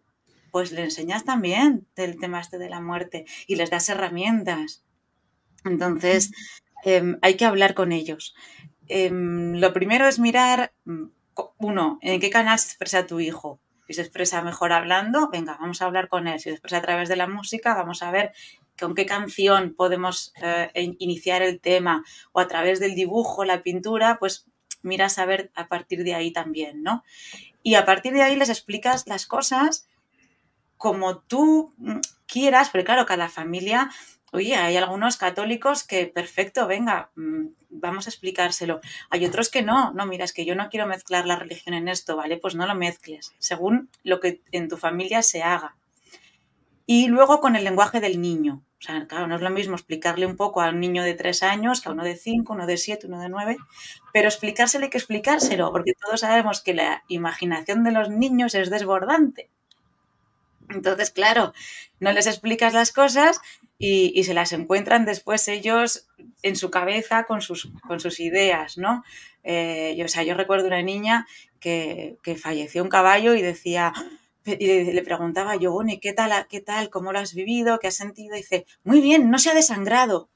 pues 0.50 0.72
le 0.72 0.84
enseñas 0.84 1.24
también 1.24 1.86
del 1.96 2.18
tema 2.18 2.40
este 2.40 2.58
de 2.58 2.68
la 2.68 2.80
muerte 2.80 3.26
y 3.46 3.56
les 3.56 3.70
das 3.70 3.88
herramientas. 3.88 4.84
Entonces, 5.64 6.32
em, 6.84 7.18
hay 7.22 7.34
que 7.36 7.44
hablar 7.44 7.74
con 7.74 7.92
ellos. 7.92 8.34
Em, 8.86 9.54
lo 9.54 9.72
primero 9.72 10.06
es 10.06 10.18
mirar, 10.18 10.72
mm, 10.84 11.04
uno, 11.58 11.98
en 12.02 12.20
qué 12.20 12.30
canal 12.30 12.58
se 12.58 12.68
expresa 12.68 13.06
tu 13.06 13.20
hijo. 13.20 13.60
Si 13.86 13.94
se 13.94 14.02
expresa 14.02 14.42
mejor 14.42 14.72
hablando, 14.72 15.28
venga, 15.30 15.56
vamos 15.58 15.80
a 15.80 15.86
hablar 15.86 16.08
con 16.08 16.26
él. 16.28 16.38
Si 16.38 16.44
se 16.44 16.50
expresa 16.50 16.78
a 16.78 16.82
través 16.82 17.08
de 17.08 17.16
la 17.16 17.26
música, 17.26 17.74
vamos 17.74 18.02
a 18.02 18.10
ver 18.10 18.32
con 18.78 18.94
qué 18.94 19.06
canción 19.06 19.74
podemos 19.74 20.32
eh, 20.42 20.70
iniciar 20.98 21.42
el 21.42 21.60
tema 21.60 22.04
o 22.32 22.40
a 22.40 22.48
través 22.48 22.80
del 22.80 22.94
dibujo, 22.94 23.44
la 23.44 23.62
pintura, 23.62 24.18
pues 24.18 24.46
miras 24.82 25.18
a 25.18 25.26
ver 25.26 25.50
a 25.54 25.68
partir 25.68 26.04
de 26.04 26.14
ahí 26.14 26.32
también, 26.32 26.82
¿no? 26.82 27.04
Y 27.62 27.74
a 27.74 27.84
partir 27.84 28.12
de 28.12 28.22
ahí 28.22 28.36
les 28.36 28.48
explicas 28.48 29.06
las 29.06 29.26
cosas 29.26 29.88
como 30.76 31.18
tú 31.18 31.74
mm, 31.78 31.98
quieras, 32.26 32.70
porque 32.70 32.84
claro, 32.84 33.04
cada 33.04 33.28
familia, 33.28 33.90
oye, 34.32 34.54
hay 34.54 34.76
algunos 34.76 35.16
católicos 35.16 35.82
que 35.84 36.06
perfecto, 36.06 36.66
venga, 36.66 37.10
mm, 37.16 37.46
vamos 37.70 38.06
a 38.06 38.10
explicárselo. 38.10 38.80
Hay 39.10 39.26
otros 39.26 39.50
que 39.50 39.62
no, 39.62 39.92
no, 39.92 40.06
mira, 40.06 40.24
es 40.24 40.32
que 40.32 40.44
yo 40.44 40.54
no 40.54 40.70
quiero 40.70 40.86
mezclar 40.86 41.26
la 41.26 41.36
religión 41.36 41.74
en 41.74 41.88
esto, 41.88 42.16
¿vale? 42.16 42.36
Pues 42.36 42.54
no 42.54 42.66
lo 42.66 42.74
mezcles, 42.74 43.34
según 43.38 43.90
lo 44.04 44.20
que 44.20 44.40
en 44.52 44.68
tu 44.68 44.76
familia 44.76 45.22
se 45.22 45.42
haga. 45.42 45.76
Y 46.90 47.08
luego 47.08 47.40
con 47.40 47.54
el 47.54 47.64
lenguaje 47.64 48.00
del 48.00 48.18
niño. 48.18 48.62
O 48.78 48.82
sea, 48.82 49.06
claro, 49.06 49.26
no 49.26 49.36
es 49.36 49.42
lo 49.42 49.50
mismo 49.50 49.74
explicarle 49.74 50.24
un 50.24 50.36
poco 50.36 50.62
a 50.62 50.70
un 50.70 50.80
niño 50.80 51.02
de 51.02 51.12
tres 51.12 51.42
años 51.42 51.82
que 51.82 51.90
a 51.90 51.92
uno 51.92 52.02
de 52.02 52.16
cinco, 52.16 52.54
uno 52.54 52.66
de 52.66 52.78
siete, 52.78 53.06
uno 53.06 53.20
de 53.20 53.28
nueve, 53.28 53.58
pero 54.10 54.26
explicársele 54.26 54.88
que 54.88 54.96
explicárselo, 54.96 55.70
porque 55.70 55.92
todos 55.92 56.20
sabemos 56.20 56.62
que 56.62 56.72
la 56.72 57.04
imaginación 57.08 57.84
de 57.84 57.92
los 57.92 58.08
niños 58.08 58.54
es 58.54 58.70
desbordante. 58.70 59.50
Entonces, 60.70 61.10
claro, 61.10 61.52
no 62.00 62.10
les 62.12 62.26
explicas 62.26 62.72
las 62.72 62.90
cosas 62.90 63.42
y, 63.76 64.24
se 64.24 64.32
las 64.32 64.54
encuentran 64.54 65.04
después 65.04 65.46
ellos 65.48 66.08
en 66.42 66.56
su 66.56 66.70
cabeza 66.70 67.24
con 67.24 67.42
sus, 67.42 67.68
con 67.86 68.00
sus 68.00 68.18
ideas, 68.18 68.78
¿no? 68.78 69.04
Eh, 69.44 69.94
yo, 69.98 70.06
o 70.06 70.08
sea, 70.08 70.22
yo 70.22 70.32
recuerdo 70.32 70.68
una 70.68 70.80
niña 70.80 71.26
que, 71.60 72.16
que 72.22 72.34
falleció 72.36 72.82
un 72.82 72.88
caballo 72.88 73.34
y 73.34 73.42
decía, 73.42 73.92
y 74.58 74.92
le 74.92 75.02
preguntaba 75.02 75.56
yo, 75.56 75.72
bueno, 75.72 75.92
¿y 75.92 75.98
qué 75.98 76.12
tal, 76.12 76.46
qué 76.48 76.60
tal, 76.60 76.90
cómo 76.90 77.12
lo 77.12 77.18
has 77.18 77.34
vivido, 77.34 77.78
qué 77.78 77.88
has 77.88 77.96
sentido? 77.96 78.34
Y 78.34 78.38
dice, 78.38 78.66
muy 78.84 79.00
bien, 79.00 79.30
no 79.30 79.38
se 79.38 79.50
ha 79.50 79.54
desangrado. 79.54 80.30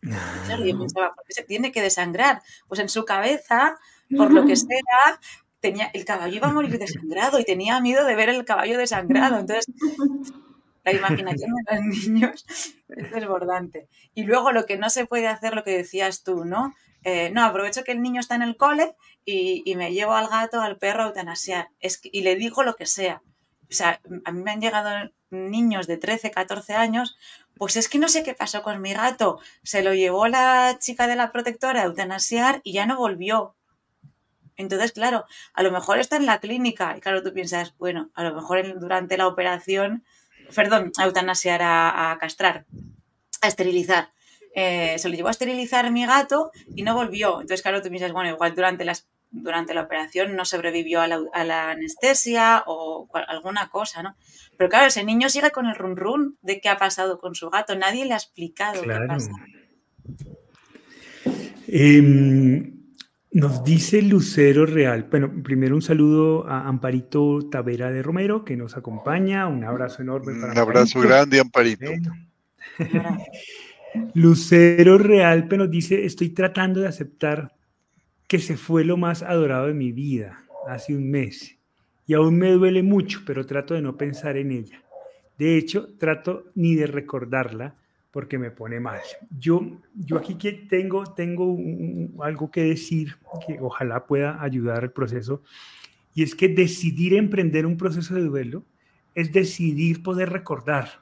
Claro, 0.00 0.64
yo 0.64 0.78
pensaba, 0.78 1.14
¿por 1.14 1.24
qué 1.24 1.34
se 1.34 1.44
tiene 1.44 1.72
que 1.72 1.82
desangrar? 1.82 2.42
Pues 2.68 2.80
en 2.80 2.88
su 2.88 3.04
cabeza, 3.04 3.78
por 4.16 4.32
lo 4.32 4.46
que 4.46 4.56
sea, 4.56 5.20
tenía, 5.60 5.90
el 5.92 6.04
caballo 6.04 6.36
iba 6.36 6.48
a 6.48 6.52
morir 6.52 6.78
desangrado 6.78 7.38
y 7.38 7.44
tenía 7.44 7.80
miedo 7.80 8.04
de 8.04 8.14
ver 8.14 8.28
el 8.28 8.44
caballo 8.44 8.78
desangrado. 8.78 9.38
Entonces, 9.38 9.66
la 10.84 10.92
imaginación 10.92 11.50
de 11.70 11.76
los 11.76 12.08
niños 12.08 12.46
es 12.88 13.10
desbordante. 13.10 13.88
Y 14.14 14.24
luego 14.24 14.52
lo 14.52 14.66
que 14.66 14.78
no 14.78 14.90
se 14.90 15.06
puede 15.06 15.28
hacer, 15.28 15.54
lo 15.54 15.64
que 15.64 15.76
decías 15.76 16.22
tú, 16.22 16.44
¿no? 16.44 16.74
Eh, 17.02 17.30
no, 17.30 17.44
aprovecho 17.44 17.84
que 17.84 17.92
el 17.92 18.02
niño 18.02 18.20
está 18.20 18.34
en 18.34 18.42
el 18.42 18.56
cole 18.56 18.94
y, 19.24 19.74
me 19.76 19.92
llevo 19.92 20.12
al 20.12 20.28
gato, 20.28 20.60
al 20.60 20.78
perro 20.78 21.04
a 21.04 21.06
eutanasiar. 21.06 21.68
Es 21.80 22.00
y 22.02 22.22
le 22.22 22.36
digo 22.36 22.62
lo 22.62 22.74
que 22.74 22.86
sea 22.86 23.22
o 23.70 23.74
sea, 23.74 24.00
a 24.24 24.32
mí 24.32 24.42
me 24.42 24.50
han 24.50 24.60
llegado 24.60 25.10
niños 25.30 25.86
de 25.86 25.96
13, 25.96 26.30
14 26.30 26.74
años, 26.74 27.16
pues 27.54 27.76
es 27.76 27.88
que 27.88 27.98
no 27.98 28.08
sé 28.08 28.22
qué 28.22 28.34
pasó 28.34 28.62
con 28.62 28.80
mi 28.80 28.92
gato, 28.92 29.38
se 29.62 29.82
lo 29.82 29.94
llevó 29.94 30.26
la 30.26 30.76
chica 30.80 31.06
de 31.06 31.16
la 31.16 31.30
protectora 31.30 31.82
a 31.82 31.84
eutanasiar 31.84 32.60
y 32.64 32.72
ya 32.72 32.86
no 32.86 32.96
volvió. 32.96 33.54
Entonces, 34.56 34.92
claro, 34.92 35.24
a 35.54 35.62
lo 35.62 35.70
mejor 35.70 35.98
está 35.98 36.16
en 36.16 36.26
la 36.26 36.40
clínica 36.40 36.94
y 36.96 37.00
claro, 37.00 37.22
tú 37.22 37.32
piensas, 37.32 37.74
bueno, 37.78 38.10
a 38.14 38.24
lo 38.24 38.34
mejor 38.34 38.78
durante 38.78 39.16
la 39.16 39.26
operación, 39.26 40.04
perdón, 40.54 40.92
a 40.98 41.04
eutanasiar, 41.04 41.60
a, 41.62 42.16
castrar, 42.20 42.66
a 43.40 43.48
esterilizar. 43.48 44.12
Eh, 44.54 44.96
se 44.98 45.08
lo 45.08 45.14
llevó 45.14 45.28
a 45.28 45.30
esterilizar 45.30 45.90
mi 45.92 46.04
gato 46.04 46.50
y 46.74 46.82
no 46.82 46.94
volvió. 46.94 47.40
Entonces, 47.40 47.62
claro, 47.62 47.80
tú 47.80 47.88
piensas, 47.88 48.12
bueno, 48.12 48.30
igual 48.30 48.54
durante 48.54 48.84
las 48.84 49.08
durante 49.30 49.74
la 49.74 49.82
operación 49.82 50.34
no 50.36 50.44
sobrevivió 50.44 51.00
a 51.00 51.06
la, 51.08 51.70
anestesia 51.70 52.64
o 52.66 53.08
alguna 53.12 53.70
cosa, 53.70 54.02
¿no? 54.02 54.16
Pero 54.56 54.68
claro, 54.68 54.86
ese 54.86 55.04
niño 55.04 55.28
sigue 55.28 55.50
con 55.50 55.66
el 55.66 55.76
run 55.76 55.96
run 55.96 56.38
de 56.42 56.60
qué 56.60 56.68
ha 56.68 56.76
pasado 56.76 57.18
con 57.18 57.34
su 57.34 57.48
gato. 57.48 57.76
Nadie 57.76 58.04
le 58.04 58.14
ha 58.14 58.16
explicado 58.16 58.82
qué 58.82 58.98
pasa. 59.06 59.30
Em, 61.68 62.80
nos 63.32 63.62
dice 63.62 64.02
Lucero 64.02 64.66
Real. 64.66 65.06
Bueno, 65.10 65.32
primero 65.42 65.76
un 65.76 65.82
saludo 65.82 66.48
a 66.48 66.66
Amparito 66.66 67.48
Tavera 67.48 67.90
de 67.90 68.02
Romero, 68.02 68.44
que 68.44 68.56
nos 68.56 68.76
acompaña. 68.76 69.46
Un 69.46 69.64
abrazo 69.64 70.02
enorme 70.02 70.38
para 70.40 70.52
Un 70.52 70.58
abrazo 70.58 71.00
grande, 71.00 71.40
Amparito. 71.40 71.86
Lucero 74.14 74.98
Real 74.98 75.48
nos 75.48 75.70
dice, 75.70 76.04
estoy 76.04 76.30
tratando 76.30 76.80
de 76.80 76.88
aceptar 76.88 77.54
que 78.30 78.38
se 78.38 78.56
fue 78.56 78.84
lo 78.84 78.96
más 78.96 79.24
adorado 79.24 79.66
de 79.66 79.74
mi 79.74 79.90
vida 79.90 80.44
hace 80.68 80.94
un 80.94 81.10
mes. 81.10 81.58
Y 82.06 82.14
aún 82.14 82.38
me 82.38 82.52
duele 82.52 82.80
mucho, 82.80 83.22
pero 83.26 83.44
trato 83.44 83.74
de 83.74 83.82
no 83.82 83.96
pensar 83.96 84.36
en 84.36 84.52
ella. 84.52 84.84
De 85.36 85.56
hecho, 85.56 85.88
trato 85.98 86.44
ni 86.54 86.76
de 86.76 86.86
recordarla, 86.86 87.74
porque 88.12 88.38
me 88.38 88.52
pone 88.52 88.78
mal. 88.78 89.00
Yo, 89.36 89.80
yo 89.96 90.16
aquí 90.16 90.36
que 90.36 90.52
tengo, 90.52 91.12
tengo 91.12 91.58
algo 92.20 92.52
que 92.52 92.62
decir 92.62 93.16
que 93.44 93.58
ojalá 93.60 94.06
pueda 94.06 94.40
ayudar 94.40 94.84
al 94.84 94.92
proceso, 94.92 95.42
y 96.14 96.22
es 96.22 96.36
que 96.36 96.46
decidir 96.46 97.14
emprender 97.14 97.66
un 97.66 97.76
proceso 97.76 98.14
de 98.14 98.22
duelo 98.22 98.62
es 99.16 99.32
decidir 99.32 100.04
poder 100.04 100.30
recordar, 100.30 101.00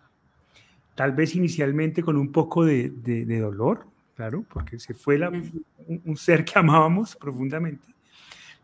tal 0.95 1.13
vez 1.13 1.35
inicialmente 1.35 2.03
con 2.03 2.17
un 2.17 2.33
poco 2.33 2.65
de, 2.65 2.89
de, 2.89 3.39
dolor, 3.39 3.87
claro, 4.19 4.45
porque 4.53 4.81
se 4.81 4.95
fue 4.95 5.17
la, 5.17 5.31
un 5.31 6.17
ser 6.17 6.45
que 6.45 6.53
amábamos 6.59 7.15
profundamente, 7.15 7.87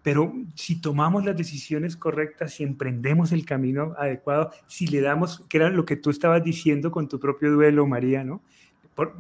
pero 0.02 0.34
si 0.56 0.80
tomamos 0.80 1.24
las 1.24 1.36
decisiones 1.36 1.96
correctas, 1.96 2.54
si 2.54 2.64
emprendemos 2.64 3.30
el 3.30 3.44
camino 3.46 3.94
adecuado, 3.96 4.50
si 4.66 4.88
le 4.88 5.00
damos, 5.00 5.44
que 5.48 5.58
era 5.58 5.70
lo 5.70 5.84
que 5.84 5.94
tú 5.94 6.10
estabas 6.10 6.42
diciendo 6.42 6.90
con 6.90 7.08
tu 7.08 7.20
propio 7.20 7.52
duelo, 7.52 7.86
María, 7.86 8.24
¿no? 8.24 8.42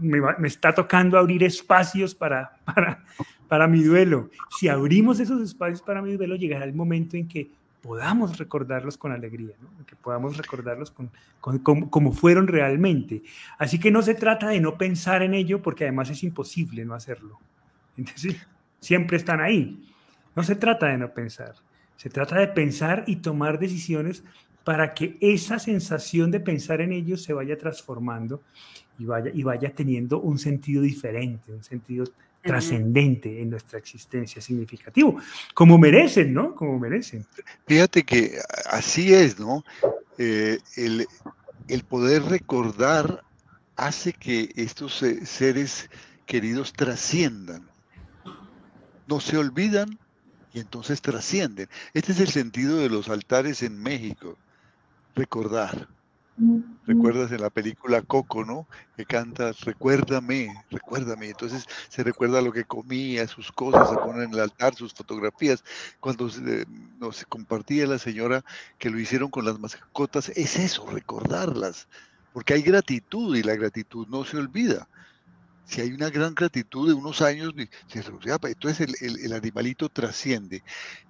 me, 0.00 0.48
está 0.48 0.74
tocando 0.74 1.18
abrir 1.18 1.44
espacios 1.44 2.16
para, 2.16 2.58
para, 2.64 3.04
para 3.46 3.68
mi 3.68 3.84
duelo. 3.84 4.28
Si 4.58 4.66
abrimos 4.66 5.20
esos 5.20 5.40
espacios 5.40 5.82
para 5.82 6.02
mi 6.02 6.16
duelo, 6.16 6.34
llegará 6.34 6.64
el 6.64 6.74
momento 6.74 7.16
en 7.16 7.28
que 7.28 7.48
podamos 7.84 8.38
recordarlos 8.38 8.96
con 8.96 9.12
alegría, 9.12 9.54
¿no? 9.60 9.84
que 9.84 9.94
podamos 9.94 10.38
recordarlos 10.38 10.90
con, 10.90 11.10
como 11.60 12.12
fueron 12.12 12.46
realmente. 12.46 13.22
Así 13.58 13.78
que 13.78 13.90
no 13.90 14.00
se 14.00 14.14
trata 14.14 14.48
de 14.48 14.58
no 14.58 14.78
pensar 14.78 15.22
en 15.22 15.34
ello, 15.34 15.60
porque 15.60 15.84
además 15.84 16.08
es 16.08 16.22
imposible 16.22 16.82
no 16.86 16.94
hacerlo. 16.94 17.38
Entonces, 17.98 18.36
siempre 18.80 19.18
están 19.18 19.42
ahí. 19.42 19.86
No 20.34 20.42
se 20.42 20.56
trata 20.56 20.86
de 20.86 20.96
no 20.96 21.12
pensar, 21.12 21.56
se 21.96 22.08
trata 22.08 22.38
de 22.38 22.48
pensar 22.48 23.04
y 23.06 23.16
tomar 23.16 23.58
decisiones 23.58 24.24
para 24.64 24.94
que 24.94 25.18
esa 25.20 25.58
sensación 25.58 26.30
de 26.30 26.40
pensar 26.40 26.80
en 26.80 26.90
ellos 26.90 27.22
se 27.22 27.34
vaya 27.34 27.58
transformando 27.58 28.40
y 28.98 29.04
vaya, 29.04 29.30
y 29.34 29.42
vaya 29.42 29.74
teniendo 29.74 30.22
un 30.22 30.38
sentido 30.38 30.80
diferente, 30.80 31.52
un 31.52 31.62
sentido 31.62 32.06
trascendente 32.44 33.40
en 33.40 33.50
nuestra 33.50 33.78
existencia, 33.78 34.40
significativo, 34.40 35.18
como 35.54 35.78
merecen, 35.78 36.34
¿no? 36.34 36.54
Como 36.54 36.78
merecen. 36.78 37.26
Fíjate 37.66 38.04
que 38.04 38.38
así 38.66 39.14
es, 39.14 39.38
¿no? 39.38 39.64
Eh, 40.18 40.58
el, 40.76 41.06
el, 41.68 41.84
poder 41.84 42.22
recordar 42.22 43.24
hace 43.76 44.12
que 44.12 44.50
estos 44.56 45.04
seres 45.24 45.90
queridos 46.26 46.72
trasciendan, 46.72 47.68
no 49.06 49.20
se 49.20 49.36
olvidan, 49.36 49.98
y 50.54 50.60
entonces 50.60 51.02
trascienden. 51.02 51.68
Este 51.92 52.12
es 52.12 52.20
el 52.20 52.28
sentido 52.28 52.76
de 52.76 52.88
los 52.88 53.08
altares 53.08 53.62
en 53.62 53.76
México, 53.76 54.38
recordar. 55.14 55.88
Recuerdas 56.84 57.30
en 57.30 57.40
la 57.40 57.50
película 57.50 58.02
Coco, 58.02 58.44
¿no? 58.44 58.66
Que 58.96 59.04
canta, 59.04 59.52
recuérdame, 59.64 60.52
recuérdame. 60.70 61.28
Entonces 61.28 61.66
se 61.88 62.02
recuerda 62.02 62.42
lo 62.42 62.52
que 62.52 62.64
comía, 62.64 63.28
sus 63.28 63.52
cosas, 63.52 63.88
se 63.88 63.96
ponen 63.96 64.24
en 64.24 64.34
el 64.34 64.40
altar, 64.40 64.74
sus 64.74 64.92
fotografías. 64.92 65.62
Cuando 66.00 66.28
nos 66.98 67.24
compartía 67.26 67.86
la 67.86 67.98
señora 67.98 68.44
que 68.78 68.90
lo 68.90 68.98
hicieron 68.98 69.30
con 69.30 69.44
las 69.44 69.58
mascotas, 69.60 70.30
es 70.30 70.56
eso, 70.56 70.86
recordarlas. 70.90 71.88
Porque 72.32 72.54
hay 72.54 72.62
gratitud 72.62 73.36
y 73.36 73.42
la 73.42 73.54
gratitud 73.54 74.08
no 74.08 74.24
se 74.24 74.36
olvida 74.36 74.88
si 75.64 75.80
hay 75.80 75.92
una 75.92 76.10
gran 76.10 76.34
gratitud 76.34 76.88
de 76.88 76.94
unos 76.94 77.22
años, 77.22 77.52
entonces 77.56 78.88
el, 79.00 79.18
el, 79.24 79.32
animalito 79.32 79.88
trasciende. 79.88 80.62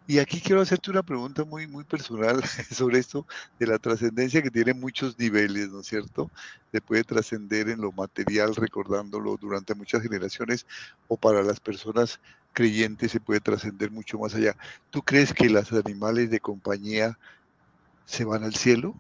Y 0.07 0.19
aquí 0.19 0.41
quiero 0.41 0.61
hacerte 0.61 0.91
una 0.91 1.03
pregunta 1.03 1.45
muy, 1.45 1.67
muy 1.67 1.85
personal 1.85 2.43
sobre 2.71 2.99
esto 2.99 3.27
de 3.59 3.67
la 3.67 3.79
trascendencia 3.79 4.43
que 4.43 4.51
tiene 4.51 4.75
muchos 4.75 5.19
niveles, 5.19 5.71
¿no 5.71 5.81
es 5.81 5.87
cierto? 5.87 6.31
Se 6.73 6.81
puede 6.81 7.05
trascender 7.05 7.69
en 7.69 7.81
lo 7.81 7.91
material 7.93 8.55
recordándolo 8.55 9.37
durante 9.37 9.75
muchas 9.75 10.03
generaciones 10.03 10.67
o 11.09 11.17
para 11.17 11.43
las 11.43 11.59
personas 11.61 12.21
creyentes 12.53 13.13
se 13.13 13.21
puede 13.21 13.41
trascender 13.41 13.91
mucho 13.91 14.19
más 14.19 14.35
allá. 14.35 14.57
¿Tú 14.91 15.03
crees 15.03 15.35
que 15.35 15.51
los 15.51 15.73
animales 15.73 16.31
de 16.31 16.41
compañía 16.41 17.19
se 18.07 18.25
van 18.25 18.45
al 18.45 18.55
cielo? 18.55 18.95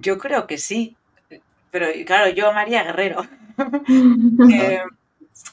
Yo 0.00 0.16
creo 0.18 0.46
que 0.46 0.56
sí, 0.56 0.96
pero 1.70 1.86
claro, 2.06 2.30
yo, 2.30 2.52
María 2.52 2.84
Guerrero. 2.84 3.26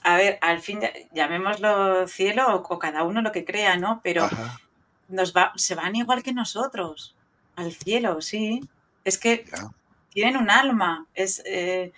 a 0.03 0.17
ver, 0.17 0.37
al 0.41 0.59
fin, 0.59 0.81
llamémoslo 1.13 2.07
cielo 2.07 2.55
o, 2.55 2.79
cada 2.79 3.03
uno 3.03 3.21
lo 3.21 3.31
que 3.31 3.45
crea, 3.45 3.77
¿no? 3.77 4.01
Pero 4.03 4.29
nos 5.07 5.33
va, 5.35 5.53
se 5.55 5.75
van 5.75 5.95
igual 5.95 6.23
que 6.23 6.33
nosotros 6.33 7.15
al 7.55 7.71
cielo, 7.73 8.21
sí. 8.21 8.61
Es 9.03 9.17
que 9.17 9.45
tienen 10.09 10.37
un 10.37 10.49
alma. 10.49 11.05
Es 11.13 11.41
eh, 11.45 11.91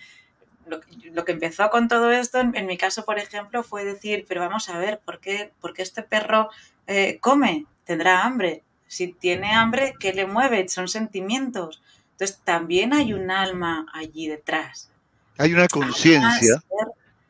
lo, 0.66 1.24
que 1.24 1.32
empezó 1.32 1.70
con 1.70 1.88
todo 1.88 2.10
esto, 2.10 2.40
en, 2.40 2.66
mi 2.66 2.76
caso, 2.76 3.04
por 3.04 3.18
ejemplo, 3.18 3.62
fue 3.62 3.84
decir, 3.84 4.24
pero 4.28 4.40
vamos 4.40 4.68
a 4.68 4.78
ver, 4.78 5.00
¿por 5.00 5.20
qué, 5.20 5.52
este 5.76 6.02
perro 6.02 6.50
eh, 6.86 7.18
come? 7.20 7.66
¿Tendrá 7.84 8.22
hambre? 8.22 8.62
Si 8.86 9.12
tiene 9.12 9.52
hambre, 9.52 9.94
¿qué 9.98 10.12
le 10.12 10.26
mueve? 10.26 10.68
Son 10.68 10.88
sentimientos. 10.88 11.82
Entonces 12.20 12.44
también 12.44 12.92
hay 12.92 13.14
un 13.14 13.30
alma 13.30 13.86
allí 13.94 14.28
detrás. 14.28 14.90
Hay 15.38 15.54
una 15.54 15.66
conciencia 15.68 16.62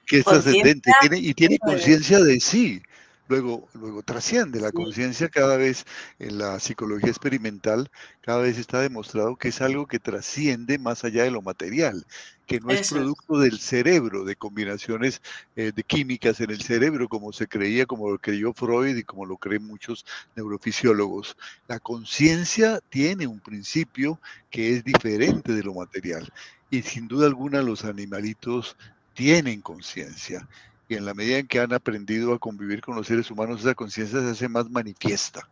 que 0.04 0.18
es 0.18 0.24
trascendente 0.24 0.90
y 1.12 1.32
tiene 1.32 1.60
conciencia 1.60 2.18
de 2.18 2.40
sí. 2.40 2.82
Luego, 3.30 3.68
luego 3.74 4.02
trasciende 4.02 4.58
la 4.60 4.72
conciencia 4.72 5.28
cada 5.28 5.56
vez 5.56 5.84
en 6.18 6.38
la 6.38 6.58
psicología 6.58 7.10
experimental, 7.10 7.88
cada 8.22 8.40
vez 8.40 8.58
está 8.58 8.80
demostrado 8.80 9.36
que 9.36 9.50
es 9.50 9.60
algo 9.60 9.86
que 9.86 10.00
trasciende 10.00 10.80
más 10.80 11.04
allá 11.04 11.22
de 11.22 11.30
lo 11.30 11.40
material, 11.40 12.04
que 12.44 12.58
no 12.58 12.72
es 12.72 12.90
producto 12.90 13.38
del 13.38 13.60
cerebro, 13.60 14.24
de 14.24 14.34
combinaciones 14.34 15.22
eh, 15.54 15.70
de 15.72 15.84
químicas 15.84 16.40
en 16.40 16.50
el 16.50 16.60
cerebro, 16.60 17.06
como 17.08 17.32
se 17.32 17.46
creía, 17.46 17.86
como 17.86 18.10
lo 18.10 18.18
creyó 18.18 18.52
Freud 18.52 18.96
y 18.96 19.04
como 19.04 19.24
lo 19.24 19.36
creen 19.36 19.64
muchos 19.64 20.04
neurofisiólogos. 20.34 21.36
La 21.68 21.78
conciencia 21.78 22.80
tiene 22.88 23.28
un 23.28 23.38
principio 23.38 24.20
que 24.50 24.74
es 24.74 24.82
diferente 24.82 25.52
de 25.52 25.62
lo 25.62 25.74
material. 25.74 26.32
Y 26.68 26.82
sin 26.82 27.06
duda 27.06 27.28
alguna 27.28 27.62
los 27.62 27.84
animalitos 27.84 28.76
tienen 29.14 29.60
conciencia 29.60 30.48
y 30.90 30.96
en 30.96 31.04
la 31.04 31.14
medida 31.14 31.38
en 31.38 31.46
que 31.46 31.60
han 31.60 31.72
aprendido 31.72 32.34
a 32.34 32.38
convivir 32.40 32.80
con 32.80 32.96
los 32.96 33.06
seres 33.06 33.30
humanos, 33.30 33.60
esa 33.60 33.74
conciencia 33.74 34.20
se 34.20 34.30
hace 34.30 34.48
más 34.48 34.68
manifiesta. 34.68 35.48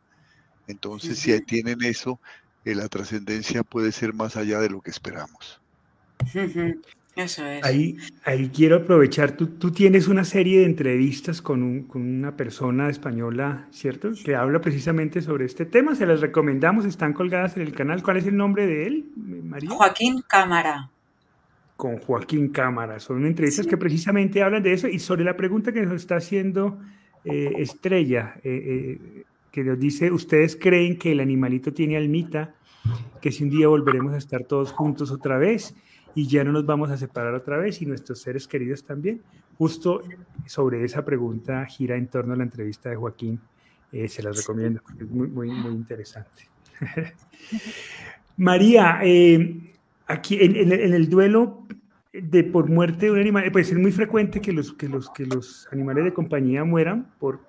Entonces, 0.67 1.17
si 1.17 1.41
tienen 1.43 1.81
eso, 1.85 2.19
eh, 2.65 2.75
la 2.75 2.89
trascendencia 2.89 3.63
puede 3.63 3.93
ser 3.93 4.13
más 4.13 4.37
allá 4.37 4.59
de 4.59 4.69
lo 4.69 4.81
que 4.81 4.91
esperamos. 4.91 5.61
Eso 7.15 7.47
es. 7.47 7.65
Ahí, 7.65 7.97
ahí 8.25 8.51
quiero 8.53 8.77
aprovechar, 8.77 9.37
tú, 9.37 9.47
tú 9.47 9.71
tienes 9.71 10.09
una 10.09 10.25
serie 10.25 10.61
de 10.61 10.67
entrevistas 10.67 11.41
con, 11.41 11.63
un, 11.63 11.83
con, 11.85 12.03
una 12.03 12.37
persona 12.37 12.91
española, 12.91 13.69
¿cierto? 13.71 14.11
Que 14.25 14.35
habla 14.35 14.61
precisamente 14.61 15.23
sobre 15.23 15.45
este 15.45 15.67
tema, 15.67 15.95
se 15.95 16.07
las 16.07 16.21
recomendamos, 16.21 16.85
están 16.85 17.13
colgadas 17.13 17.57
en 17.57 17.63
el 17.63 17.73
canal. 17.73 18.03
¿Cuál 18.03 18.17
es 18.17 18.27
el 18.27 18.37
nombre 18.37 18.67
de 18.67 18.89
él, 18.89 19.13
María? 19.17 19.71
Joaquín 19.71 20.23
Cámara 20.27 20.91
con 21.79 21.99
Joaquín 21.99 22.49
Cámara. 22.49 22.99
Son 22.99 23.25
entrevistas 23.25 23.65
que 23.65 23.77
precisamente 23.77 24.43
hablan 24.43 24.65
de 24.65 24.73
eso 24.73 24.89
y 24.89 24.99
sobre 24.99 25.23
la 25.23 25.37
pregunta 25.37 25.71
que 25.71 25.81
nos 25.81 25.95
está 25.95 26.17
haciendo 26.17 26.81
eh, 27.25 27.53
Estrella, 27.59 28.35
eh, 28.43 28.99
eh, 28.99 29.25
que 29.53 29.63
nos 29.63 29.79
dice, 29.79 30.11
¿ustedes 30.11 30.57
creen 30.57 30.99
que 30.99 31.13
el 31.13 31.21
animalito 31.21 31.73
tiene 31.73 31.97
almita? 31.97 32.53
Que 33.23 33.31
si 33.31 33.45
un 33.45 33.51
día 33.51 33.69
volveremos 33.69 34.13
a 34.13 34.17
estar 34.17 34.43
todos 34.43 34.73
juntos 34.73 35.13
otra 35.13 35.39
vez 35.39 35.73
y 36.17 36.27
ya 36.27 36.43
no 36.43 36.51
nos 36.51 36.67
vamos 36.67 36.91
a 36.91 36.97
separar 36.97 37.33
otra 37.35 37.57
vez 37.59 37.81
y 37.81 37.87
nuestros 37.87 38.21
seres 38.21 38.49
queridos 38.49 38.83
también. 38.83 39.23
Justo 39.57 40.03
sobre 40.47 40.83
esa 40.83 41.05
pregunta 41.05 41.65
gira 41.67 41.97
en 41.97 42.09
torno 42.09 42.35
a 42.35 42.37
la 42.37 42.43
entrevista 42.43 42.91
de 42.91 42.97
Joaquín. 42.97 43.41
se 43.93 44.21
las 44.21 44.37
recomiendo, 44.37 44.81
es 44.99 45.09
muy, 45.09 45.29
muy, 45.29 45.49
muy 45.49 45.75
interesante. 45.75 46.49
María, 48.37 49.01
Aquí 50.09 50.39
en, 50.41 50.73
el 50.73 51.09
duelo 51.09 51.67
de 52.13 52.43
por 52.43 52.69
muerte 52.69 53.07
de 53.07 53.13
un 53.13 53.21
animal, 53.21 53.53
pues 53.53 53.71
es 53.71 53.79
muy 53.79 53.93
frecuente 53.93 54.41
que 54.41 54.53
los, 54.53 54.73
que 54.73 54.89
los, 54.89 55.11
que 55.11 55.27
los 55.27 55.69
animales 55.71 56.05
de 56.05 56.15
compañía 56.15 56.65
mueran 56.65 57.13
por 57.19 57.41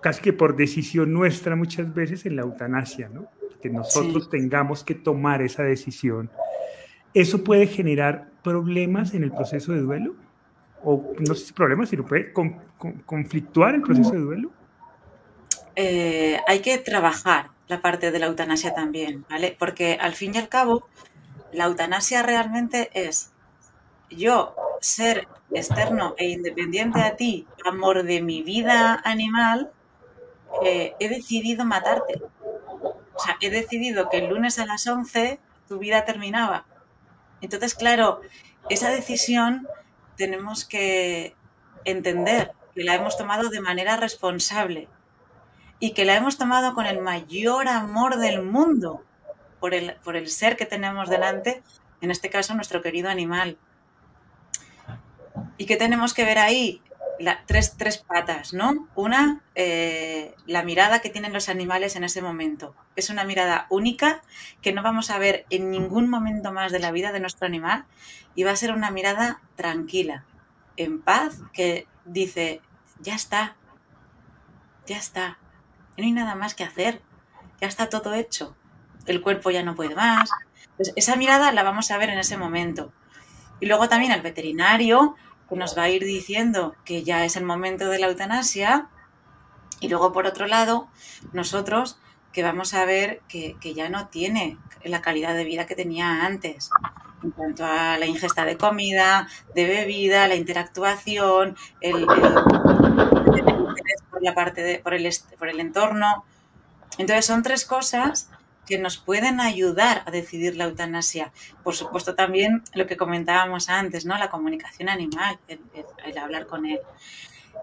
casi 0.00 0.20
que 0.20 0.32
por 0.32 0.56
decisión 0.56 1.12
nuestra 1.12 1.56
muchas 1.56 1.92
veces 1.92 2.26
en 2.26 2.36
la 2.36 2.42
eutanasia, 2.42 3.08
¿no? 3.08 3.26
Que 3.60 3.70
nosotros 3.70 4.30
tengamos 4.30 4.84
que 4.84 4.94
tomar 4.94 5.42
esa 5.42 5.64
decisión. 5.64 6.30
¿Eso 7.14 7.42
puede 7.42 7.66
generar 7.66 8.28
problemas 8.44 9.14
en 9.14 9.24
el 9.24 9.32
proceso 9.32 9.72
de 9.72 9.80
duelo? 9.80 10.14
O 10.84 11.12
no 11.18 11.34
sé 11.34 11.46
si 11.46 11.52
problemas, 11.52 11.88
sino 11.88 12.06
puede 12.06 12.32
conflictuar 13.06 13.74
el 13.74 13.82
proceso 13.82 14.12
de 14.12 14.20
duelo. 14.20 14.52
Eh, 15.74 16.38
hay 16.46 16.60
que 16.60 16.78
trabajar 16.78 17.50
la 17.66 17.80
parte 17.80 18.10
de 18.10 18.18
la 18.18 18.26
eutanasia 18.26 18.74
también, 18.74 19.24
¿vale? 19.28 19.56
Porque 19.58 19.98
al 20.00 20.14
fin 20.14 20.34
y 20.34 20.38
al 20.38 20.48
cabo, 20.48 20.88
la 21.52 21.64
eutanasia 21.64 22.22
realmente 22.22 22.90
es 22.94 23.32
yo 24.10 24.54
ser 24.80 25.28
externo 25.50 26.14
e 26.18 26.28
independiente 26.28 27.00
a 27.00 27.16
ti, 27.16 27.46
amor 27.64 28.04
de 28.04 28.22
mi 28.22 28.42
vida 28.42 29.00
animal, 29.04 29.72
he 30.62 31.08
decidido 31.08 31.64
matarte. 31.64 32.22
O 33.14 33.20
sea, 33.20 33.36
he 33.40 33.50
decidido 33.50 34.08
que 34.08 34.18
el 34.18 34.28
lunes 34.28 34.58
a 34.58 34.66
las 34.66 34.86
11 34.86 35.40
tu 35.66 35.78
vida 35.78 36.04
terminaba. 36.04 36.66
Entonces, 37.40 37.74
claro, 37.74 38.20
esa 38.68 38.90
decisión 38.90 39.66
tenemos 40.16 40.64
que 40.64 41.34
entender 41.84 42.52
que 42.74 42.84
la 42.84 42.94
hemos 42.94 43.16
tomado 43.16 43.48
de 43.48 43.60
manera 43.60 43.96
responsable 43.96 44.88
y 45.80 45.92
que 45.92 46.04
la 46.04 46.16
hemos 46.16 46.38
tomado 46.38 46.74
con 46.74 46.86
el 46.86 47.00
mayor 47.00 47.68
amor 47.68 48.16
del 48.18 48.42
mundo 48.42 49.04
por 49.60 49.74
el, 49.74 49.94
por 50.04 50.16
el 50.16 50.28
ser 50.28 50.56
que 50.56 50.66
tenemos 50.66 51.08
delante, 51.08 51.62
en 52.00 52.10
este 52.10 52.30
caso 52.30 52.54
nuestro 52.54 52.82
querido 52.82 53.08
animal. 53.08 53.58
¿Y 55.56 55.66
qué 55.66 55.76
tenemos 55.76 56.14
que 56.14 56.24
ver 56.24 56.38
ahí? 56.38 56.82
tres, 57.46 57.74
tres, 57.76 57.98
patas, 57.98 58.52
¿no? 58.52 58.88
Una, 58.94 59.42
eh, 59.54 60.34
la 60.46 60.62
mirada 60.62 61.00
que 61.00 61.10
tienen 61.10 61.32
los 61.32 61.48
animales 61.48 61.96
en 61.96 62.04
ese 62.04 62.22
momento. 62.22 62.74
Es 62.96 63.10
una 63.10 63.24
mirada 63.24 63.66
única 63.70 64.22
que 64.62 64.72
no 64.72 64.82
vamos 64.82 65.10
a 65.10 65.18
ver 65.18 65.44
en 65.50 65.70
ningún 65.70 66.08
momento 66.08 66.52
más 66.52 66.72
de 66.72 66.78
la 66.78 66.92
vida 66.92 67.12
de 67.12 67.20
nuestro 67.20 67.46
animal 67.46 67.86
y 68.34 68.44
va 68.44 68.52
a 68.52 68.56
ser 68.56 68.72
una 68.72 68.90
mirada 68.90 69.40
tranquila, 69.56 70.24
en 70.76 71.02
paz, 71.02 71.40
que 71.52 71.86
dice, 72.04 72.60
ya 73.00 73.14
está, 73.14 73.56
ya 74.86 74.96
está, 74.96 75.38
no 75.96 76.04
hay 76.04 76.12
nada 76.12 76.34
más 76.36 76.54
que 76.54 76.64
hacer, 76.64 77.02
ya 77.60 77.66
está 77.66 77.88
todo 77.88 78.14
hecho, 78.14 78.56
el 79.08 79.22
cuerpo 79.22 79.50
ya 79.50 79.62
no 79.62 79.74
puede 79.74 79.94
más. 79.94 80.30
Pues 80.76 80.92
esa 80.96 81.16
mirada 81.16 81.52
la 81.52 81.62
vamos 81.62 81.90
a 81.90 81.98
ver 81.98 82.10
en 82.10 82.18
ese 82.18 82.36
momento. 82.36 82.92
Y 83.60 83.66
luego 83.66 83.88
también 83.88 84.12
al 84.12 84.22
veterinario 84.22 85.16
que 85.48 85.56
nos 85.56 85.76
va 85.76 85.84
a 85.84 85.88
ir 85.88 86.04
diciendo 86.04 86.76
que 86.84 87.02
ya 87.02 87.24
es 87.24 87.36
el 87.36 87.44
momento 87.44 87.88
de 87.88 87.98
la 87.98 88.06
eutanasia. 88.06 88.88
Y 89.80 89.88
luego, 89.88 90.12
por 90.12 90.26
otro 90.26 90.46
lado, 90.46 90.88
nosotros 91.32 91.98
que 92.32 92.42
vamos 92.42 92.74
a 92.74 92.84
ver 92.84 93.22
que, 93.28 93.56
ya 93.74 93.88
no 93.88 94.08
tiene 94.08 94.58
la 94.84 95.02
calidad 95.02 95.34
de 95.34 95.44
vida 95.44 95.66
que 95.66 95.74
tenía 95.74 96.24
antes 96.24 96.70
en 97.22 97.30
cuanto 97.32 97.64
a 97.64 97.98
la 97.98 98.06
ingesta 98.06 98.44
de 98.44 98.56
comida, 98.56 99.28
de 99.54 99.66
bebida, 99.66 100.28
la 100.28 100.36
interactuación, 100.36 101.56
el, 101.80 102.02
interés 102.02 104.02
por 104.10 104.22
la 104.22 104.34
parte 104.34 104.62
de, 104.62 104.78
por 104.78 104.94
el, 104.94 105.10
por 105.38 105.48
el 105.48 105.58
entorno. 105.58 106.24
Entonces 106.98 107.26
son 107.26 107.42
tres 107.42 107.64
cosas 107.64 108.30
que 108.68 108.78
nos 108.78 108.98
pueden 108.98 109.40
ayudar 109.40 110.02
a 110.04 110.10
decidir 110.10 110.56
la 110.56 110.64
eutanasia. 110.64 111.32
Por 111.64 111.74
supuesto, 111.74 112.14
también 112.14 112.62
lo 112.74 112.86
que 112.86 112.98
comentábamos 112.98 113.70
antes, 113.70 114.04
¿no? 114.04 114.18
La 114.18 114.28
comunicación 114.28 114.90
animal, 114.90 115.38
el, 115.48 116.18
hablar 116.18 116.46
con 116.46 116.66
él. 116.66 116.80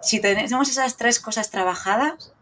Si 0.02 0.20
tenemos 0.20 0.68
esas 0.70 0.98
tres 0.98 1.20
cosas 1.20 1.52
trabajadas, 1.52 2.34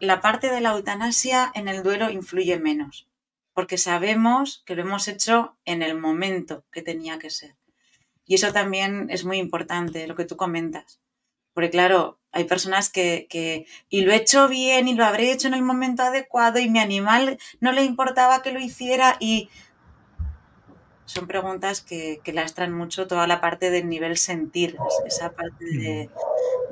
la 0.00 0.20
parte 0.20 0.50
de 0.50 0.60
la 0.60 0.72
eutanasia 0.72 1.52
en 1.54 1.68
el 1.68 1.84
duelo 1.84 2.10
influye 2.10 2.58
menos, 2.58 3.08
porque 3.52 3.78
sabemos 3.78 4.64
que 4.66 4.74
lo 4.74 4.82
hemos 4.82 5.06
hecho 5.06 5.56
en 5.64 5.82
el 5.82 5.96
momento 5.96 6.64
que 6.72 6.82
tenía 6.82 7.20
que 7.20 7.30
ser. 7.30 7.54
Y 8.26 8.34
eso 8.34 8.52
también 8.52 9.06
es 9.10 9.24
muy 9.24 9.38
importante, 9.38 10.08
lo 10.08 10.16
que 10.16 10.24
tú 10.24 10.36
comentas. 10.36 11.00
Porque 11.54 11.70
claro, 11.70 12.18
hay 12.34 12.44
personas 12.44 12.90
que, 12.90 13.66
y 13.88 14.00
lo 14.02 14.12
he 14.12 14.16
hecho 14.16 14.48
bien 14.48 14.88
y 14.88 14.94
lo 14.94 15.04
habré 15.04 15.30
hecho 15.30 15.46
en 15.46 15.54
el 15.54 15.62
momento 15.62 16.02
adecuado 16.02 16.58
y 16.58 16.68
mi 16.68 16.80
animal 16.80 17.38
no 17.60 17.70
le 17.72 17.84
importaba 17.84 18.42
que 18.42 18.52
lo 18.52 18.58
hiciera 18.58 19.16
y 19.20 19.48
son 21.04 21.28
preguntas 21.28 21.80
que, 21.80 22.20
que 22.24 22.32
lastran 22.32 22.72
mucho 22.72 23.06
toda 23.06 23.28
la 23.28 23.40
parte 23.40 23.70
del 23.70 23.88
nivel 23.88 24.16
sentir, 24.16 24.76
esa 25.06 25.30
parte 25.30 25.64
de, 25.64 26.10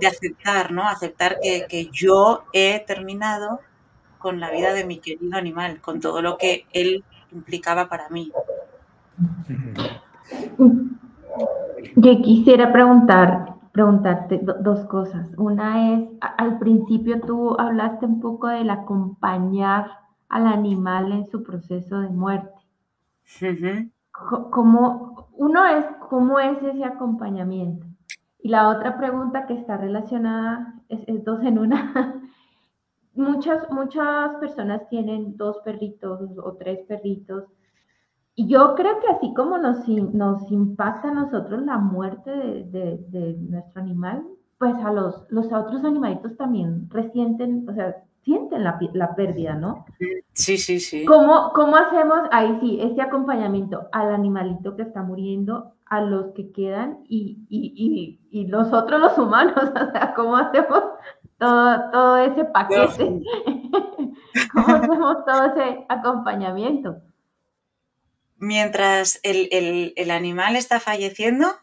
aceptar, 0.07 0.73
¿no? 0.73 0.89
Aceptar 0.89 1.39
que, 1.41 1.67
que, 1.69 1.89
yo 1.93 2.45
he 2.53 2.81
terminado 2.81 3.61
con 4.19 4.41
la 4.41 4.51
vida 4.51 4.73
de 4.73 4.85
mi 4.85 4.99
querido 4.99 5.37
animal, 5.37 5.81
con 5.81 6.01
todo 6.01 6.23
lo 6.23 6.39
que 6.39 6.67
él 6.73 7.05
implicaba 7.31 7.89
para 7.89 8.09
mí. 8.09 8.33
Yo 11.95 12.23
quisiera 12.23 12.73
preguntar, 12.73 13.55
preguntarte 13.73 14.41
dos 14.61 14.85
cosas. 14.87 15.29
Una 15.37 15.95
es, 15.95 16.09
al 16.21 16.59
principio 16.59 17.21
tú 17.21 17.57
hablaste 17.59 18.07
un 18.07 18.21
poco 18.21 18.49
del 18.49 18.71
acompañar 18.71 19.87
al 20.29 20.47
animal 20.47 21.13
en 21.13 21.27
su 21.29 21.43
proceso 21.43 22.01
de 22.01 22.11
muerte. 22.11 22.61
como, 24.51 25.29
uno 25.33 25.67
es, 25.67 25.87
¿cómo 26.09 26.39
es 26.39 26.63
ese 26.63 26.85
acompañamiento? 26.85 27.87
Y 28.39 28.49
la 28.49 28.69
otra 28.69 28.99
pregunta 28.99 29.47
que 29.47 29.55
está 29.55 29.77
relacionada, 29.77 30.75
es, 30.89 31.01
es 31.07 31.25
dos 31.25 31.43
en 31.43 31.59
una. 31.59 32.21
muchas, 33.15 33.71
muchas 33.71 34.35
personas 34.37 34.89
tienen 34.89 35.37
dos 35.37 35.59
perritos 35.65 36.21
o 36.39 36.53
tres 36.55 36.81
perritos 36.87 37.45
y 38.35 38.49
yo 38.49 38.75
creo 38.75 38.99
que 39.01 39.09
así 39.09 39.35
como 39.35 39.59
nos, 39.59 39.87
nos 39.89 40.51
impacta 40.51 41.09
a 41.09 41.15
nosotros 41.15 41.63
la 41.63 41.77
muerte 41.77 42.31
de, 42.31 43.37
nuestro 43.41 43.83
animal, 43.83 44.23
pues 44.59 44.75
a 44.77 44.93
los, 44.93 45.27
los 45.29 45.53
otros 45.53 45.85
animalitos 45.85 46.37
también 46.37 46.89
resienten, 46.91 47.69
o 47.69 47.75
sea, 47.75 47.97
sienten 48.23 48.65
la, 48.65 48.79
la 48.95 49.15
pérdida, 49.15 49.55
¿no? 49.55 49.85
Sí, 50.33 50.57
sí, 50.57 50.81
sí. 50.81 51.05
¿Cómo, 51.05 51.51
¿Cómo 51.55 51.77
hacemos 51.77 52.21
ahí 52.31 52.57
sí 52.61 52.79
este 52.81 53.03
acompañamiento 53.03 53.89
al 53.93 54.15
animalito 54.15 54.77
que 54.77 54.83
está 54.83 55.03
muriendo, 55.03 55.75
a 55.85 56.01
los 56.01 56.33
que 56.33 56.53
quedan 56.53 57.01
y, 57.09 57.45
y, 57.51 58.19
y, 58.31 58.41
y 58.41 58.47
nosotros 58.47 58.99
los 59.01 59.19
humanos? 59.19 59.55
O 59.89 59.93
sea, 59.93 60.15
¿cómo 60.15 60.37
hacemos 60.37 60.83
todo, 61.37 61.91
todo 61.91 62.17
ese 62.17 62.45
paquete? 62.47 63.23
¿Cómo 64.55 64.69
hacemos 64.69 65.25
todo 65.27 65.45
ese 65.45 65.85
acompañamiento? 65.91 66.97
Mientras 68.43 69.21
el, 69.23 70.11
animal 70.11 70.57
está 70.57 70.81
falleciendo, 70.81 71.61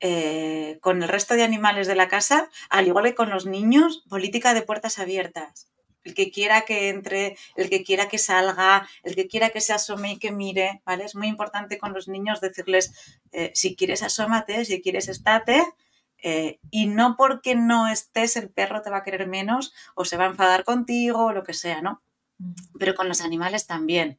eh, 0.00 0.78
con 0.80 1.02
el 1.02 1.08
resto 1.08 1.34
de 1.34 1.42
animales 1.42 1.86
de 1.86 1.94
la 1.94 2.08
casa, 2.08 2.48
al 2.70 2.86
igual 2.86 3.04
que 3.04 3.14
con 3.14 3.28
los 3.28 3.44
niños, 3.44 4.04
política 4.08 4.54
de 4.54 4.62
puertas 4.62 4.98
abiertas. 4.98 5.70
El 6.04 6.14
que 6.14 6.30
quiera 6.30 6.62
que 6.62 6.88
entre, 6.88 7.36
el 7.56 7.68
que 7.68 7.84
quiera 7.84 8.08
que 8.08 8.16
salga, 8.16 8.88
el 9.02 9.16
que 9.16 9.28
quiera 9.28 9.50
que 9.50 9.60
se 9.60 9.74
asome 9.74 10.12
y 10.12 10.18
que 10.18 10.32
mire, 10.32 10.80
¿vale? 10.86 11.04
Es 11.04 11.14
muy 11.14 11.26
importante 11.26 11.76
con 11.76 11.92
los 11.92 12.08
niños 12.08 12.40
decirles, 12.40 13.18
eh, 13.32 13.52
si 13.54 13.76
quieres 13.76 14.02
asómate, 14.02 14.64
si 14.64 14.80
quieres 14.80 15.08
estate, 15.08 15.62
eh, 16.22 16.58
y 16.70 16.86
no 16.86 17.16
porque 17.18 17.54
no 17.54 17.86
estés 17.86 18.36
el 18.36 18.48
perro 18.48 18.80
te 18.80 18.88
va 18.88 18.98
a 18.98 19.02
querer 19.02 19.26
menos 19.26 19.74
o 19.94 20.06
se 20.06 20.16
va 20.16 20.24
a 20.24 20.28
enfadar 20.28 20.64
contigo 20.64 21.26
o 21.26 21.32
lo 21.32 21.44
que 21.44 21.52
sea, 21.52 21.82
¿no? 21.82 22.00
Pero 22.78 22.94
con 22.94 23.08
los 23.08 23.20
animales 23.20 23.66
también. 23.66 24.18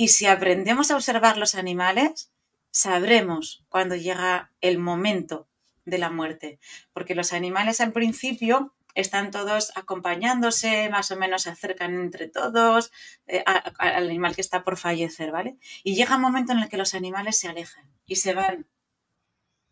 Y 0.00 0.08
si 0.08 0.24
aprendemos 0.24 0.90
a 0.90 0.96
observar 0.96 1.36
los 1.36 1.54
animales, 1.54 2.32
sabremos 2.70 3.66
cuando 3.68 3.96
llega 3.96 4.50
el 4.62 4.78
momento 4.78 5.46
de 5.84 5.98
la 5.98 6.08
muerte. 6.08 6.58
Porque 6.94 7.14
los 7.14 7.34
animales 7.34 7.82
al 7.82 7.92
principio 7.92 8.74
están 8.94 9.30
todos 9.30 9.76
acompañándose, 9.76 10.88
más 10.88 11.10
o 11.10 11.16
menos 11.16 11.42
se 11.42 11.50
acercan 11.50 12.00
entre 12.00 12.28
todos 12.28 12.90
eh, 13.26 13.44
al 13.44 14.08
animal 14.08 14.34
que 14.34 14.40
está 14.40 14.64
por 14.64 14.78
fallecer, 14.78 15.32
¿vale? 15.32 15.58
Y 15.84 15.94
llega 15.94 16.16
un 16.16 16.22
momento 16.22 16.52
en 16.52 16.60
el 16.60 16.70
que 16.70 16.78
los 16.78 16.94
animales 16.94 17.36
se 17.36 17.48
alejan 17.48 17.84
y 18.06 18.16
se 18.16 18.32
van. 18.32 18.66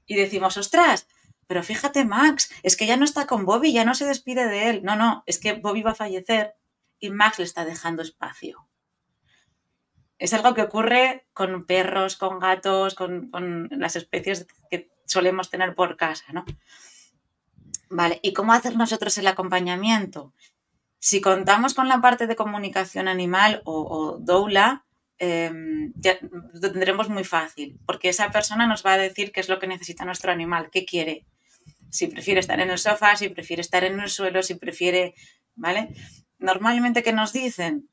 Y 0.04 0.16
decimos, 0.16 0.58
ostras, 0.58 1.08
pero 1.46 1.62
fíjate, 1.62 2.04
Max, 2.04 2.50
es 2.62 2.76
que 2.76 2.84
ya 2.84 2.98
no 2.98 3.06
está 3.06 3.26
con 3.26 3.46
Bobby, 3.46 3.72
ya 3.72 3.86
no 3.86 3.94
se 3.94 4.04
despide 4.04 4.46
de 4.46 4.68
él. 4.68 4.82
No, 4.84 4.94
no, 4.94 5.22
es 5.24 5.38
que 5.38 5.54
Bobby 5.54 5.80
va 5.80 5.92
a 5.92 6.02
fallecer 6.04 6.54
y 7.00 7.08
Max 7.08 7.38
le 7.38 7.46
está 7.46 7.64
dejando 7.64 8.02
espacio 8.02 8.67
es 10.18 10.34
algo 10.34 10.54
que 10.54 10.62
ocurre 10.62 11.26
con 11.32 11.64
perros, 11.64 12.16
con 12.16 12.38
gatos, 12.38 12.94
con, 12.94 13.68
las 13.70 13.96
especies 13.96 14.46
que 14.70 14.90
solemos 15.06 15.50
tener 15.50 15.74
por 15.74 15.96
casa, 15.96 16.24
¿no? 16.32 16.44
Vale, 17.88 18.18
¿y 18.22 18.32
cómo 18.32 18.52
hacer 18.52 18.76
nosotros 18.76 19.16
el 19.18 19.26
acompañamiento? 19.26 20.34
Si 20.98 21.20
contamos 21.20 21.74
con 21.74 21.88
la 21.88 22.00
parte 22.00 22.26
de 22.26 22.36
comunicación 22.36 23.08
animal 23.08 23.62
o, 23.64 24.18
doula, 24.20 24.84
em, 25.18 25.92
lo 26.52 26.72
tendremos 26.72 27.08
muy 27.08 27.24
fácil, 27.24 27.78
porque 27.86 28.08
esa 28.08 28.30
persona 28.30 28.66
nos 28.66 28.84
va 28.84 28.94
a 28.94 28.98
decir 28.98 29.32
qué 29.32 29.40
es 29.40 29.48
lo 29.48 29.58
que 29.58 29.68
necesita 29.68 30.04
nuestro 30.04 30.32
animal, 30.32 30.70
qué 30.70 30.84
quiere. 30.84 31.24
Si 31.90 32.08
prefiere 32.08 32.40
estar 32.40 32.60
en 32.60 32.70
el 32.70 32.78
sofá, 32.78 33.16
si 33.16 33.28
prefiere 33.28 33.62
estar 33.62 33.84
en 33.84 33.98
el 34.00 34.10
suelo, 34.10 34.42
si 34.42 34.56
prefiere, 34.56 35.14
¿vale? 35.54 35.94
Normalmente, 36.38 37.02
¿qué 37.02 37.12
nos 37.12 37.32
dicen? 37.32 37.88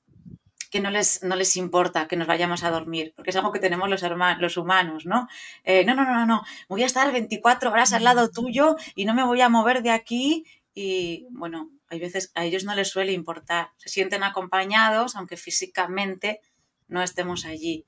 Que 0.76 0.82
no 0.82 0.89
les, 0.89 1.23
no 1.23 1.38
les 1.38 1.55
importa 1.55 2.05
que 2.05 2.17
nos 2.17 2.28
vayamos 2.28 2.65
a 2.65 2.69
dormir, 2.69 3.13
porque 3.15 3.30
es 3.30 3.36
algo 3.38 3.53
que 3.53 3.59
tenemos 3.59 3.89
los, 3.89 4.03
los 4.39 4.57
humanos, 4.57 5.05
¿no? 5.05 5.30
Eh, 5.63 5.86
no, 5.86 5.95
no, 5.95 6.03
no, 6.03 6.26
no, 6.26 6.43
voy 6.67 6.84
a 6.84 6.86
estar 6.86 7.09
24 7.13 7.71
horas 7.71 7.93
al 7.93 8.03
lado 8.03 8.30
tuyo 8.30 8.76
y 8.93 9.05
no 9.05 9.13
me 9.13 9.23
voy 9.23 9.39
a 9.39 9.47
mover 9.47 9.84
de 9.84 9.91
aquí 9.91 10.45
y, 10.73 11.28
bueno, 11.32 11.71
hay 11.88 11.99
veces 11.99 12.34
a 12.36 12.43
ellos 12.43 12.65
no 12.65 12.76
les 12.76 12.89
suele 12.89 13.13
importar, 13.13 13.69
se 13.78 13.88
sienten 13.88 14.23
acompañados, 14.23 15.15
aunque 15.15 15.38
físicamente 15.38 16.41
no 16.89 17.01
estemos 17.01 17.45
allí. 17.45 17.86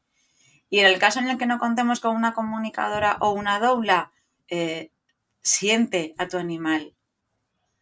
Y 0.70 0.80
en 0.80 0.86
el 0.86 0.98
caso 0.98 1.20
en 1.20 1.28
el 1.28 1.38
que 1.38 1.46
no 1.46 1.60
contemos 1.60 2.00
con 2.00 2.16
una 2.16 2.34
comunicadora 2.34 3.18
o 3.20 3.32
una 3.32 3.60
doula, 3.60 4.14
eh, 4.48 4.94
siente 5.42 6.16
a 6.18 6.30
tu 6.30 6.38
animal, 6.38 6.96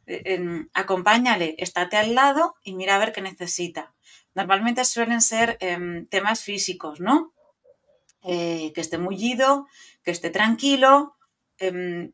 eh, 0.07 0.65
acompáñale, 0.73 1.55
estate 1.57 1.97
al 1.97 2.15
lado 2.15 2.55
y 2.63 2.73
mira 2.73 2.95
a 2.95 2.99
ver 2.99 3.11
qué 3.11 3.21
necesita 3.21 3.93
normalmente 4.35 4.83
suelen 4.83 5.21
ser 5.21 5.57
em, 5.61 6.07
temas 6.07 6.43
físicos, 6.43 6.99
¿no? 6.99 7.33
eh, 8.25 8.71
que 8.73 8.81
esté 8.81 8.97
mullido, 8.97 9.67
que 10.03 10.11
esté 10.11 10.29
tranquilo, 10.29 11.15
em, 11.59 12.11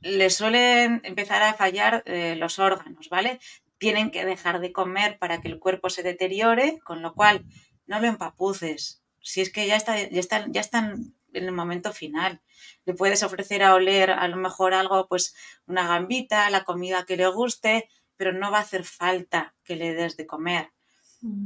le 0.00 0.30
suelen 0.30 1.00
empezar 1.04 1.42
a 1.42 1.54
fallar 1.54 2.02
eh, 2.06 2.36
los 2.36 2.58
órganos, 2.58 3.08
¿vale? 3.08 3.40
Tienen 3.78 4.10
que 4.10 4.24
dejar 4.24 4.60
de 4.60 4.72
comer 4.72 5.18
para 5.18 5.40
que 5.40 5.48
el 5.48 5.58
cuerpo 5.58 5.90
se 5.90 6.02
deteriore, 6.02 6.78
con 6.84 7.02
lo 7.02 7.14
cual 7.14 7.44
no 7.86 8.00
lo 8.00 8.06
empapuces. 8.06 9.02
Si 9.20 9.40
es 9.40 9.50
que 9.50 9.66
ya, 9.66 9.76
está, 9.76 9.96
ya, 9.98 10.20
están, 10.20 10.52
ya 10.52 10.60
están 10.60 11.14
en 11.34 11.44
el 11.44 11.52
momento 11.52 11.92
final. 11.92 12.40
Le 12.84 12.94
puedes 12.94 13.22
ofrecer 13.22 13.62
a 13.62 13.74
oler 13.74 14.10
a 14.10 14.26
lo 14.28 14.36
mejor 14.36 14.74
algo, 14.74 15.06
pues 15.08 15.34
una 15.66 15.86
gambita, 15.86 16.48
la 16.50 16.64
comida 16.64 17.04
que 17.04 17.16
le 17.16 17.26
guste, 17.28 17.88
pero 18.16 18.32
no 18.32 18.50
va 18.50 18.58
a 18.58 18.62
hacer 18.62 18.84
falta 18.84 19.54
que 19.64 19.76
le 19.76 19.94
des 19.94 20.16
de 20.16 20.26
comer. 20.26 20.70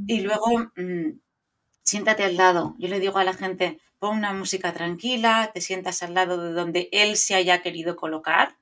Y 0.07 0.21
mm. 0.21 0.23
luego, 0.25 0.59
mm, 0.77 1.21
siéntate 1.83 2.25
al 2.25 2.37
lado. 2.37 2.75
Yo 2.79 2.89
le 2.89 3.01
digo 3.01 3.19
a 3.19 3.25
la 3.25 3.33
gente, 3.33 3.81
pon 3.99 4.17
una 4.17 4.33
música 4.33 4.73
tranquila, 4.73 5.51
te 5.53 5.61
sientas 5.61 6.03
al 6.03 6.15
lado 6.15 6.43
de 6.43 6.53
donde 6.53 6.89
él 6.93 7.17
se 7.17 7.35
haya 7.35 7.63
querido 7.63 7.97
colocar, 7.97 8.57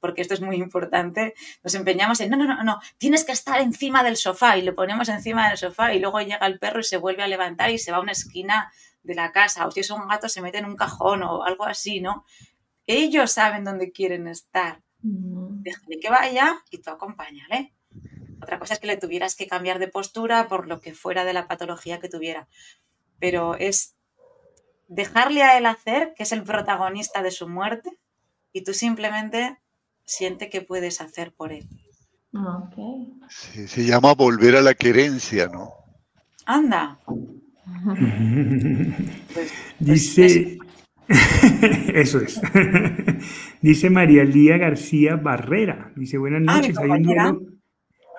porque 0.00 0.20
esto 0.20 0.34
es 0.34 0.40
muy 0.40 0.56
importante. 0.56 1.34
Nos 1.62 1.74
empeñamos 1.74 2.20
en, 2.20 2.30
no, 2.30 2.36
no, 2.36 2.44
no, 2.44 2.64
no, 2.64 2.80
tienes 2.98 3.24
que 3.24 3.32
estar 3.32 3.60
encima 3.60 4.02
del 4.02 4.16
sofá 4.16 4.56
y 4.58 4.62
lo 4.62 4.74
ponemos 4.74 5.08
encima 5.08 5.48
del 5.48 5.58
sofá 5.58 5.94
y 5.94 6.00
luego 6.00 6.20
llega 6.20 6.46
el 6.46 6.58
perro 6.58 6.80
y 6.80 6.84
se 6.84 6.96
vuelve 6.96 7.22
a 7.22 7.28
levantar 7.28 7.70
y 7.70 7.78
se 7.78 7.92
va 7.92 7.98
a 7.98 8.00
una 8.00 8.12
esquina 8.12 8.72
de 9.02 9.14
la 9.14 9.32
casa, 9.32 9.66
o 9.66 9.70
si 9.70 9.80
es 9.80 9.90
un 9.90 10.06
gato 10.06 10.28
se 10.28 10.42
mete 10.42 10.58
en 10.58 10.66
un 10.66 10.76
cajón 10.76 11.22
o 11.22 11.44
algo 11.44 11.64
así, 11.64 12.00
¿no? 12.00 12.24
Ellos 12.86 13.32
saben 13.32 13.64
dónde 13.64 13.92
quieren 13.92 14.28
estar. 14.28 14.82
Mm. 15.02 15.62
Déjale 15.62 16.00
que 16.00 16.10
vaya 16.10 16.62
y 16.70 16.78
tú 16.78 16.90
acompáñale. 16.90 17.74
Otra 18.40 18.58
cosa 18.58 18.74
es 18.74 18.80
que 18.80 18.86
le 18.88 18.96
tuvieras 18.96 19.36
que 19.36 19.46
cambiar 19.46 19.78
de 19.78 19.88
postura 19.88 20.48
por 20.48 20.66
lo 20.66 20.80
que 20.80 20.94
fuera 20.94 21.24
de 21.24 21.32
la 21.32 21.46
patología 21.46 22.00
que 22.00 22.08
tuviera. 22.08 22.48
Pero 23.20 23.54
es 23.54 23.94
dejarle 24.88 25.42
a 25.42 25.56
él 25.58 25.66
hacer, 25.66 26.12
que 26.16 26.24
es 26.24 26.32
el 26.32 26.42
protagonista 26.42 27.22
de 27.22 27.30
su 27.30 27.48
muerte, 27.48 27.98
y 28.52 28.64
tú 28.64 28.74
simplemente 28.74 29.58
siente 30.04 30.50
que 30.50 30.60
puedes 30.60 31.00
hacer 31.00 31.32
por 31.32 31.52
él. 31.52 31.68
se 33.28 33.84
llama 33.84 34.14
volver 34.14 34.56
a 34.56 34.60
la 34.60 34.74
querencia, 34.74 35.48
¿no? 35.48 35.72
Anda. 36.46 36.98
Pues, 39.32 39.52
Dice, 39.78 40.58
eso 41.94 42.20
es. 42.20 42.40
Dice 43.60 43.90
María 43.90 44.24
Lía 44.24 44.58
García 44.58 45.16
Barrera. 45.16 45.92
Dice, 45.96 46.18
buenas 46.18 46.42
ah, 46.46 46.56
noches. 46.56 46.76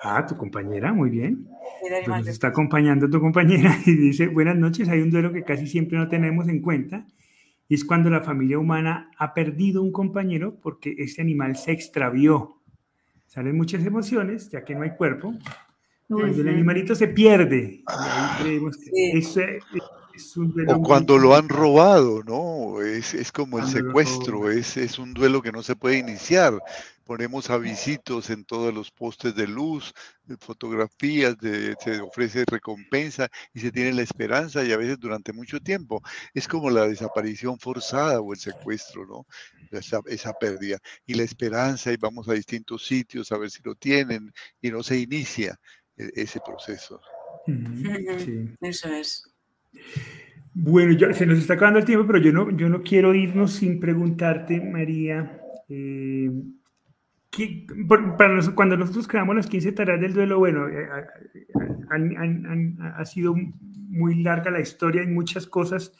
Ah, 0.02 0.26
tu 0.26 0.36
compañera, 0.36 0.92
muy 0.92 1.10
bien. 1.10 1.48
Pues 1.80 2.08
nos 2.08 2.26
está 2.28 2.48
acompañando 2.48 3.08
tu 3.08 3.20
compañera 3.20 3.78
y 3.86 3.94
dice, 3.94 4.28
buenas 4.28 4.56
noches, 4.56 4.88
hay 4.88 5.00
un 5.00 5.10
duelo 5.10 5.32
que 5.32 5.44
casi 5.44 5.66
siempre 5.66 5.98
no 5.98 6.08
tenemos 6.08 6.48
en 6.48 6.60
cuenta 6.60 7.06
y 7.68 7.74
es 7.74 7.84
cuando 7.84 8.10
la 8.10 8.20
familia 8.20 8.58
humana 8.58 9.10
ha 9.18 9.32
perdido 9.34 9.82
un 9.82 9.92
compañero 9.92 10.58
porque 10.60 10.94
ese 10.98 11.22
animal 11.22 11.56
se 11.56 11.72
extravió. 11.72 12.60
Salen 13.26 13.56
muchas 13.56 13.84
emociones, 13.84 14.50
ya 14.50 14.64
que 14.64 14.74
no 14.74 14.82
hay 14.82 14.90
cuerpo. 14.90 15.34
Cuando 16.08 16.42
el 16.42 16.48
animalito 16.48 16.94
se 16.94 17.08
pierde, 17.08 17.82
ahí 17.86 18.42
creemos 18.42 18.76
que 18.76 19.18
ese, 19.18 19.58
o 20.68 20.80
cuando 20.82 21.18
lo 21.18 21.34
han 21.34 21.48
robado, 21.48 22.22
¿no? 22.22 22.80
Es, 22.82 23.14
es 23.14 23.32
como 23.32 23.58
el 23.58 23.66
secuestro, 23.66 24.48
es, 24.48 24.76
es, 24.76 24.98
un 24.98 25.12
duelo 25.12 25.42
que 25.42 25.50
no 25.50 25.62
se 25.62 25.74
puede 25.74 25.98
iniciar. 25.98 26.54
Ponemos 27.04 27.50
avisitos 27.50 28.30
en 28.30 28.44
todos 28.44 28.72
los 28.72 28.90
postes 28.92 29.34
de 29.34 29.48
luz, 29.48 29.92
fotografías, 30.38 31.36
de, 31.38 31.74
se 31.82 32.00
ofrece 32.00 32.44
recompensa 32.46 33.28
y 33.52 33.60
se 33.60 33.72
tiene 33.72 33.92
la 33.92 34.02
esperanza 34.02 34.64
y 34.64 34.72
a 34.72 34.76
veces 34.76 34.98
durante 35.00 35.32
mucho 35.32 35.58
tiempo. 35.60 36.00
Es 36.32 36.46
como 36.46 36.70
la 36.70 36.86
desaparición 36.86 37.58
forzada 37.58 38.20
o 38.20 38.32
el 38.32 38.38
secuestro, 38.38 39.06
¿no? 39.06 39.26
Esa, 39.70 40.00
esa 40.06 40.32
pérdida. 40.34 40.78
Y 41.06 41.14
la 41.14 41.24
esperanza 41.24 41.92
y 41.92 41.96
vamos 41.96 42.28
a 42.28 42.34
distintos 42.34 42.86
sitios 42.86 43.32
a 43.32 43.38
ver 43.38 43.50
si 43.50 43.62
lo 43.64 43.74
tienen 43.74 44.32
y 44.62 44.70
no 44.70 44.82
se 44.84 44.98
inicia 44.98 45.58
ese 45.96 46.40
proceso. 46.44 47.00
Eso 48.60 48.88
es. 48.88 49.34
Bueno, 50.54 50.92
ya, 50.92 51.12
se 51.12 51.26
nos 51.26 51.38
está 51.38 51.54
acabando 51.54 51.80
el 51.80 51.84
tiempo, 51.84 52.06
pero 52.06 52.18
yo 52.18 52.32
no, 52.32 52.50
yo 52.50 52.68
no 52.68 52.82
quiero 52.82 53.12
irnos 53.12 53.54
sin 53.54 53.80
preguntarte, 53.80 54.60
María, 54.60 55.40
eh, 55.68 56.30
para 57.88 58.40
cuando 58.54 58.76
nosotros 58.76 59.08
creamos 59.08 59.34
las 59.34 59.48
15 59.48 59.72
tareas 59.72 60.00
del 60.00 60.14
duelo, 60.14 60.38
bueno, 60.38 60.68
eh, 60.68 60.86
ha 62.96 63.04
sido 63.04 63.34
muy 63.88 64.22
larga 64.22 64.52
la 64.52 64.60
historia 64.60 65.02
y 65.02 65.08
muchas 65.08 65.46
cosas 65.46 65.92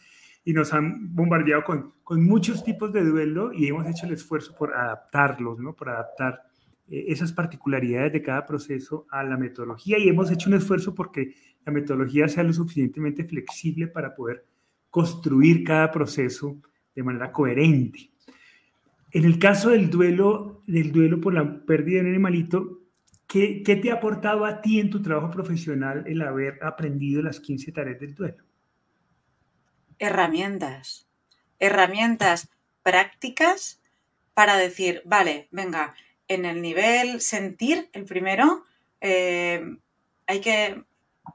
y 0.45 0.53
nos 0.53 0.73
han 0.73 1.15
bombardeado 1.15 1.65
con, 1.65 1.95
con, 2.05 2.23
muchos 2.25 2.63
tipos 2.63 2.93
de 2.93 3.05
duelo 3.05 3.53
y 3.53 3.67
hemos 3.67 3.89
hecho 3.89 4.07
el 4.07 4.13
esfuerzo 4.13 4.55
por 4.55 4.75
adaptarlos, 4.75 5.59
¿no? 5.59 5.75
Por 5.75 5.89
adaptar 5.89 6.35
eh, 6.35 6.54
esas 6.89 7.33
particularidades 7.33 8.13
de 8.13 8.23
cada 8.23 8.45
proceso 8.45 9.07
a 9.11 9.25
la 9.25 9.37
metodología 9.37 9.99
y 9.99 10.09
hemos 10.09 10.31
hecho 10.31 10.51
un 10.51 10.57
esfuerzo 10.57 10.95
porque 10.95 11.35
la 11.65 11.73
metodología 11.73 12.29
sea 12.29 12.43
lo 12.43 12.53
suficientemente 12.53 13.25
flexible 13.25 13.87
para 13.87 14.15
poder 14.15 14.45
construir 14.91 15.65
cada 15.65 15.91
proceso 15.91 16.61
de 16.95 17.03
manera 17.03 17.33
coherente. 17.33 18.11
En 19.11 19.25
el 19.25 19.39
caso 19.39 19.71
del 19.71 19.91
duelo, 19.91 20.63
del 20.67 20.93
duelo 20.93 21.21
por 21.21 21.35
la 21.35 21.65
pérdida 21.65 21.97
de 21.97 22.03
un 22.03 22.11
animalito, 22.11 22.81
¿qué, 23.27 23.63
¿qué, 23.63 23.77
te 23.77 23.91
ha 23.91 23.95
aportado 23.95 24.45
a 24.45 24.61
ti 24.61 24.81
en 24.81 24.91
tu 24.91 25.01
trabajo 25.01 25.31
profesional 25.31 26.05
el 26.07 26.21
haber 26.21 26.63
aprendido 26.63 27.23
las 27.23 27.41
15 27.41 27.73
tareas 27.73 28.01
del 28.01 28.15
duelo? 28.15 28.45
Herramientas, 29.99 31.09
herramientas 31.59 32.51
prácticas 32.83 33.81
para 34.35 34.57
decir, 34.57 35.03
vale, 35.05 35.49
venga, 35.51 35.95
en 36.29 36.45
el 36.45 36.63
nivel 36.63 37.21
sentir, 37.21 37.91
el 37.93 38.05
primero, 38.05 38.65
eh, 39.01 39.63
hay 40.27 40.41
que 40.41 40.85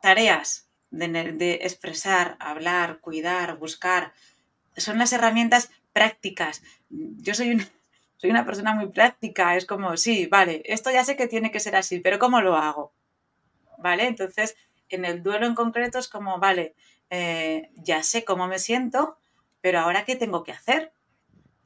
tareas 0.02 0.70
de, 0.92 1.60
expresar, 1.62 2.38
hablar, 2.40 3.00
cuidar, 3.00 3.58
buscar, 3.58 4.14
son 4.78 4.98
las 4.98 5.14
herramientas 5.14 5.72
prácticas. 5.94 6.64
Yo 6.90 7.34
soy 7.34 7.52
una, 7.52 7.68
soy 8.18 8.30
una 8.32 8.46
persona 8.46 8.74
muy 8.74 8.88
práctica, 8.88 9.56
es 9.56 9.66
como, 9.66 9.98
sí, 9.98 10.26
vale, 10.26 10.62
esto 10.66 10.92
ya 10.92 11.04
sé 11.04 11.16
que 11.16 11.28
tiene 11.28 11.52
que 11.52 11.60
ser 11.60 11.76
así, 11.76 12.00
pero 12.00 12.20
¿cómo 12.20 12.42
lo 12.42 12.56
hago? 12.56 12.94
¿Vale? 13.78 14.08
Entonces, 14.08 14.58
en 14.90 15.06
el 15.06 15.24
duelo 15.24 15.46
en 15.46 15.56
concreto 15.56 16.00
es 16.00 16.08
como, 16.08 16.40
vale, 16.40 16.76
eh, 17.10 17.70
ya 17.76 18.04
sé 18.04 18.26
cómo 18.26 18.48
me 18.48 18.60
siento, 18.60 19.18
pero 19.62 19.80
ahora 19.80 20.06
¿qué 20.06 20.16
tengo 20.16 20.44
que 20.44 20.52
hacer? 20.52 20.92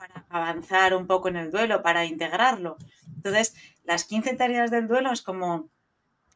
Para 0.04 0.26
avanzar 0.28 0.94
un 0.96 1.08
poco 1.08 1.30
en 1.30 1.38
el 1.38 1.50
duelo, 1.50 1.82
para 1.82 2.04
integrarlo. 2.04 2.76
Entonces, 3.16 3.56
las 3.86 4.04
15 4.04 4.34
tareas 4.34 4.70
del 4.70 4.90
duelo 4.90 5.14
es 5.14 5.22
como, 5.22 5.70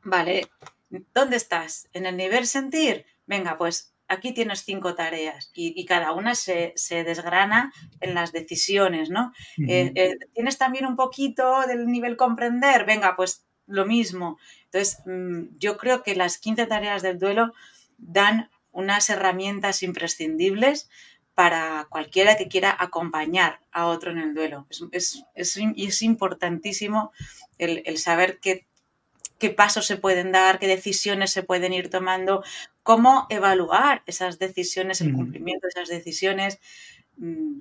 vale, 0.04 0.48
¿dónde 1.14 1.36
estás? 1.36 1.90
¿En 1.92 2.06
el 2.06 2.16
nivel 2.16 2.48
sentir? 2.48 3.06
Venga, 3.26 3.58
pues 3.58 3.94
aquí 4.08 4.34
tienes 4.34 4.64
cinco 4.64 4.96
tareas 4.96 5.52
y, 5.54 5.84
cada 5.86 6.14
una 6.14 6.34
se, 6.34 6.76
desgrana 6.90 7.74
en 8.00 8.14
las 8.14 8.32
decisiones, 8.32 9.10
¿no? 9.10 9.34
Eh, 9.58 9.92
eh, 9.96 10.18
tienes 10.34 10.58
también 10.58 10.86
un 10.86 10.96
poquito 10.96 11.68
del 11.68 11.88
nivel 11.88 12.16
comprender, 12.16 12.86
venga, 12.86 13.18
pues 13.18 13.48
lo 13.66 13.86
mismo. 13.86 14.38
Entonces, 14.64 15.00
mm, 15.06 15.58
yo 15.58 15.76
creo 15.76 16.04
que 16.04 16.16
las 16.16 16.38
15 16.38 16.68
tareas 16.68 17.02
del 17.02 17.20
duelo 17.20 17.54
dan 17.98 18.50
unas 18.72 19.10
herramientas 19.10 19.84
imprescindibles 19.84 20.88
para 21.38 21.86
cualquiera 21.92 22.36
que 22.36 22.48
quiera 22.48 22.76
acompañar 22.80 23.60
a 23.72 23.86
otro 23.86 24.10
en 24.10 24.18
el 24.18 24.34
duelo. 24.34 24.66
Es, 24.90 25.24
es, 25.36 26.02
importantísimo 26.02 27.12
el, 27.60 27.96
saber 28.00 28.40
qué, 28.42 28.66
qué, 29.38 29.52
pasos 29.52 29.86
se 29.86 29.98
pueden 29.98 30.32
dar, 30.32 30.58
qué 30.58 30.66
decisiones 30.66 31.30
se 31.30 31.44
pueden 31.44 31.74
ir 31.74 31.92
tomando, 31.92 32.44
cómo 32.82 33.28
evaluar 33.30 34.02
esas 34.08 34.40
decisiones, 34.40 35.00
el 35.02 35.14
cumplimiento 35.14 35.68
de 35.68 35.70
esas 35.70 35.90
decisiones. 35.90 36.58
Mm, 37.18 37.60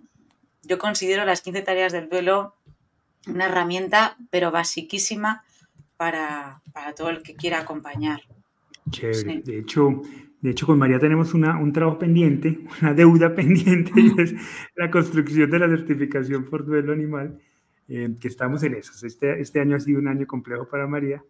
yo 0.62 0.78
considero 0.78 1.26
las 1.26 1.42
15 1.42 1.60
tareas 1.60 1.92
del 1.92 2.08
duelo 2.08 2.54
una 3.26 3.44
herramienta, 3.44 4.16
pero 4.30 4.50
basiquísima 4.52 5.44
para, 5.98 6.62
todo 6.96 7.10
el 7.10 7.22
que 7.22 7.34
quiera 7.34 7.60
acompañar. 7.60 8.22
Chévere. 8.90 9.42
De 9.42 9.58
hecho, 9.58 10.00
de 10.46 10.52
hecho, 10.52 10.64
con 10.64 10.78
María 10.78 11.00
tenemos 11.00 11.34
una, 11.34 11.58
un 11.58 11.72
trabajo 11.72 11.98
pendiente, 11.98 12.60
una 12.80 12.94
deuda 12.94 13.34
pendiente, 13.34 13.90
y 13.96 14.14
es 14.16 14.32
la 14.76 14.92
construcción 14.92 15.50
de 15.50 15.58
la 15.58 15.68
certificación 15.68 16.44
por 16.44 16.64
duelo 16.64 16.92
animal, 16.92 17.36
eh, 17.88 18.14
que 18.20 18.28
estamos 18.28 18.62
en 18.62 18.74
eso. 18.74 18.92
Este, 19.04 19.40
este 19.40 19.58
año 19.58 19.74
ha 19.74 19.80
sido 19.80 19.98
un 19.98 20.06
año 20.06 20.24
complejo 20.24 20.68
para 20.68 20.86
María, 20.86 21.20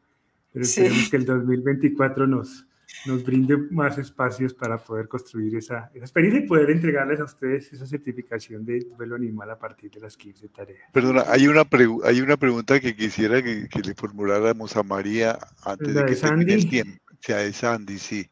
pero 0.52 0.66
esperemos 0.66 1.08
que 1.08 1.16
el 1.16 1.24
2024 1.24 2.26
nos, 2.26 2.66
nos 3.06 3.24
brinde 3.24 3.56
más 3.70 3.96
espacios 3.96 4.52
para 4.52 4.76
poder 4.76 5.08
construir 5.08 5.56
esa, 5.56 5.90
esa, 5.94 6.04
experiencia 6.04 6.44
y 6.44 6.46
poder 6.46 6.70
entregarles 6.70 7.18
a 7.18 7.24
ustedes 7.24 7.72
esa 7.72 7.86
certificación 7.86 8.66
de 8.66 8.80
duelo 8.98 9.16
animal 9.16 9.50
a 9.50 9.58
partir 9.58 9.90
de 9.92 10.00
las 10.00 10.14
15 10.18 10.48
tareas. 10.48 10.90
Perdona, 10.92 11.24
hay 11.28 11.48
una, 11.48 11.62
hay 12.04 12.20
una 12.20 12.36
pregunta 12.36 12.78
que 12.80 12.94
quisiera 12.94 13.42
que, 13.42 13.66
que, 13.66 13.80
le 13.80 13.94
formuláramos 13.94 14.76
a 14.76 14.82
María 14.82 15.38
antes 15.64 15.94
de 15.94 16.04
que 16.04 16.16
termine 16.16 16.52
el 16.52 16.68
tiempo. 16.68 17.00
O 17.12 17.18
sea, 17.18 17.42
es 17.42 17.56
Sandy, 17.56 17.98
sí. 17.98 18.28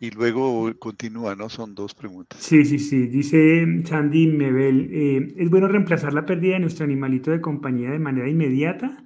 Y 0.00 0.10
luego 0.10 0.72
continúa, 0.78 1.34
¿no? 1.34 1.48
Son 1.48 1.74
dos 1.74 1.94
preguntas. 1.94 2.38
Sí, 2.40 2.64
sí, 2.64 2.78
sí. 2.78 3.06
Dice 3.06 3.66
Sandy 3.84 4.28
Mebel, 4.28 4.90
eh, 4.92 5.34
¿es 5.36 5.50
bueno 5.50 5.66
reemplazar 5.66 6.12
la 6.12 6.24
pérdida 6.24 6.54
de 6.54 6.60
nuestro 6.60 6.84
animalito 6.84 7.30
de 7.30 7.40
compañía 7.40 7.90
de 7.90 7.98
manera 7.98 8.28
inmediata? 8.28 9.02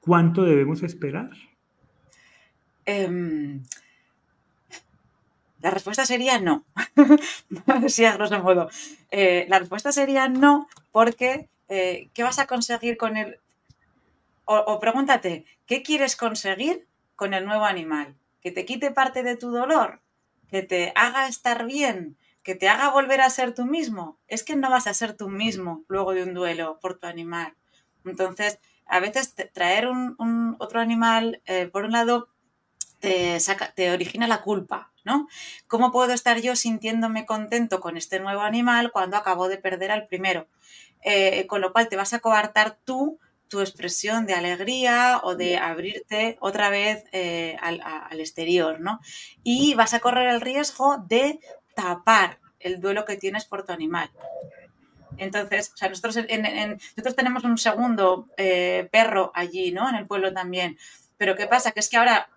¿Cuánto 0.00 0.42
debemos 0.42 0.82
esperar? 0.82 1.30
Em, 2.86 3.62
la 5.60 5.70
respuesta 5.70 6.06
sería 6.06 6.40
no. 6.40 6.64
sí, 7.88 8.06
a 8.06 8.14
grosso 8.14 8.42
modo. 8.42 8.70
Eh, 9.10 9.44
la 9.48 9.58
respuesta 9.58 9.92
sería 9.92 10.28
no 10.28 10.68
porque 10.90 11.48
eh, 11.68 12.08
¿qué 12.14 12.22
vas 12.22 12.38
a 12.38 12.46
conseguir 12.46 12.96
con 12.96 13.18
el... 13.18 13.38
o 14.46 14.80
pregúntate, 14.80 15.44
¿qué 15.66 15.82
quieres 15.82 16.16
conseguir 16.16 16.86
con 17.14 17.34
el 17.34 17.44
nuevo 17.44 17.66
animal? 17.66 18.14
¿Que 18.40 18.50
te 18.50 18.64
quite 18.64 18.90
parte 18.90 19.22
de 19.22 19.36
tu 19.36 19.50
dolor? 19.50 20.00
Que 20.50 20.62
te 20.62 20.92
haga 20.96 21.28
estar 21.28 21.64
bien, 21.66 22.16
que 22.42 22.54
te 22.54 22.68
haga 22.68 22.90
volver 22.90 23.20
a 23.20 23.30
ser 23.30 23.54
tú 23.54 23.64
mismo, 23.64 24.18
es 24.26 24.42
que 24.42 24.56
no 24.56 24.70
vas 24.70 24.86
a 24.86 24.94
ser 24.94 25.16
tú 25.16 25.28
mismo 25.28 25.84
luego 25.88 26.12
de 26.12 26.22
un 26.22 26.34
duelo 26.34 26.78
por 26.80 26.98
tu 26.98 27.06
animal. 27.06 27.54
Entonces, 28.04 28.58
a 28.86 28.98
veces 29.00 29.34
traer 29.52 29.86
un, 29.86 30.56
otro 30.58 30.80
animal, 30.80 31.40
eh, 31.46 31.68
por 31.68 31.84
un 31.84 31.92
lado, 31.92 32.28
te, 32.98 33.38
saca, 33.40 33.72
te 33.72 33.90
origina 33.90 34.26
la 34.26 34.42
culpa, 34.42 34.92
¿no? 35.04 35.28
¿Cómo 35.68 35.92
puedo 35.92 36.12
estar 36.12 36.40
yo 36.40 36.56
sintiéndome 36.56 37.26
contento 37.26 37.80
con 37.80 37.96
este 37.96 38.20
nuevo 38.20 38.42
animal 38.42 38.90
cuando 38.90 39.16
acabo 39.16 39.48
de 39.48 39.58
perder 39.58 39.90
al 39.90 40.06
primero? 40.06 40.48
Eh, 41.02 41.46
con 41.46 41.60
lo 41.60 41.72
cual 41.72 41.88
te 41.88 41.96
vas 41.96 42.12
a 42.12 42.18
coartar 42.18 42.76
tú 42.84 43.18
tu 43.50 43.60
expresión 43.60 44.26
de 44.26 44.34
alegría 44.34 45.20
o 45.24 45.34
de 45.34 45.58
abrirte 45.58 46.38
otra 46.40 46.70
vez 46.70 47.04
eh, 47.12 47.56
al, 47.60 48.20
exterior, 48.20 48.80
¿no? 48.80 49.00
Y 49.42 49.74
vas 49.74 49.92
a 49.92 50.00
correr 50.00 50.28
el 50.28 50.40
riesgo 50.40 50.98
de 51.08 51.40
tapar 51.74 52.38
el 52.60 52.80
duelo 52.80 53.04
que 53.04 53.16
tienes 53.16 53.44
por 53.44 53.64
tu 53.64 53.72
animal. 53.72 54.08
Entonces, 55.18 55.72
o 55.74 55.76
sea, 55.76 55.88
nosotros, 55.88 56.16
nosotros 56.16 57.16
tenemos 57.16 57.42
un 57.44 57.58
segundo 57.58 58.28
eh, 58.36 58.88
perro 58.92 59.32
allí, 59.34 59.72
¿no? 59.72 59.88
En 59.88 59.96
el 59.96 60.06
pueblo 60.06 60.32
también. 60.32 60.78
Pero 61.18 61.34
¿qué 61.34 61.46
pasa? 61.46 61.72
Que 61.72 61.80
es 61.80 61.88
que 61.90 61.96
ahora 61.96 62.30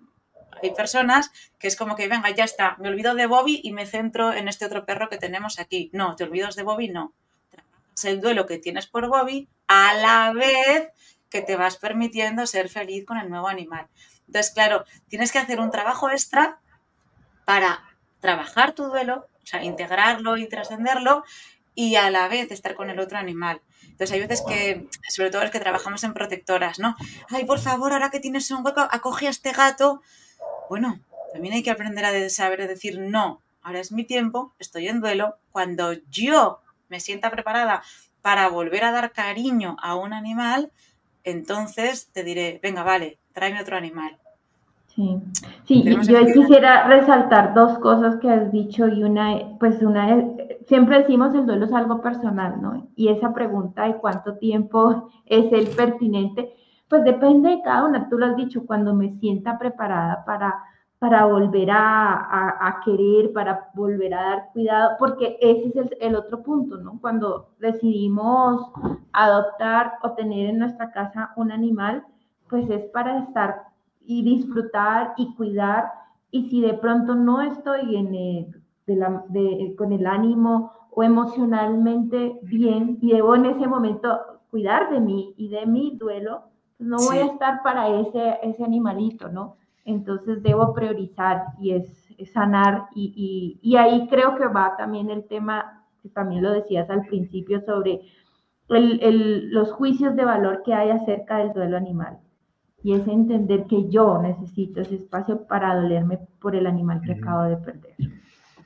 hay 0.61 0.71
personas 0.71 1.31
que 1.59 1.67
es 1.67 1.75
como 1.75 1.95
que, 1.95 2.07
venga, 2.07 2.31
ya 2.31 2.43
está, 2.43 2.75
me 2.79 2.89
olvido 2.89 3.13
de 3.13 3.27
Bobby 3.27 3.61
y 3.63 3.71
me 3.71 3.85
centro 3.85 4.33
en 4.33 4.47
este 4.47 4.65
otro 4.65 4.85
perro 4.85 5.09
que 5.09 5.17
tenemos 5.17 5.59
aquí. 5.59 5.91
No, 5.93 6.15
te 6.15 6.23
olvidas 6.23 6.55
de 6.55 6.63
Bobby, 6.63 6.89
no 6.89 7.13
el 8.03 8.21
duelo 8.21 8.45
que 8.45 8.57
tienes 8.57 8.87
por 8.87 9.07
Bobby 9.07 9.47
a 9.73 9.93
la 9.95 10.33
vez 10.33 10.89
que 11.29 11.41
te 11.41 11.55
vas 11.55 11.77
permitiendo 11.77 12.45
ser 12.45 12.69
feliz 12.69 13.05
con 13.05 13.17
el 13.17 13.29
nuevo 13.29 13.47
animal. 13.47 13.87
Entonces, 14.27 14.53
claro, 14.53 14.85
tienes 15.07 15.31
que 15.31 15.39
hacer 15.39 15.59
un 15.59 15.71
trabajo 15.71 16.11
extra 16.11 16.59
para 17.45 17.83
trabajar 18.19 18.73
tu 18.73 18.85
duelo, 18.85 19.27
o 19.43 19.45
sea, 19.45 19.63
integrarlo 19.63 20.37
y 20.37 20.47
trascenderlo 20.47 21.23
y 21.73 21.95
a 21.95 22.11
la 22.11 22.27
vez 22.27 22.51
estar 22.51 22.75
con 22.75 22.91
el 22.91 22.99
otro 22.99 23.17
animal. 23.17 23.61
Entonces 23.81 24.11
hay 24.11 24.19
veces 24.19 24.43
que, 24.47 24.87
sobre 25.09 25.31
todo 25.31 25.41
los 25.41 25.51
que 25.51 25.59
trabajamos 25.59 26.03
en 26.03 26.13
protectoras, 26.13 26.77
¿no? 26.77 26.95
Ay, 27.29 27.45
por 27.45 27.59
favor, 27.59 27.93
ahora 27.93 28.11
que 28.11 28.19
tienes 28.19 28.49
un 28.51 28.63
hueco, 28.63 28.87
acoge 28.91 29.25
a 29.27 29.31
este 29.31 29.53
gato. 29.53 30.01
Bueno, 30.69 30.99
también 31.33 31.55
hay 31.55 31.63
que 31.63 31.71
aprender 31.71 32.05
a 32.05 32.29
saber 32.29 32.67
decir 32.67 32.99
no. 32.99 33.41
Ahora 33.63 33.79
es 33.79 33.91
mi 33.91 34.03
tiempo, 34.03 34.53
estoy 34.59 34.87
en 34.87 35.01
duelo. 35.01 35.37
Cuando 35.51 35.93
yo 36.11 36.61
me 36.89 36.99
sienta 36.99 37.31
preparada 37.31 37.81
para 38.23 38.47
volver 38.47 38.85
a 38.85 38.91
dar 38.91 39.11
cariño 39.11 39.75
a 39.83 39.95
un 39.95 40.13
animal, 40.13 40.71
entonces 41.25 42.09
te 42.13 42.23
diré, 42.23 42.59
venga, 42.63 42.81
vale, 42.81 43.19
tráeme 43.33 43.61
otro 43.61 43.77
animal. 43.77 44.17
Sí, 44.87 45.19
sí 45.65 45.83
yo 45.83 46.25
quisiera 46.33 46.87
resaltar 46.87 47.53
dos 47.53 47.79
cosas 47.79 48.17
que 48.17 48.29
has 48.29 48.51
dicho 48.51 48.87
y 48.87 49.03
una, 49.03 49.57
pues 49.59 49.81
una 49.81 50.15
es, 50.15 50.25
siempre 50.67 50.99
decimos 50.99 51.35
el 51.35 51.45
duelo 51.45 51.65
es 51.65 51.73
algo 51.73 52.01
personal, 52.01 52.61
¿no? 52.61 52.87
Y 52.95 53.09
esa 53.09 53.33
pregunta 53.33 53.87
de 53.87 53.97
cuánto 53.97 54.37
tiempo 54.37 55.09
es 55.25 55.51
el 55.51 55.67
pertinente, 55.75 56.53
pues 56.87 57.03
depende 57.03 57.49
de 57.49 57.61
cada 57.61 57.85
una, 57.85 58.07
tú 58.07 58.17
lo 58.17 58.27
has 58.27 58.37
dicho, 58.37 58.65
cuando 58.65 58.93
me 58.93 59.19
sienta 59.19 59.57
preparada 59.57 60.23
para 60.25 60.63
para 61.03 61.25
volver 61.25 61.67
a, 61.69 62.79
querer, 62.85 63.33
para 63.33 63.69
volver 63.73 64.13
a 64.13 64.23
dar 64.23 64.49
cuidado, 64.53 64.91
porque 64.97 65.37
ese 65.41 65.77
es 65.77 65.89
el, 65.99 66.15
otro 66.15 66.41
punto, 66.41 66.77
¿no? 66.77 66.97
Cuando 67.01 67.49
decidimos 67.59 68.71
adoptar 69.11 69.95
o 70.01 70.13
tener 70.13 70.51
en 70.51 70.59
nuestra 70.59 70.93
casa 70.93 71.33
un 71.35 71.51
animal, 71.51 72.05
pues 72.47 72.69
es 72.69 72.85
para 72.91 73.19
estar 73.19 73.63
y 74.05 74.23
disfrutar 74.23 75.13
y 75.17 75.35
cuidar. 75.35 75.91
Y 76.31 76.49
si 76.49 76.61
de 76.61 76.73
pronto 76.75 77.15
no 77.15 77.41
estoy 77.41 77.97
en 77.97 78.55
con 79.75 79.91
el 79.91 80.07
ánimo 80.07 80.71
o 80.89 81.03
emocionalmente 81.03 82.39
bien 82.43 82.97
y 83.01 83.11
debo 83.11 83.35
en 83.35 83.47
ese 83.47 83.67
momento 83.67 84.21
cuidar 84.49 84.89
de 84.89 85.01
mí 85.01 85.33
y 85.35 85.49
de 85.49 85.65
mi 85.65 85.97
duelo, 85.97 86.43
pues 86.77 86.87
no 86.87 86.95
voy 86.95 87.17
a 87.17 87.25
estar 87.25 87.61
para 87.61 87.89
ese, 87.89 88.39
ese 88.41 88.63
animalito, 88.63 89.27
¿no? 89.27 89.57
Entonces 89.85 90.41
debo 90.43 90.73
priorizar 90.73 91.43
y 91.59 91.71
es, 91.71 92.03
sanar 92.33 92.85
y, 92.95 93.59
y, 93.61 93.75
ahí 93.75 94.07
creo 94.07 94.35
que 94.37 94.47
va 94.47 94.77
también 94.77 95.09
el 95.09 95.25
tema, 95.27 95.85
que 96.01 96.09
también 96.09 96.41
lo 96.41 96.51
decías 96.51 96.89
al 96.89 97.05
principio, 97.05 97.61
sobre 97.65 98.01
el, 98.69 98.99
el, 99.01 99.49
los 99.49 99.71
juicios 99.73 100.15
de 100.15 100.23
valor 100.23 100.61
que 100.63 100.73
hay 100.73 100.91
acerca 100.91 101.37
del 101.37 101.53
duelo 101.53 101.75
animal. 101.75 102.19
Y 102.81 102.93
es 102.93 103.07
entender 103.07 103.65
que 103.67 103.89
yo 103.89 104.21
necesito 104.21 104.81
ese 104.81 104.95
espacio 104.95 105.45
para 105.47 105.75
dolerme 105.75 106.19
por 106.39 106.55
el 106.55 106.67
animal 106.67 107.01
que 107.01 107.13
acabo 107.13 107.43
de 107.43 107.57
perder. 107.57 107.95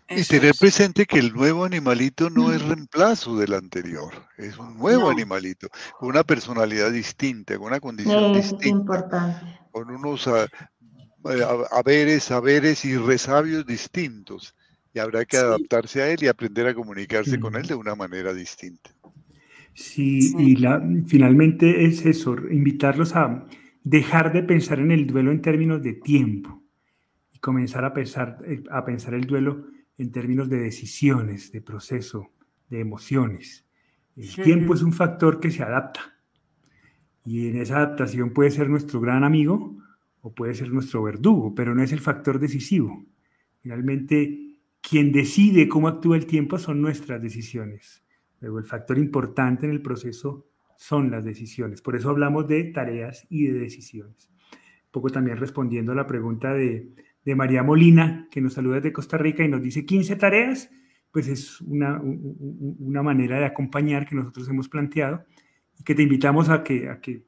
Y 0.10 0.24
tener 0.24 0.56
presente 0.58 1.06
que 1.06 1.20
el 1.20 1.34
nuevo 1.34 1.66
animalito 1.66 2.30
no 2.30 2.54
es 2.54 2.62
reemplazo 2.62 3.36
del 3.38 3.54
anterior, 3.54 4.14
es 4.38 4.58
un 4.58 4.78
nuevo 4.78 5.10
animalito, 5.10 5.68
con 6.00 6.10
una 6.10 6.24
personalidad 6.24 6.92
distinta, 6.92 7.58
con 7.58 7.68
una 7.68 7.82
condición 7.82 8.32
distinta, 8.32 8.64
es 8.64 8.72
importante. 8.72 9.60
con 9.72 9.90
unos 9.90 10.26
ah, 10.30 10.48
haberes, 11.72 12.24
saberes 12.24 12.86
y 12.86 12.98
resabios 12.98 13.66
distintos. 13.66 14.56
Y 14.94 15.00
habrá 15.00 15.26
que 15.26 15.38
adaptarse 15.38 16.02
a 16.02 16.12
él 16.12 16.20
y 16.22 16.28
aprender 16.28 16.68
a 16.68 16.74
comunicarse 16.74 17.40
con 17.40 17.56
él 17.56 17.68
de 17.68 17.76
una 17.76 17.96
manera 17.96 18.34
distinta. 18.34 18.90
Sí, 19.74 20.34
y 20.40 20.56
la, 20.56 20.82
finalmente 21.06 21.86
es 21.86 22.04
eso, 22.06 22.36
invitarlos 22.50 23.16
a 23.16 23.46
dejar 23.84 24.34
de 24.34 24.42
pensar 24.42 24.80
en 24.80 24.92
el 24.92 25.06
duelo 25.06 25.32
en 25.32 25.42
términos 25.42 25.84
de 25.84 25.94
tiempo 25.94 26.64
y 27.32 27.38
comenzar 27.38 27.86
a 27.86 27.94
pensar, 27.94 28.40
eh, 28.46 28.64
a 28.72 28.84
pensar 28.84 29.14
el 29.14 29.28
duelo 29.28 29.68
en 30.00 30.12
términos 30.12 30.50
de 30.50 30.58
decisiones, 30.58 31.52
de 31.52 31.62
proceso, 31.62 32.32
de 32.70 32.80
emociones. 32.80 33.66
El 34.16 34.34
tiempo 34.34 34.74
es 34.74 34.82
un 34.82 34.94
factor 34.94 35.40
que 35.40 35.52
se 35.52 35.62
adapta 35.62 36.18
y 37.24 37.50
en 37.50 37.62
esa 37.62 37.78
adaptación 37.78 38.32
puede 38.32 38.52
ser 38.52 38.70
nuestro 38.70 39.00
gran 39.00 39.24
amigo 39.24 39.78
o 40.22 40.34
puede 40.34 40.54
ser 40.54 40.70
nuestro 40.72 41.04
verdugo, 41.04 41.54
pero 41.56 41.74
no 41.76 41.84
es 41.84 41.92
el 41.92 42.00
factor 42.00 42.40
decisivo. 42.40 43.06
Finalmente, 43.62 44.60
quien 44.82 45.12
decide 45.12 45.68
cómo 45.68 45.88
actúa 45.88 46.18
el 46.18 46.26
tiempo 46.26 46.58
son 46.58 46.82
nuestras 46.82 47.22
decisiones. 47.22 48.04
Luego, 48.40 48.60
el 48.60 48.66
factor 48.66 48.98
importante 48.98 49.66
en 49.66 49.72
el 49.72 49.82
proceso 49.82 50.48
son 50.78 51.12
las 51.12 51.26
decisiones. 51.26 51.82
Por 51.82 51.96
eso 51.96 52.10
hablamos 52.10 52.48
de 52.48 52.64
tareas 52.66 53.26
y 53.30 53.48
de 53.48 53.60
decisiones. 53.60 54.30
Un 54.52 54.92
poco 54.92 55.10
también 55.10 55.38
respondiendo 55.38 55.92
a 55.92 55.96
la 55.96 56.08
pregunta 56.08 56.54
de, 56.54 56.90
de 57.26 57.36
María 57.36 57.64
Molina, 57.64 58.28
que 58.32 58.42
nos 58.42 58.54
saluda 58.54 58.76
desde 58.76 58.94
Costa 58.94 59.18
Rica 59.18 59.44
y 59.44 59.50
nos 59.50 59.62
dice 59.62 59.86
15 59.86 60.16
tareas, 60.16 60.70
pues 61.12 61.28
es 61.28 61.60
una, 61.62 62.00
una 62.02 63.02
manera 63.04 63.40
de 63.40 63.46
acompañar 63.46 64.08
que 64.08 64.16
nosotros 64.16 64.48
hemos 64.50 64.70
planteado 64.70 65.26
y 65.78 65.84
que 65.84 65.96
te 65.96 66.04
invitamos 66.04 66.50
a 66.50 66.64
que, 66.64 66.90
a 66.90 67.02
que 67.02 67.27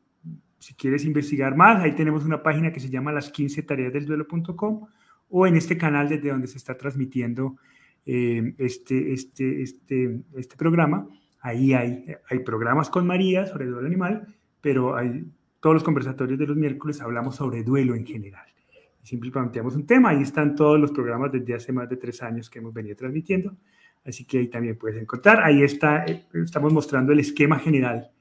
si 0.60 0.74
quieres 0.74 1.06
investigar 1.06 1.56
más, 1.56 1.82
ahí 1.82 1.94
tenemos 1.96 2.26
una 2.26 2.44
página 2.44 2.72
que 2.72 2.80
se 2.80 2.90
llama 2.90 3.12
las 3.12 3.30
15 3.30 3.64
tareas 3.64 3.94
del 3.94 4.06
duelo.com 4.06 4.88
o 5.30 5.48
en 5.48 5.56
este 5.56 5.78
canal 5.78 6.10
desde 6.10 6.30
donde 6.30 6.48
se 6.48 6.58
está 6.58 6.78
transmitiendo 6.78 7.56
eh, 8.06 8.54
este, 8.58 9.14
este, 9.14 9.62
este, 9.62 10.22
este 10.36 10.56
programa. 10.58 11.08
Ahí 11.40 11.74
hay, 11.74 12.06
hay 12.30 12.40
programas 12.40 12.90
con 12.90 13.08
María 13.08 13.46
sobre 13.46 13.68
duelo 13.68 13.88
animal, 13.88 14.28
pero 14.62 14.96
hay 14.96 15.26
todos 15.62 15.74
los 15.74 15.84
conversatorios 15.84 16.38
de 16.38 16.48
los 16.48 16.58
miércoles 16.58 17.02
hablamos 17.02 17.36
sobre 17.36 17.64
duelo 17.64 17.96
en 17.96 18.06
general. 18.06 18.46
Siempre 19.02 19.32
planteamos 19.32 19.76
un 19.76 19.86
tema, 19.86 20.10
ahí 20.10 20.22
están 20.22 20.56
todos 20.56 20.80
los 20.80 20.92
programas 20.92 21.32
desde 21.32 21.56
hace 21.56 21.72
más 21.72 21.90
de 21.90 21.96
tres 21.96 22.22
años 22.22 22.50
que 22.50 22.60
hemos 22.60 22.74
venido 22.74 22.96
transmitiendo, 22.98 23.56
así 24.06 24.26
que 24.26 24.40
ahí 24.40 24.48
también 24.50 24.78
puedes 24.78 25.02
encontrar. 25.02 25.42
Ahí 25.42 25.64
está, 25.64 26.06
eh, 26.06 26.26
estamos 26.34 26.74
mostrando 26.74 27.14
el 27.14 27.20
esquema 27.20 27.58
general 27.60 28.12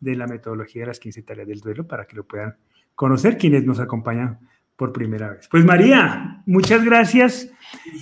de 0.00 0.16
la 0.16 0.26
metodología 0.26 0.82
de 0.82 0.88
las 0.88 1.00
15 1.00 1.22
tareas 1.22 1.48
del 1.48 1.60
duelo 1.60 1.86
para 1.86 2.06
que 2.06 2.16
lo 2.16 2.24
puedan 2.24 2.56
conocer 2.94 3.38
quienes 3.38 3.64
nos 3.64 3.80
acompañan 3.80 4.38
por 4.76 4.92
primera 4.92 5.30
vez. 5.30 5.48
Pues 5.48 5.64
María, 5.64 6.42
muchas 6.46 6.84
gracias 6.84 7.50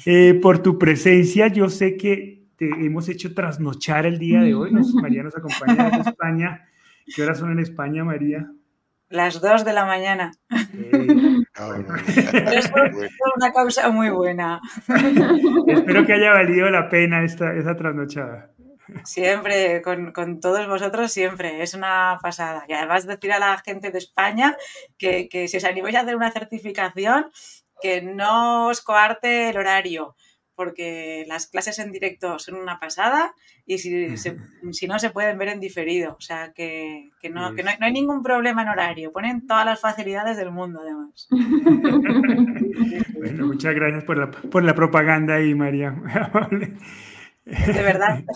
eh, 0.07 0.39
por 0.43 0.59
tu 0.59 0.79
presencia. 0.79 1.49
Yo 1.49 1.69
sé 1.69 1.97
que 1.97 2.45
te 2.57 2.67
hemos 2.67 3.09
hecho 3.09 3.35
trasnochar 3.35 4.07
el 4.07 4.19
día 4.19 4.41
de 4.41 4.55
hoy. 4.55 4.71
María 5.03 5.23
nos 5.23 5.37
acompaña 5.37 5.91
desde 5.91 6.11
España. 6.11 6.67
¿Qué 7.15 7.23
horas 7.23 7.39
son 7.39 7.53
en 7.53 7.61
España, 7.61 8.05
María? 8.05 8.51
Las 9.11 9.41
dos 9.41 9.65
de 9.65 9.73
la 9.73 9.85
mañana. 9.85 10.33
es 10.53 12.73
una 13.37 13.53
causa 13.53 13.91
muy 13.91 14.11
buena. 14.11 14.61
Espero 15.69 16.05
que 16.05 16.15
haya 16.15 16.33
valido 16.33 16.69
la 16.71 16.89
pena 16.89 17.23
esta, 17.23 17.55
esa 17.55 17.77
trasnochada. 17.77 18.51
Siempre, 19.05 19.83
con, 19.83 20.13
con, 20.13 20.41
todos 20.41 20.67
vosotros 20.67 21.13
siempre, 21.13 21.63
es 21.63 21.75
una 21.75 22.19
pasada. 22.23 22.65
Y 22.69 22.73
además 22.73 23.07
decir 23.07 23.33
a 23.33 23.39
la 23.39 23.59
gente 23.59 23.91
de 23.91 23.99
España 23.99 24.57
que, 24.99 25.29
que 25.29 25.49
si 25.49 25.57
os 25.57 25.65
animáis 25.65 25.97
a 25.97 26.01
hacer 26.01 26.17
una 26.17 26.31
certificación, 26.31 27.31
que 27.81 28.03
no 28.03 28.69
os 28.69 28.81
coarte 28.81 29.51
el 29.51 29.57
horario, 29.57 30.17
porque 30.55 31.25
las 31.27 31.47
clases 31.49 31.79
en 31.79 31.93
directo 31.93 32.39
son 32.39 32.55
una 32.57 32.79
pasada 32.79 33.35
y 33.67 33.79
si, 33.79 34.17
si 34.17 34.87
no 34.87 34.99
se 34.99 35.11
pueden 35.11 35.39
ver 35.39 35.49
en 35.49 35.61
diferido. 35.61 36.15
O 36.19 36.21
sea, 36.21 36.53
que, 36.53 37.11
que, 37.21 37.31
no, 37.31 37.55
que 37.55 37.63
no, 37.63 37.71
hay, 37.81 37.93
ningún 37.93 38.23
problema 38.23 38.63
en 38.63 38.69
horario. 38.69 39.13
Ponen 39.13 39.47
todas 39.47 39.65
las 39.65 39.81
facilidades 39.81 40.37
del 40.37 40.51
mundo, 40.51 40.81
además. 40.83 41.29
bueno, 43.19 43.47
muchas 43.47 43.75
gracias 43.75 44.05
por 44.05 44.19
la, 44.19 44.31
por 44.31 44.63
la 44.63 44.75
propaganda 44.75 45.35
ahí, 45.37 45.55
María. 45.55 45.95
De 47.45 47.83
verdad. 47.83 48.25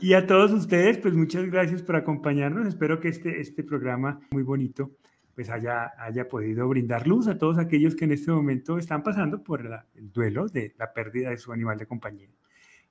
Y 0.00 0.14
a 0.14 0.26
todos 0.26 0.50
ustedes, 0.52 0.96
pues 0.96 1.12
muchas 1.14 1.44
gracias 1.46 1.82
por 1.82 1.94
acompañarnos. 1.94 2.66
Espero 2.66 3.00
que 3.00 3.08
este, 3.08 3.40
este 3.40 3.62
programa 3.62 4.20
muy 4.30 4.42
bonito 4.42 4.92
pues 5.34 5.50
haya, 5.50 5.92
haya 5.98 6.28
podido 6.28 6.68
brindar 6.68 7.06
luz 7.06 7.28
a 7.28 7.38
todos 7.38 7.58
aquellos 7.58 7.94
que 7.94 8.04
en 8.04 8.12
este 8.12 8.30
momento 8.30 8.78
están 8.78 9.02
pasando 9.02 9.42
por 9.42 9.60
el 9.94 10.12
duelo 10.12 10.46
de 10.46 10.74
la 10.78 10.92
pérdida 10.92 11.30
de 11.30 11.38
su 11.38 11.52
animal 11.52 11.78
de 11.78 11.86
compañía. 11.86 12.28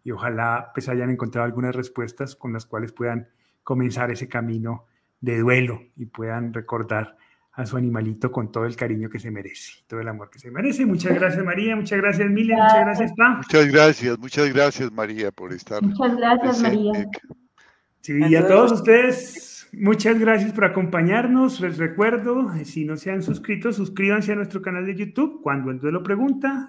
Y 0.04 0.12
ojalá 0.12 0.72
pues 0.74 0.90
hayan 0.90 1.10
encontrado 1.10 1.46
algunas 1.46 1.76
respuestas 1.76 2.36
con 2.36 2.54
las 2.54 2.66
cuales 2.66 2.92
puedan 2.92 3.28
comenzar 3.64 4.12
ese 4.12 4.28
camino 4.28 4.86
de 5.22 5.40
duelo 5.40 5.82
y 5.96 6.06
puedan 6.06 6.54
recordar 6.54 7.18
a 7.54 7.66
su 7.66 7.78
animalito 7.78 8.32
con 8.32 8.52
todo 8.52 8.66
el 8.66 8.76
cariño 8.76 9.10
que 9.10 9.20
se 9.20 9.32
merece, 9.32 9.84
todo 9.88 10.00
el 10.00 10.08
amor 10.08 10.30
que 10.30 10.40
se 10.40 10.52
merece. 10.52 10.86
Muchas 10.86 11.16
gracias 11.16 11.44
María, 11.44 11.76
muchas 11.76 12.00
gracias 12.00 12.28
Emilia, 12.28 12.56
muchas 12.56 12.80
gracias 12.80 13.14
Pa. 13.18 13.36
Muchas 13.38 13.68
gracias, 13.68 14.20
muchas 14.20 14.54
gracias 14.54 14.92
María 14.92 15.32
por 15.32 15.54
estar. 15.54 15.82
Muchas 15.82 16.16
gracias 16.18 16.62
María. 16.62 17.10
Sí, 18.02 18.14
y 18.30 18.36
a 18.36 18.48
todos 18.48 18.72
ustedes 18.72 19.50
Muchas 19.72 20.18
gracias 20.18 20.52
por 20.52 20.66
acompañarnos. 20.66 21.62
Les 21.62 21.78
recuerdo, 21.78 22.52
si 22.66 22.86
no 22.86 22.98
se 22.98 23.12
han 23.12 23.22
suscrito, 23.22 23.72
suscríbanse 23.72 24.32
a 24.32 24.36
nuestro 24.36 24.62
canal 24.62 24.86
de 24.86 24.96
YouTube 24.96 25.42
cuando 25.44 25.70
el 25.70 25.80
duelo 25.80 26.02
pregunta. 26.02 26.68